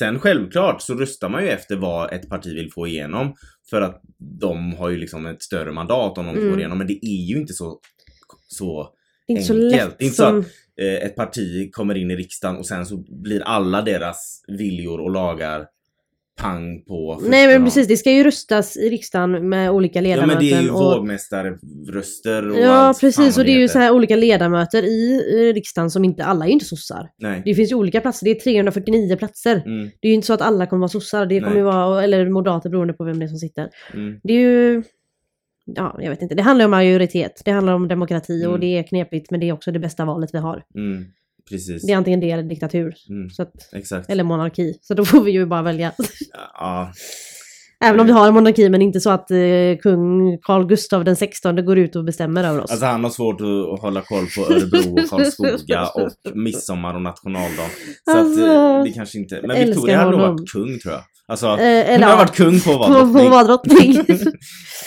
Sen 0.00 0.18
självklart 0.18 0.82
så 0.82 0.94
röstar 0.94 1.28
man 1.28 1.42
ju 1.42 1.48
efter 1.48 1.76
vad 1.76 2.12
ett 2.12 2.28
parti 2.28 2.54
vill 2.54 2.72
få 2.72 2.86
igenom. 2.86 3.34
För 3.70 3.80
att 3.80 4.02
de 4.40 4.74
har 4.74 4.88
ju 4.88 4.98
liksom 4.98 5.26
ett 5.26 5.42
större 5.42 5.72
mandat 5.72 6.18
om 6.18 6.26
de 6.26 6.36
Mm. 6.36 6.50
får 6.50 6.58
igenom. 6.58 6.78
Men 6.78 6.86
det 6.86 7.06
är 7.06 7.26
ju 7.26 7.36
inte 7.36 7.52
så, 7.52 7.80
så 8.46 8.88
inte 9.28 9.42
så 9.42 9.52
enkelt. 9.54 9.72
lätt 9.72 9.98
Det 9.98 10.04
är 10.04 10.06
inte 10.06 10.16
så 10.16 10.22
som... 10.22 10.38
eh, 10.80 10.94
ett 11.06 11.16
parti 11.16 11.72
kommer 11.72 11.94
in 11.94 12.10
i 12.10 12.16
riksdagen 12.16 12.56
och 12.56 12.66
sen 12.66 12.86
så 12.86 12.96
blir 13.22 13.40
alla 13.42 13.82
deras 13.82 14.42
viljor 14.48 15.00
och 15.00 15.10
lagar 15.10 15.66
pang 16.40 16.82
på 16.88 17.20
Nej 17.22 17.46
men 17.46 17.64
precis, 17.64 17.88
det 17.88 17.96
ska 17.96 18.10
ju 18.12 18.24
röstas 18.24 18.76
i 18.76 18.90
riksdagen 18.90 19.48
med 19.48 19.70
olika 19.70 19.98
Ja 19.98 20.02
ledamöter. 20.02 20.26
men 20.34 20.44
det 20.44 20.52
är 20.52 20.62
ju 20.62 20.70
och... 20.70 20.80
vågmästarröster 20.80 22.50
och 22.50 22.58
Ja 22.58 22.70
allt 22.72 23.00
precis 23.00 23.38
och 23.38 23.44
det 23.44 23.50
är 23.52 23.58
ju 23.58 23.68
så 23.68 23.78
här 23.78 23.90
olika 23.92 24.16
ledamöter 24.16 24.82
i 24.82 25.52
riksdagen 25.54 25.90
som 25.90 26.04
inte, 26.04 26.24
alla 26.24 26.44
är 26.44 26.48
ju 26.48 26.52
inte 26.52 26.64
sossar. 26.64 27.08
Nej. 27.18 27.42
Det 27.44 27.54
finns 27.54 27.70
ju 27.72 27.74
olika 27.76 28.00
platser, 28.00 28.24
det 28.24 28.30
är 28.30 28.40
349 28.40 29.16
platser. 29.16 29.62
Mm, 29.66 29.90
Det 30.00 30.08
är 30.08 30.10
ju 30.10 30.14
inte 30.14 30.26
så 30.26 30.32
att 30.32 30.40
alla 30.40 30.66
kommer 30.66 30.80
vara 30.80 30.88
sossar, 30.88 31.26
det 31.26 31.38
kommer 31.40 31.50
Nej. 31.50 31.58
ju 31.58 31.64
vara, 31.64 32.04
eller 32.04 32.28
moderater 32.30 32.70
beroende 32.70 32.92
på 32.94 33.04
vem 33.04 33.18
det 33.18 33.24
är 33.24 33.28
som 33.28 33.38
sitter. 33.38 33.68
mm, 33.94 34.20
Det 34.22 34.32
är 34.32 34.38
ju, 34.40 34.82
ja 35.64 35.96
jag 36.02 36.10
vet 36.10 36.22
inte, 36.22 36.34
det 36.34 36.42
handlar 36.42 36.64
om 36.64 36.70
majoritet, 36.70 37.42
det 37.44 37.50
handlar 37.50 37.72
om 37.72 37.88
demokrati 37.88 38.42
och 38.46 38.48
Mm. 38.50 38.60
det 38.60 38.66
är 38.78 38.82
knepigt 38.82 39.30
men 39.30 39.40
det 39.40 39.48
är 39.48 39.52
också 39.52 39.72
det 39.72 39.78
bästa 39.78 40.04
valet 40.04 40.30
vi 40.34 40.38
har. 40.38 40.62
mm. 40.74 41.04
Precis. 41.50 41.86
Det 41.86 41.92
är 41.92 41.96
antingen 41.96 42.20
det 42.20 42.30
eller 42.30 42.42
diktatur, 42.42 42.94
Mm, 43.08 43.30
så 43.30 43.42
att, 43.42 43.52
exakt. 43.72 44.10
eller 44.10 44.24
monarki. 44.24 44.74
Så 44.82 44.94
då 44.94 45.04
får 45.04 45.20
vi 45.20 45.30
ju 45.30 45.46
bara 45.46 45.62
välja. 45.62 45.92
Ja, 46.58 46.92
Även 47.84 48.00
om 48.00 48.06
vi 48.06 48.12
har 48.12 48.28
en 48.28 48.34
monarki 48.34 48.68
men 48.68 48.82
inte 48.82 49.00
så 49.00 49.10
att 49.10 49.30
eh, 49.30 49.38
kung 49.82 50.38
Carl 50.42 50.66
Gustav 50.66 51.04
den 51.04 51.16
16 51.16 51.64
går 51.64 51.78
ut 51.78 51.96
och 51.96 52.04
bestämmer 52.04 52.44
över 52.44 52.60
oss. 52.60 52.70
Alltså 52.70 52.86
han 52.86 53.04
har 53.04 53.10
svårt 53.10 53.40
att 53.40 53.80
hålla 53.80 54.00
koll 54.02 54.26
på 54.36 54.52
Örebro 54.52 54.92
och 55.02 55.08
Karlskoga 55.10 55.86
och 55.86 56.10
midsommar 56.36 56.94
och 56.94 57.02
nationaldag. 57.02 57.70
Så 58.04 58.10
Alltså, 58.18 58.44
att 58.44 58.76
eh, 58.78 58.84
det 58.84 58.90
kanske 58.92 59.18
inte... 59.18 59.40
Men 59.46 59.66
Victoria 59.66 59.98
hade 59.98 60.10
nog 60.10 60.20
varit 60.20 60.52
kung 60.52 60.78
tror 60.78 60.94
jag. 60.94 61.02
Alltså, 61.28 61.46
Eh, 61.46 61.52
hon 61.56 61.58
eller 61.66 62.04
har 62.06 62.12
ja, 62.12 62.16
varit 62.16 62.34
kung 62.36 62.60
på 62.60 62.70
att 62.84 63.12
vara 63.12 63.44
drottning. 63.44 63.94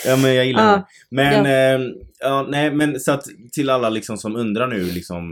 Ja 0.06 0.16
men 0.16 0.34
jag 0.34 0.46
gillar 0.46 0.62
Ja. 0.62 0.70
henne. 0.70 0.84
Men, 1.10 1.44
Ja. 1.44 1.74
eh, 1.74 1.80
ja 2.20 2.46
nej 2.50 2.74
men 2.74 3.00
så 3.00 3.12
att 3.12 3.22
till 3.52 3.70
alla 3.70 3.88
liksom 3.88 4.16
som 4.16 4.36
undrar 4.36 4.68
nu 4.68 4.84
liksom, 4.84 5.22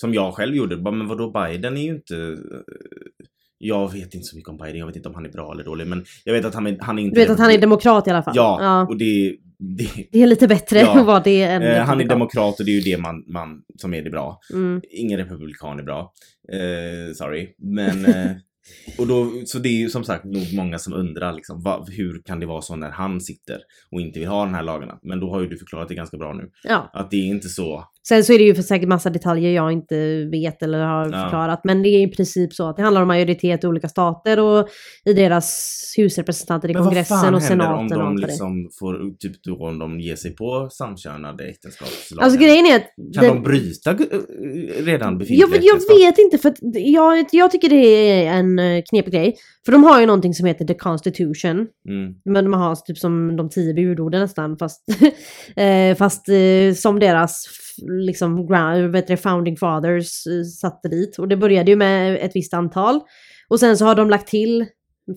som 0.00 0.14
jag 0.14 0.34
själv 0.34 0.56
gjorde, 0.56 0.76
bara, 0.76 0.94
men 0.94 1.06
vadå 1.08 1.30
Biden 1.30 1.76
är 1.76 1.82
ju 1.82 1.88
inte... 1.94 2.16
eh, 2.16 3.26
Jag 3.58 3.92
vet 3.92 4.14
inte 4.14 4.26
så 4.26 4.36
mycket 4.36 4.48
om 4.48 4.56
Biden, 4.56 4.76
jag 4.78 4.86
vet 4.86 4.96
inte 4.96 5.08
om 5.08 5.14
han 5.14 5.24
är 5.26 5.30
bra 5.32 5.52
eller 5.52 5.64
dålig 5.64 5.86
men 5.86 6.04
jag 6.24 6.32
vet 6.32 6.44
att 6.44 6.54
han 6.54 6.66
är, 6.66 6.76
han 6.80 6.98
är 6.98 7.02
inte... 7.02 7.14
Du 7.14 7.20
vet 7.20 7.30
att 7.30 7.38
han 7.38 7.50
är 7.50 7.58
demokrat 7.58 8.06
i 8.06 8.10
alla 8.10 8.22
fall? 8.22 8.36
Ja, 8.36 8.86
och 8.88 8.96
det, 8.98 9.36
det 9.58 9.88
Det 10.12 10.22
är 10.22 10.26
lite 10.26 10.48
bättre 10.48 10.78
Ja. 10.78 10.98
att 11.00 11.06
vara 11.06 11.20
det 11.20 11.42
än 11.42 11.62
eh, 11.62 11.82
han 11.82 12.00
är 12.00 12.04
demokrat 12.04 12.60
och 12.60 12.66
det 12.66 12.70
är 12.70 12.80
ju 12.80 12.90
det 12.96 12.98
man, 12.98 13.24
man 13.26 13.62
som 13.76 13.94
är 13.94 14.02
det 14.02 14.10
bra. 14.10 14.40
Mm. 14.52 14.82
Ingen 14.90 15.18
republikan 15.18 15.78
är 15.78 15.82
bra. 15.82 16.12
Eh, 16.52 17.12
sorry. 17.14 17.54
Men... 17.58 18.04
Eh, 18.06 18.30
och 18.98 19.06
då, 19.06 19.32
så 19.46 19.58
det 19.58 19.68
är 19.68 19.78
ju 19.78 19.88
som 19.88 20.04
sagt 20.04 20.24
nog 20.24 20.54
många 20.54 20.78
som 20.78 20.92
undrar 20.92 21.32
liksom, 21.32 21.62
vad, 21.62 21.90
hur 21.90 22.22
kan 22.24 22.40
det 22.40 22.46
vara 22.46 22.62
så 22.62 22.76
när 22.76 22.90
han 22.90 23.20
sitter 23.20 23.58
och 23.90 24.00
inte 24.00 24.18
vill 24.18 24.28
ha 24.28 24.44
de 24.44 24.54
här 24.54 24.62
lagarna? 24.62 24.98
Men 25.02 25.20
då 25.20 25.30
har 25.30 25.40
ju 25.40 25.48
du 25.48 25.58
förklarat 25.58 25.88
det 25.88 25.94
ganska 25.94 26.16
bra 26.16 26.32
nu. 26.32 26.50
Ja. 26.64 26.90
Att 26.92 27.10
det 27.10 27.16
är 27.16 27.24
inte 27.26 27.48
så. 27.48 27.84
Sen 28.08 28.24
så 28.24 28.32
är 28.32 28.38
det 28.38 28.44
ju 28.44 28.54
för 28.54 28.62
säkert 28.62 28.88
massa 28.88 29.10
detaljer 29.10 29.50
jag 29.52 29.72
inte 29.72 30.24
vet 30.24 30.62
eller 30.62 30.80
har 30.84 31.04
Ja. 31.12 31.22
förklarat. 31.22 31.60
Men 31.64 31.82
det 31.82 31.88
är 31.88 32.00
i 32.00 32.08
princip 32.08 32.52
så 32.54 32.68
att 32.68 32.76
det 32.76 32.82
handlar 32.82 33.02
om 33.02 33.08
majoritet 33.08 33.64
i 33.64 33.66
olika 33.66 33.88
stater 33.88 34.38
och 34.40 34.68
i 35.04 35.12
deras 35.12 35.94
husrepresentanter 35.96 36.70
i 36.70 36.72
Men 36.72 36.82
vad 36.82 36.88
kongressen 36.92 37.16
fan 37.18 37.34
och 37.34 37.40
händer 37.40 37.66
om 37.66 37.88
senaten 37.88 37.98
och 37.98 38.04
de 38.04 38.06
allt 38.08 38.14
vad 38.14 38.16
det 38.20 38.24
är. 38.24 38.28
liksom 38.28 38.70
får, 38.78 39.16
typ 39.18 39.42
då 39.42 39.66
om 39.66 39.78
de 39.78 40.00
ger 40.00 40.16
sig 40.16 40.36
på 40.36 40.68
samkönade 40.72 41.44
äktenskapslagar? 41.44 42.24
Alltså 42.24 42.38
grejen 42.40 42.66
är 42.66 42.76
att... 42.76 43.14
Kan 43.14 43.24
den- 43.24 43.34
de 43.34 43.42
bryta 43.42 43.92
redan 43.92 45.08
jag, 45.12 45.18
befintliga 45.18 45.48
jag 45.48 45.54
äktenskap? 45.76 45.98
vet 45.98 46.18
inte 46.18 46.38
för 46.38 46.48
att 46.48 46.58
jag, 46.74 47.26
jag 47.32 47.50
tycker 47.50 47.68
det 47.68 47.76
är 47.86 48.32
en 48.32 48.58
eh, 48.58 48.82
knepig 48.90 49.12
grej. 49.12 49.36
För 49.64 49.72
de 49.72 49.84
har 49.84 50.00
ju 50.00 50.06
någonting 50.06 50.34
som 50.34 50.46
heter 50.46 50.64
the 50.64 50.74
constitution. 50.74 51.56
Mm, 51.88 52.14
Men 52.24 52.44
de 52.44 52.52
har 52.52 52.74
typ 52.76 52.98
som 52.98 53.36
de 53.36 53.50
tio 53.50 53.74
budorden 53.74 54.20
nästan 54.20 54.56
fast, 54.58 54.84
eh, 55.56 55.96
fast 55.98 56.28
eh, 56.28 56.74
som 56.76 56.98
deras 56.98 57.44
liksom 57.82 58.48
gra- 58.48 58.88
vet 58.92 59.06
det, 59.06 59.16
founding 59.16 59.56
fathers 59.56 60.26
eh, 60.26 60.44
satte 60.44 60.88
dit. 60.88 61.18
Och 61.18 61.28
det 61.28 61.36
började 61.36 61.70
ju 61.70 61.76
med 61.76 62.18
ett 62.20 62.32
visst 62.34 62.54
antal. 62.54 63.00
Och 63.48 63.60
sen 63.60 63.76
så 63.76 63.84
har 63.84 63.94
de 63.94 64.10
lagt 64.10 64.28
till 64.28 64.66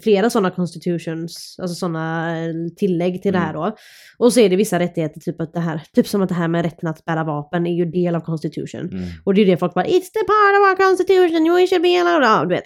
flera 0.04 0.30
sådana 0.30 0.52
constitutions, 0.52 1.56
alltså 1.62 1.76
sådana 1.76 2.36
tillägg 2.78 3.22
till 3.22 3.34
det 3.34 3.40
här 3.40 3.54
då. 3.54 3.76
Och 4.18 4.34
så 4.34 4.40
är 4.40 4.50
det 4.50 4.56
vissa 4.56 4.80
rättigheter, 4.80 5.20
typ 5.20 5.42
att 5.42 5.54
det 5.54 5.60
här, 5.60 5.82
typ 5.96 6.08
som 6.08 6.22
att 6.22 6.30
det 6.30 6.36
här 6.36 6.48
med 6.48 6.66
rätten 6.66 6.90
att 6.90 7.06
bära 7.06 7.24
vapen 7.24 7.68
är 7.68 7.74
ju 7.76 7.86
del 7.86 8.16
av 8.16 8.20
constitution. 8.22 8.82
mm, 8.82 9.04
Och 9.24 9.34
det 9.34 9.42
är 9.42 9.46
det 9.46 9.58
folk 9.58 9.74
bara 9.74 9.86
It's 9.86 10.12
the 10.14 10.24
part 10.28 10.54
of 10.60 10.70
our 10.70 10.88
constitution, 10.88 11.46
you 11.46 11.68
should 11.68 11.82
be 11.82 12.02
allowed. 12.02 12.24
Ja, 12.24 12.46
du 12.46 12.56
vet. 12.56 12.64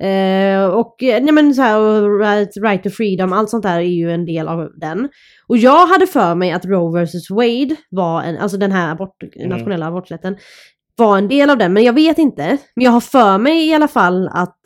Eh, 0.00 0.64
och 0.78 1.02
eh, 1.02 1.22
nej 1.24 1.32
men 1.34 1.54
så 1.54 1.62
här, 1.62 2.60
right 2.62 2.82
to 2.82 2.90
freedom, 2.90 3.32
allt 3.32 3.50
sånt 3.50 3.62
där 3.62 3.76
är 3.76 3.80
ju 3.80 4.10
en 4.12 4.26
del 4.26 4.48
av 4.48 4.70
den. 4.80 5.08
Och 5.46 5.58
jag 5.58 5.86
hade 5.86 6.06
för 6.06 6.34
mig 6.34 6.50
att 6.52 6.64
Roe 6.64 7.04
vs 7.04 7.30
Wade 7.30 7.76
var 7.90 8.22
en, 8.22 8.38
alltså 8.38 8.56
den 8.58 8.72
här 8.72 8.92
abort, 8.92 9.16
Mm. 9.36 9.48
nationella 9.48 9.86
aborträtten, 9.86 10.36
var 10.96 11.18
en 11.18 11.28
del 11.28 11.50
av 11.50 11.58
den. 11.58 11.72
Men 11.72 11.84
jag 11.84 11.92
vet 11.92 12.18
inte. 12.18 12.58
Men 12.76 12.84
jag 12.84 12.90
har 12.92 13.00
för 13.00 13.38
mig 13.38 13.68
i 13.68 13.74
alla 13.74 13.88
fall 13.88 14.28
att 14.32 14.58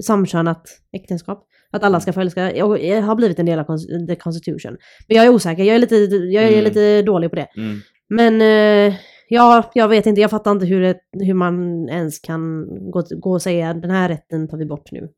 samkönat 0.00 0.62
äktenskap, 0.92 1.46
att 1.70 1.82
alla 1.84 2.00
ska 2.00 2.12
få 2.12 2.20
älska, 2.20 2.56
jag, 2.56 3.02
har 3.02 3.14
blivit 3.14 3.38
en 3.38 3.46
del 3.46 3.58
av 3.58 3.66
cons- 3.66 4.06
the 4.06 4.16
constitution. 4.16 4.76
Men 5.08 5.16
jag 5.16 5.26
är 5.26 5.30
osäker, 5.30 5.64
jag 5.64 5.74
är 5.76 5.78
lite, 5.78 5.96
jag 5.96 6.44
är 6.44 6.52
Mm. 6.52 6.64
lite 6.64 7.02
dålig 7.02 7.30
på 7.30 7.36
det. 7.36 7.48
mm. 7.56 7.80
Men 8.08 8.40
eh, 8.40 8.94
ja, 9.28 9.70
jag 9.74 9.88
vet 9.88 10.06
inte, 10.06 10.20
jag 10.20 10.30
fattar 10.30 10.50
inte 10.52 10.66
hur, 10.66 10.80
det, 10.80 10.96
hur 11.12 11.34
man 11.34 11.88
ens 11.88 12.18
kan 12.18 12.66
gå, 12.90 13.02
gå 13.22 13.32
och 13.32 13.42
säga 13.42 13.74
den 13.74 13.90
här 13.90 14.08
rätten 14.08 14.48
tar 14.48 14.58
vi 14.58 14.66
bort 14.66 14.92
nu. 14.92 15.08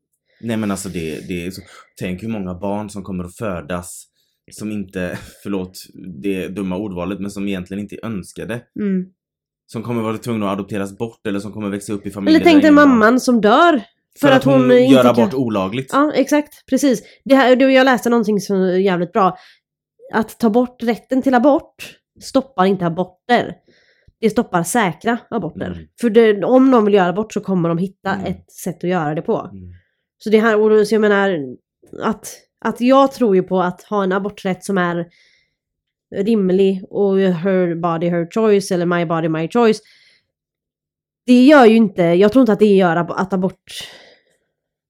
Nej 0.41 0.57
men 0.57 0.71
alltså 0.71 0.89
det, 0.89 1.27
det 1.27 1.45
är 1.45 1.51
så. 1.51 1.61
Tänk 1.99 2.23
hur 2.23 2.27
många 2.29 2.53
barn 2.53 2.89
som 2.89 3.03
kommer 3.03 3.23
att 3.23 3.35
födas 3.35 4.05
som 4.51 4.71
inte, 4.71 5.17
förlåt 5.43 5.71
det 6.23 6.47
dumma 6.47 6.77
ordvalet, 6.77 7.19
men 7.19 7.31
som 7.31 7.47
egentligen 7.47 7.81
inte 7.83 7.95
är 7.95 8.05
önskade. 8.05 8.61
Mm. 8.79 9.05
Som 9.71 9.83
kommer 9.83 10.01
vara 10.01 10.17
tvungna 10.17 10.45
att 10.45 10.53
adopteras 10.59 10.97
bort 10.97 11.27
eller 11.27 11.39
som 11.39 11.51
kommer 11.51 11.69
växa 11.69 11.93
upp 11.93 12.05
i 12.07 12.11
familjer 12.11 12.41
Eller 12.41 12.51
tänk 12.51 12.61
dig 12.61 12.71
mamman 12.71 13.19
som 13.19 13.41
dör. 13.41 13.81
För, 14.21 14.31
att, 14.31 14.43
hon, 14.43 14.71
inte 14.71 14.75
gör 14.75 15.03
kan... 15.03 15.11
abort 15.11 15.33
olagligt. 15.33 15.89
Ja, 15.93 16.11
exakt. 16.15 16.65
Precis. 16.65 17.03
Det 17.25 17.35
här, 17.35 17.69
jag 17.69 17.85
läste 17.85 18.09
någonting 18.09 18.39
som 18.39 18.61
är 18.61 18.75
jävligt 18.75 19.11
bra. 19.13 19.37
Att 20.13 20.39
ta 20.39 20.49
bort 20.49 20.83
rätten 20.83 21.21
till 21.21 21.33
abort 21.33 21.97
stoppar 22.21 22.65
inte 22.65 22.85
aborter. 22.85 23.55
Det 24.21 24.29
stoppar 24.29 24.63
säkra 24.63 25.17
aborter. 25.29 25.65
Mm. 25.65 25.87
För 26.01 26.09
det, 26.09 26.43
om 26.43 26.71
de 26.71 26.85
vill 26.85 26.93
göra 26.93 27.09
abort 27.09 27.33
så 27.33 27.41
kommer 27.41 27.69
de 27.69 27.77
hitta 27.77 28.13
Mm. 28.13 28.25
ett 28.25 28.51
sätt 28.51 28.83
att 28.83 28.89
göra 28.89 29.15
det 29.15 29.21
på. 29.21 29.49
Mm. 29.51 29.69
Så 30.17 30.29
det 30.29 30.39
här, 30.39 30.59
och 30.59 30.87
så 30.87 30.95
jag 30.95 31.01
menar 31.01 31.39
att, 32.03 32.27
att 32.65 32.81
jag 32.81 33.11
tror 33.11 33.35
ju 33.35 33.43
på 33.43 33.61
att 33.61 33.83
ha 33.83 34.03
en 34.03 34.11
aborträtt 34.11 34.63
som 34.63 34.77
är 34.77 35.07
rimlig 36.15 36.83
och 36.89 37.17
her 37.19 37.75
body 37.75 38.09
her 38.09 38.27
choice 38.31 38.71
eller 38.71 38.85
my 38.85 39.05
body 39.05 39.29
my 39.29 39.47
choice. 39.47 39.81
Det 41.25 41.45
gör 41.45 41.65
ju 41.65 41.75
inte, 41.75 42.03
jag 42.03 42.31
tror 42.31 42.41
inte 42.41 42.53
att 42.53 42.59
det 42.59 42.75
gör 42.75 42.95
att 42.95 43.33
abort 43.33 43.89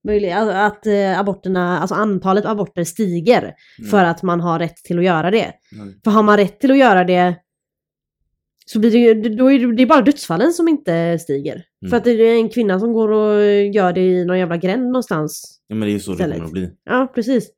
möjlig- 0.07 0.31
att, 0.31 0.49
att 0.49 0.85
eh, 0.87 1.19
aborterna, 1.19 1.79
alltså 1.79 1.95
antalet 1.95 2.45
aborter 2.45 2.83
stiger 2.83 3.41
Mm. 3.79 3.91
för 3.91 4.03
att 4.05 4.23
man 4.23 4.41
har 4.41 4.59
rätt 4.59 4.75
till 4.77 4.99
att 4.99 5.05
göra 5.05 5.31
det. 5.31 5.53
Mm. 5.75 5.93
För 6.03 6.11
har 6.11 6.23
man 6.23 6.37
rätt 6.37 6.59
till 6.59 6.71
att 6.71 6.77
göra 6.77 7.03
det 7.03 7.35
så 8.65 8.79
blir 8.79 8.91
det 8.91 8.97
ju, 8.97 9.13
då 9.35 9.51
är 9.51 9.59
det, 9.59 9.75
det 9.75 9.85
bara 9.85 10.01
dödsfallen 10.01 10.53
som 10.53 10.67
inte 10.67 11.19
stiger. 11.19 11.53
Mm. 11.81 11.89
För 11.89 11.97
att 11.97 12.03
det 12.03 12.11
är 12.11 12.35
en 12.35 12.49
kvinna 12.49 12.79
som 12.79 12.93
går 12.93 13.09
och 13.11 13.43
gör 13.73 13.93
det 13.93 14.01
i 14.01 14.25
någon 14.25 14.39
jävla 14.39 14.57
gränd 14.57 14.83
någonstans. 14.83 15.59
Ja 15.67 15.75
men 15.75 15.85
det 15.85 15.91
är 15.91 15.93
ju 15.93 15.99
så 15.99 16.11
det 16.11 16.15
Istället. 16.15 16.35
kommer 16.35 16.47
att 16.47 16.53
bli. 16.53 16.69
Ja, 16.85 17.11
precis. 17.15 17.49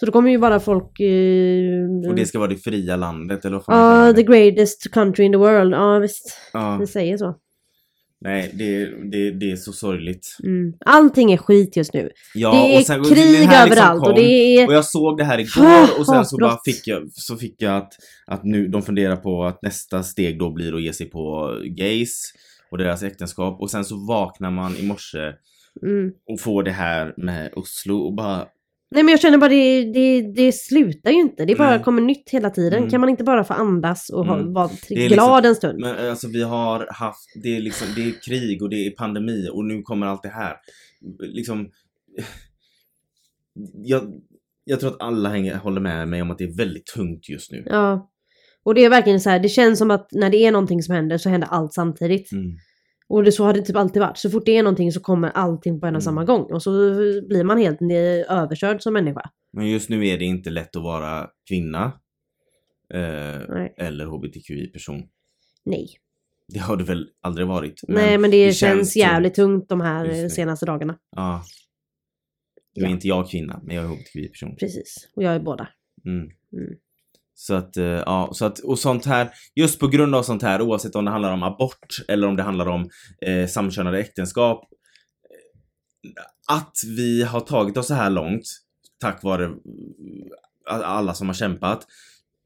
Så 0.00 0.06
då 0.06 0.12
kommer 0.12 0.30
ju 0.30 0.38
bara 0.38 0.60
folk... 0.60 1.00
Eh, 1.00 2.08
Och 2.10 2.14
det 2.14 2.26
ska 2.26 2.38
vara 2.38 2.48
det 2.48 2.56
fria 2.56 2.96
landet 2.96 3.44
eller 3.44 3.56
vad 3.56 3.64
fan 3.64 4.06
Ja, 4.06 4.12
the 4.12 4.22
det? 4.22 4.22
greatest 4.22 4.90
country 4.92 5.24
in 5.24 5.32
the 5.32 5.38
world. 5.38 5.74
Ja, 5.74 5.98
visst. 5.98 6.38
Ja, 6.52 6.76
Det 6.80 6.86
säger 6.86 7.16
så. 7.16 7.34
Nej 8.24 8.50
det, 8.54 8.84
det, 9.10 9.30
det 9.30 9.50
är 9.50 9.56
så 9.56 9.72
sorgligt. 9.72 10.36
Mm. 10.44 10.72
Allting 10.86 11.32
är 11.32 11.36
skit 11.36 11.76
just 11.76 11.94
nu. 11.94 12.10
Ja, 12.34 12.50
det 12.52 12.74
är 12.74 12.78
och 12.80 12.86
sen- 12.86 13.04
krig 13.04 13.16
här 13.16 13.66
liksom 13.66 13.78
överallt 13.78 14.00
och 14.00 14.06
kom, 14.06 14.14
det 14.14 14.60
är... 14.60 14.66
Och 14.66 14.74
jag 14.74 14.84
såg 14.84 15.18
det 15.18 15.24
här 15.24 15.38
igår 15.38 15.98
och 15.98 16.06
sen 16.06 16.24
så 16.24 16.36
bara 16.36 16.58
fick 16.64 16.86
jag, 16.86 17.12
så 17.12 17.36
fick 17.36 17.54
jag 17.62 17.76
att, 17.76 17.92
att 18.26 18.44
nu, 18.44 18.68
de 18.68 18.82
funderar 18.82 19.16
på 19.16 19.44
att 19.44 19.62
nästa 19.62 20.02
steg 20.02 20.38
då 20.38 20.50
blir 20.50 20.74
att 20.74 20.82
ge 20.82 20.92
sig 20.92 21.06
på 21.10 21.56
gays 21.64 22.32
och 22.70 22.78
deras 22.78 23.02
äktenskap 23.02 23.60
och 23.60 23.70
sen 23.70 23.84
så 23.84 24.06
vaknar 24.06 24.50
man 24.50 24.76
i 24.76 24.82
morse 24.82 25.32
Mm. 25.82 26.10
och 26.28 26.40
får 26.40 26.62
det 26.62 26.70
här 26.70 27.14
med 27.16 27.52
Oslo 27.56 27.98
och 27.98 28.14
bara 28.14 28.46
Nej 28.94 29.02
men 29.02 29.08
jag 29.08 29.20
känner 29.20 29.38
bara 29.38 29.48
det, 29.48 29.92
det, 29.92 30.32
det 30.34 30.52
slutar 30.52 31.10
ju 31.10 31.20
inte. 31.20 31.44
Det 31.44 31.54
bara 31.54 31.70
Nej. 31.70 31.82
kommer 31.82 32.02
nytt 32.02 32.30
hela 32.30 32.50
tiden. 32.50 32.78
Mm. 32.78 32.90
Kan 32.90 33.00
man 33.00 33.10
inte 33.10 33.24
bara 33.24 33.44
få 33.44 33.54
andas 33.54 34.10
och 34.10 34.26
ha, 34.26 34.38
Mm. 34.38 34.52
vara 34.52 34.70
är 34.90 35.08
glad 35.08 35.46
en 35.46 35.54
stund? 35.54 35.80
Men 35.80 36.10
alltså 36.10 36.28
vi 36.28 36.42
har 36.42 36.88
haft, 36.92 37.32
det 37.42 37.56
är 37.56 37.60
liksom, 37.60 37.86
det 37.96 38.02
är 38.04 38.12
krig 38.26 38.62
och 38.62 38.70
det 38.70 38.86
är 38.86 38.90
pandemi 38.90 39.48
och 39.52 39.64
nu 39.64 39.82
kommer 39.82 40.06
allt 40.06 40.22
det 40.22 40.28
här. 40.28 40.56
Liksom, 41.20 41.68
jag, 43.84 44.02
jag 44.64 44.80
tror 44.80 44.90
att 44.90 45.02
alla 45.02 45.28
hänger, 45.28 45.56
håller 45.56 45.80
med 45.80 46.08
mig 46.08 46.22
om 46.22 46.30
att 46.30 46.38
det 46.38 46.44
är 46.44 46.56
väldigt 46.56 46.86
tungt 46.86 47.28
just 47.28 47.52
nu. 47.52 47.62
Ja. 47.66 48.08
Och 48.64 48.74
det 48.74 48.84
är 48.84 48.90
verkligen 48.90 49.20
så 49.20 49.30
här, 49.30 49.38
det 49.40 49.48
känns 49.48 49.78
som 49.78 49.90
att 49.90 50.08
när 50.12 50.30
det 50.30 50.36
är 50.46 50.52
någonting 50.52 50.82
som 50.82 50.94
händer 50.94 51.18
så 51.18 51.28
händer 51.28 51.48
allt 51.48 51.72
samtidigt. 51.72 52.32
Mm. 52.32 52.56
Och 53.12 53.24
det, 53.24 53.32
så 53.32 53.44
har 53.44 53.52
det 53.54 53.62
typ 53.62 53.76
alltid 53.76 54.02
varit. 54.02 54.16
Så 54.18 54.30
fort 54.30 54.46
det 54.46 54.56
är 54.56 54.62
någonting 54.62 54.92
så 54.92 55.00
kommer 55.00 55.28
allting 55.30 55.80
på 55.80 55.86
en 55.86 55.94
och 55.96 55.96
Mm. 55.96 56.00
samma 56.00 56.24
gång. 56.24 56.42
Och 56.52 56.62
så 56.62 56.70
blir 57.28 57.44
man 57.44 57.58
helt 57.58 57.82
överkörd 58.30 58.82
som 58.82 58.92
människa. 58.92 59.30
Men 59.52 59.70
just 59.70 59.88
nu 59.88 60.06
är 60.06 60.18
det 60.18 60.24
inte 60.24 60.50
lätt 60.50 60.76
att 60.76 60.82
vara 60.82 61.28
kvinna. 61.48 61.84
Eh, 62.94 63.66
eller 63.86 64.06
hbtqi-person. 64.06 65.02
Nej. 65.64 65.88
Det 66.48 66.58
har 66.58 66.76
det 66.76 66.84
väl 66.84 67.08
aldrig 67.20 67.46
varit. 67.46 67.80
Nej 67.88 68.18
men 68.18 68.30
det, 68.30 68.52
känns, 68.52 68.92
tungt. 68.92 68.96
jävligt 68.96 69.34
tungt 69.34 69.68
de 69.68 69.80
här 69.80 70.06
det. 70.08 70.30
senaste 70.30 70.66
dagarna. 70.66 70.98
Ja. 71.16 71.44
Nu 72.76 72.82
är 72.82 72.86
Ja. 72.88 72.92
inte 72.94 73.08
jag 73.08 73.28
kvinna, 73.30 73.60
men 73.64 73.76
jag 73.76 73.84
är 73.84 73.88
hbtqi-person. 73.88 74.56
Precis. 74.56 75.08
Och 75.16 75.22
jag 75.22 75.34
är 75.34 75.40
båda. 75.40 75.68
Mm. 76.06 76.18
Mm. 76.52 76.74
Så 77.42 77.54
att, 77.54 77.76
eh, 77.76 77.84
ja, 77.84 78.30
så 78.32 78.44
att, 78.44 78.58
och 78.58 78.78
sånt 78.78 79.06
här, 79.06 79.30
just 79.54 79.78
på 79.80 79.88
grund 79.88 80.14
av 80.14 80.22
sånt 80.22 80.42
här, 80.42 80.62
oavsett 80.62 80.94
om 80.94 81.04
det 81.04 81.10
handlar 81.10 81.32
om 81.32 81.42
abort 81.42 81.96
eller 82.08 82.28
om 82.28 82.36
det 82.36 82.42
handlar 82.42 82.66
om 82.66 82.90
eh, 83.26 83.46
samkönade 83.46 83.98
äktenskap, 83.98 84.68
att 86.48 86.76
vi 86.96 87.22
har 87.22 87.40
tagit 87.40 87.76
oss 87.76 87.86
så 87.86 87.94
här 87.94 88.10
långt 88.10 88.42
tack 89.00 89.22
vare 89.22 89.44
eh, 89.44 89.50
alla 90.68 91.14
som 91.14 91.26
har 91.26 91.34
kämpat 91.34 91.86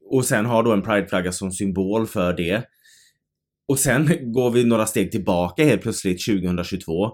och 0.09 0.25
sen 0.25 0.45
har 0.45 0.63
då 0.63 0.73
en 0.73 0.81
prideflagga 0.81 1.31
som 1.31 1.51
symbol 1.51 2.07
för 2.07 2.33
det. 2.33 2.63
Och 3.67 3.79
sen 3.79 4.09
går 4.33 4.51
vi 4.51 4.63
några 4.63 4.85
steg 4.85 5.11
tillbaka 5.11 5.63
helt 5.63 5.81
plötsligt 5.81 6.25
2022 6.25 7.11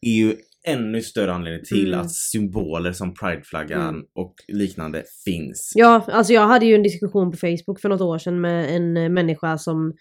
är 0.00 0.10
ju 0.10 0.36
ännu 0.66 1.02
större 1.02 1.32
anledning 1.32 1.64
till 1.64 1.88
Mm. 1.94 2.00
att 2.00 2.12
symboler 2.12 2.92
som 2.92 3.14
prideflaggan 3.14 3.88
Mm. 3.88 4.02
och 4.14 4.34
liknande 4.48 5.02
finns. 5.24 5.72
Ja, 5.74 6.04
alltså 6.12 6.32
jag 6.32 6.46
hade 6.46 6.66
ju 6.66 6.74
en 6.74 6.82
diskussion 6.82 7.30
på 7.30 7.36
Facebook 7.36 7.80
för 7.80 7.88
något 7.88 8.00
år 8.00 8.18
sedan 8.18 8.40
med 8.40 8.76
en 8.76 8.96
eh, 8.96 9.08
människa 9.08 9.58
som 9.58 9.92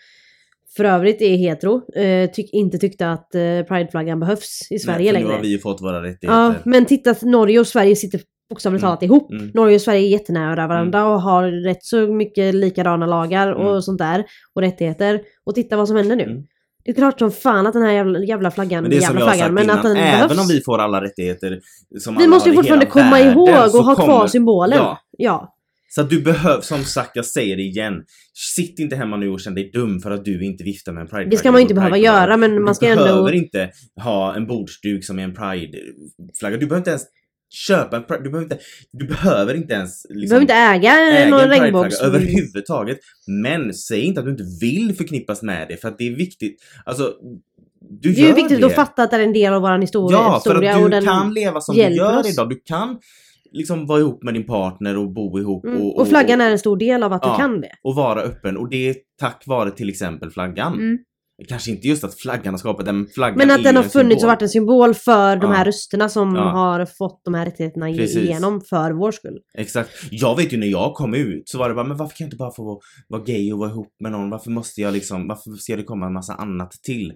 för 0.77 0.83
övrigt 0.85 1.21
är 1.21 1.35
hetero. 1.37 1.93
Eh, 1.95 2.29
tyck, 2.31 2.53
inte 2.53 2.77
tyckte 2.77 3.09
att 3.11 3.35
eh, 3.35 3.61
prideflaggan 3.67 4.19
behövs 4.19 4.67
i 4.71 4.79
Sverige 4.79 5.03
Nej, 5.03 5.13
längre. 5.13 5.27
Nu 5.27 5.33
har 5.33 5.41
vi 5.41 5.47
ju 5.47 5.59
fått 5.59 5.81
våra 5.81 6.01
rättigheter. 6.03 6.27
Ja, 6.27 6.53
men 6.65 6.85
titta 6.85 7.11
att 7.11 7.21
Norge 7.21 7.59
och 7.59 7.67
Sverige 7.67 7.95
sitter 7.95 8.21
bokstavligt 8.49 8.83
Mm. 8.83 8.89
talat 8.89 9.03
ihop. 9.03 9.31
Mm. 9.31 9.51
Norge 9.53 9.75
och 9.75 9.81
Sverige 9.81 10.07
är 10.07 10.09
jättenära 10.09 10.67
varandra 10.67 11.05
och 11.07 11.21
har 11.21 11.51
rätt 11.65 11.83
så 11.83 12.07
mycket 12.13 12.55
likadana 12.55 13.05
lagar 13.05 13.47
Mm. 13.51 13.67
och 13.67 13.83
sånt 13.83 13.99
där. 13.99 14.23
Och 14.55 14.61
rättigheter. 14.61 15.21
Och 15.45 15.55
titta 15.55 15.77
vad 15.77 15.87
som 15.87 15.97
händer 15.97 16.15
nu. 16.15 16.43
Det 16.85 16.91
är 16.91 16.95
klart 16.95 17.19
som 17.19 17.31
fan 17.31 17.67
att 17.67 17.73
den 17.73 17.81
här 17.81 17.91
jävla, 17.91 18.19
jävla 18.19 18.51
flaggan, 18.51 18.81
Men 18.83 18.91
det 18.91 18.97
är 18.97 19.01
som 19.01 19.05
jävla 19.17 19.19
jag 19.19 19.25
har 19.25 19.31
sagt 19.31 19.37
flaggan, 19.39 19.53
men 19.55 19.63
innan, 19.63 19.77
att 19.77 19.83
den 19.83 19.95
även 19.97 20.27
behövs. 20.27 20.41
om 20.41 20.47
vi 20.55 20.61
får 20.61 20.79
alla 20.79 21.01
rättigheter 21.03 21.59
som 21.99 22.15
Vi 22.17 22.23
alla 22.23 22.29
måste 22.29 22.49
ju 22.49 22.55
har 22.55 22.63
i 22.63 22.67
fortfarande 22.67 22.85
hela 22.85 22.91
komma 22.93 23.11
världen, 23.11 23.33
ihåg 23.33 23.71
så 23.71 23.79
och 23.79 23.85
ha 23.85 23.95
kvar 23.95 24.05
kommer- 24.07 24.27
symbolen. 24.27 24.77
Ja, 24.77 24.99
ja. 25.17 25.55
så 25.89 26.01
att 26.01 26.09
du 26.09 26.21
behöver, 26.21 26.61
som 26.61 26.83
sagt 26.83 27.11
jag 27.15 27.25
säger 27.25 27.55
det 27.57 27.63
igen, 27.63 27.93
sitt 28.55 28.79
inte 28.79 28.95
hemma 28.95 29.17
nu 29.17 29.29
och 29.29 29.39
känn 29.39 29.55
dig 29.55 29.71
dum 29.73 29.99
för 29.99 30.11
att 30.11 30.25
du 30.25 30.45
inte 30.45 30.63
viftar 30.63 30.91
med 30.91 31.01
en 31.01 31.07
pride 31.07 31.29
Det 31.29 31.37
ska 31.37 31.51
man 31.51 31.59
ju 31.59 31.61
inte 31.61 31.73
behöva 31.73 31.97
göra 31.97 32.37
men 32.37 32.63
man 32.63 32.75
ska 32.75 32.85
Du 32.85 32.91
ändå... 32.91 33.03
behöver 33.03 33.31
inte 33.31 33.69
ha 34.03 34.35
en 34.35 34.47
bordsduk 34.47 35.05
som 35.05 35.19
är 35.19 35.23
en 35.23 35.33
pride-flagga. 35.33 36.57
Du 36.57 36.65
behöver 36.65 36.77
inte 36.77 36.89
ens 36.89 37.03
köpa 37.53 37.97
en 37.97 38.03
pride, 38.03 38.23
du 38.23 38.29
behöver 38.29 38.43
inte, 38.43 38.57
du 38.91 39.07
behöver 39.07 39.53
inte 39.53 39.73
ens 39.73 40.03
Du 40.09 40.15
liksom, 40.19 40.45
behöver 40.45 40.73
inte 40.75 40.87
äga, 40.87 41.21
äga 41.23 41.29
någon 41.37 41.49
regnbågs... 41.49 42.01
överhuvudtaget. 42.01 42.97
Men 43.27 43.73
säg 43.73 44.01
inte 44.01 44.19
att 44.19 44.25
du 44.25 44.31
inte 44.31 44.45
vill 44.61 44.95
förknippas 44.95 45.41
med 45.43 45.67
det 45.67 45.77
för 45.81 45.87
att 45.87 45.97
det 45.97 46.07
är 46.07 46.15
viktigt. 46.15 46.61
Alltså, 46.85 47.13
du 47.89 48.13
Det 48.13 48.29
är 48.29 48.33
viktigt 48.35 48.59
det. 48.61 48.65
att 48.65 48.75
fatta 48.75 49.03
att 49.03 49.11
det 49.11 49.17
är 49.17 49.21
en 49.23 49.33
del 49.33 49.53
av 49.53 49.61
vår 49.61 49.77
historia, 49.81 50.17
Ja, 50.17 50.41
för 50.43 50.55
att 50.55 50.61
du 50.91 50.97
och 50.97 51.03
kan 51.03 51.33
leva 51.33 51.61
som 51.61 51.75
du 51.75 51.81
gör 51.81 52.19
oss. 52.19 52.33
idag. 52.33 52.49
Du 52.49 52.61
kan 52.65 52.97
liksom 53.51 53.87
vara 53.87 53.99
ihop 53.99 54.23
med 54.23 54.33
din 54.33 54.45
partner 54.45 54.97
och 54.97 55.11
bo 55.13 55.39
ihop 55.39 55.65
Mm. 55.65 55.81
och, 55.81 55.99
Och 55.99 56.07
flaggan 56.07 56.41
är 56.41 56.51
en 56.51 56.59
stor 56.59 56.77
del 56.77 57.03
av 57.03 57.13
att 57.13 57.21
Ja. 57.25 57.31
du 57.31 57.37
kan 57.37 57.61
det. 57.61 57.71
och 57.83 57.95
vara 57.95 58.21
öppen. 58.21 58.57
Och 58.57 58.69
det 58.69 58.89
är 58.89 58.95
tack 59.19 59.43
vare 59.47 59.71
till 59.71 59.89
exempel 59.89 60.31
flaggan. 60.31 60.73
Mm. 60.73 60.97
Kanske 61.47 61.71
inte 61.71 61.87
just 61.87 62.03
att 62.03 62.15
flaggan 62.19 62.53
har 62.53 62.57
skapat 62.59 62.85
den, 62.85 63.07
flaggan 63.15 63.37
Men 63.37 63.51
att 63.51 63.63
den 63.63 63.75
har 63.75 63.83
en 63.83 63.89
funnits 63.89 64.21
symbol. 64.21 64.25
och 64.25 64.27
varit 64.35 64.41
en 64.41 64.49
symbol 64.49 64.93
för 64.93 65.35
de 65.35 65.51
Ja. 65.51 65.57
här 65.57 65.65
rösterna 65.65 66.09
som 66.09 66.35
Ja. 66.35 66.41
har 66.41 66.85
fått 66.85 67.21
de 67.25 67.33
här 67.33 67.45
rättigheterna 67.45 67.85
Precis. 67.93 68.17
igenom 68.17 68.61
för 68.61 68.91
vår 68.91 69.11
skull. 69.11 69.39
Exakt. 69.57 69.89
Jag 70.11 70.35
vet 70.37 70.53
ju 70.53 70.57
när 70.57 70.67
jag 70.67 70.93
kom 70.93 71.13
ut 71.13 71.49
så 71.49 71.57
var 71.57 71.69
det 71.69 71.75
bara, 71.75 71.87
men 71.87 71.97
varför 71.97 72.15
kan 72.17 72.25
jag 72.25 72.27
inte 72.27 72.37
bara 72.37 72.51
få 72.51 72.63
vara, 72.65 72.77
vara 73.07 73.21
gay 73.23 73.53
och 73.53 73.59
vara 73.59 73.69
ihop 73.69 73.93
med 73.99 74.11
någon? 74.11 74.29
Varför 74.29 74.51
måste 74.51 74.81
jag 74.81 74.93
liksom, 74.93 75.27
varför 75.27 75.51
ska 75.51 75.75
det 75.75 75.83
komma 75.83 76.05
en 76.05 76.13
massa 76.13 76.33
annat 76.33 76.71
till? 76.71 77.13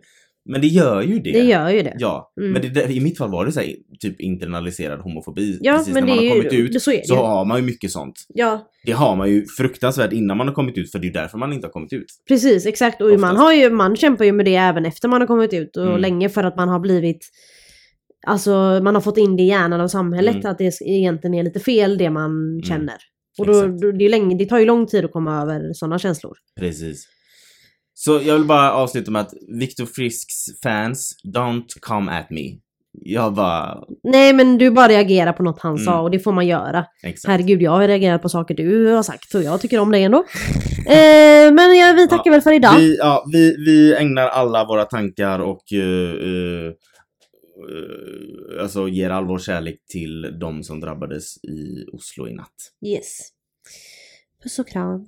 Men 0.50 0.62
det 0.62 0.68
gör 0.68 1.02
ju 1.02 1.20
det. 1.20 1.32
Det 1.32 1.44
gör 1.44 1.70
ju 1.70 1.82
det. 1.82 1.96
Ja, 2.00 2.34
Mm. 2.40 2.52
men 2.52 2.74
det, 2.74 2.84
i 2.92 3.00
mitt 3.00 3.18
fall 3.18 3.32
var 3.32 3.46
det 3.46 3.52
så 3.52 3.60
här, 3.60 3.74
typ 4.00 4.22
internaliserad 4.22 5.00
homofobi. 5.00 5.58
Ja, 5.62 5.74
Precis 5.78 5.94
men 5.94 6.06
när 6.06 6.16
man 6.16 6.26
har 6.28 6.32
kommit 6.36 6.54
ju... 6.54 6.58
ut 6.58 6.82
så 6.82 6.92
så 7.04 7.16
har 7.16 7.46
man 7.46 7.58
ju 7.60 7.64
mycket 7.66 7.92
sånt. 7.92 8.16
Ja, 8.28 8.68
Det 8.86 8.92
har 8.92 9.16
man 9.16 9.30
ju 9.30 9.46
fruktansvärt 9.58 10.14
innan 10.14 10.38
man 10.38 10.48
har 10.48 10.54
kommit 10.56 10.78
ut 10.78 10.92
för 10.92 11.00
det 11.00 11.08
är 11.08 11.14
därför 11.14 11.38
man 11.38 11.54
inte 11.54 11.68
har 11.68 11.72
kommit 11.72 11.94
ut. 11.94 12.06
precis. 12.28 12.66
Exakt. 12.66 13.02
Och 13.02 13.08
Oftast. 13.08 13.22
man, 13.22 13.36
har 13.38 13.54
ju, 13.54 13.70
man 13.70 13.96
kämpar 13.96 14.26
ju 14.26 14.32
med 14.32 14.46
det 14.46 14.56
även 14.56 14.86
efter 14.86 15.08
man 15.08 15.22
har 15.22 15.28
kommit 15.28 15.54
ut 15.54 15.78
och 15.78 15.84
Mm. 15.88 16.00
länge 16.02 16.30
för 16.30 16.44
att 16.44 16.56
man 16.58 16.70
har 16.70 16.80
blivit... 16.80 17.20
Alltså 18.28 18.80
man 18.84 18.96
har 18.96 19.02
fått 19.02 19.18
in 19.18 19.36
det 19.36 19.44
i 19.44 19.48
hjärnan 19.48 19.82
av 19.82 19.88
samhället 19.88 20.36
Mm. 20.36 20.52
att 20.52 20.58
det 20.58 20.72
egentligen 20.86 21.34
är 21.34 21.44
lite 21.44 21.60
fel 21.60 21.98
det 21.98 22.10
man 22.10 22.62
känner. 22.64 22.96
Och 23.40 23.46
då, 23.46 23.68
då, 23.68 23.92
det, 23.92 24.10
länge, 24.10 24.38
det 24.38 24.46
tar 24.46 24.60
ju 24.60 24.66
lång 24.66 24.88
tid 24.88 25.06
att 25.06 25.12
komma 25.12 25.42
över 25.42 25.74
sådana 25.74 26.00
känslor. 26.00 26.34
Precis. 26.60 27.08
Så 28.00 28.22
jag 28.24 28.34
vill 28.34 28.46
bara 28.46 28.72
avsluta 28.74 29.12
med 29.12 29.22
att 29.22 29.34
Viktor 29.60 29.86
Frisks 29.86 30.62
fans, 30.64 31.16
don't 31.36 31.80
come 31.80 32.12
at 32.12 32.30
me. 32.30 32.58
Jag 32.92 33.34
bara, 33.34 33.84
Nej 34.04 34.34
men 34.34 34.58
du 34.58 34.72
bara 34.72 34.88
reagerar 34.88 35.34
på 35.34 35.44
något 35.44 35.60
han 35.62 35.72
Mm. 35.74 35.86
sa 35.86 36.02
och 36.02 36.12
det 36.12 36.20
får 36.20 36.32
man 36.32 36.48
göra. 36.48 36.86
exakt. 37.04 37.32
Herregud, 37.32 37.62
jag 37.62 37.72
har 37.72 37.88
reagerat 37.88 38.22
på 38.22 38.30
saker 38.30 38.56
du 38.56 38.88
har 38.88 39.04
sagt 39.04 39.36
och 39.36 39.44
jag 39.44 39.62
tycker 39.62 39.80
om 39.80 39.92
det 39.92 39.98
ändå. 40.00 40.18
eh, 40.88 41.54
men 41.54 41.78
ja, 41.78 41.94
vi 41.98 42.08
tackar 42.08 42.32
väl 42.32 42.42
för 42.42 42.54
idag. 42.54 42.78
Vi, 42.78 42.98
ja, 42.98 43.26
vi, 43.34 43.56
vi 43.66 43.96
ägnar 43.96 44.28
alla 44.28 44.66
våra 44.66 44.86
tankar 44.86 45.40
och 45.40 45.64
uh, 45.74 45.80
uh, 45.80 46.68
uh, 46.68 48.62
alltså 48.62 48.88
ger 48.88 49.10
all 49.10 49.26
vår 49.26 49.40
kärlek 49.40 49.80
till 49.90 50.40
de 50.40 50.64
som 50.64 50.80
drabbades 50.80 51.44
i 51.44 51.86
Oslo 51.94 52.28
i 52.28 52.34
natt. 52.34 52.56
Yes. 52.86 53.20
Puss 54.44 54.60
och 54.60 54.68
kram. 54.68 55.08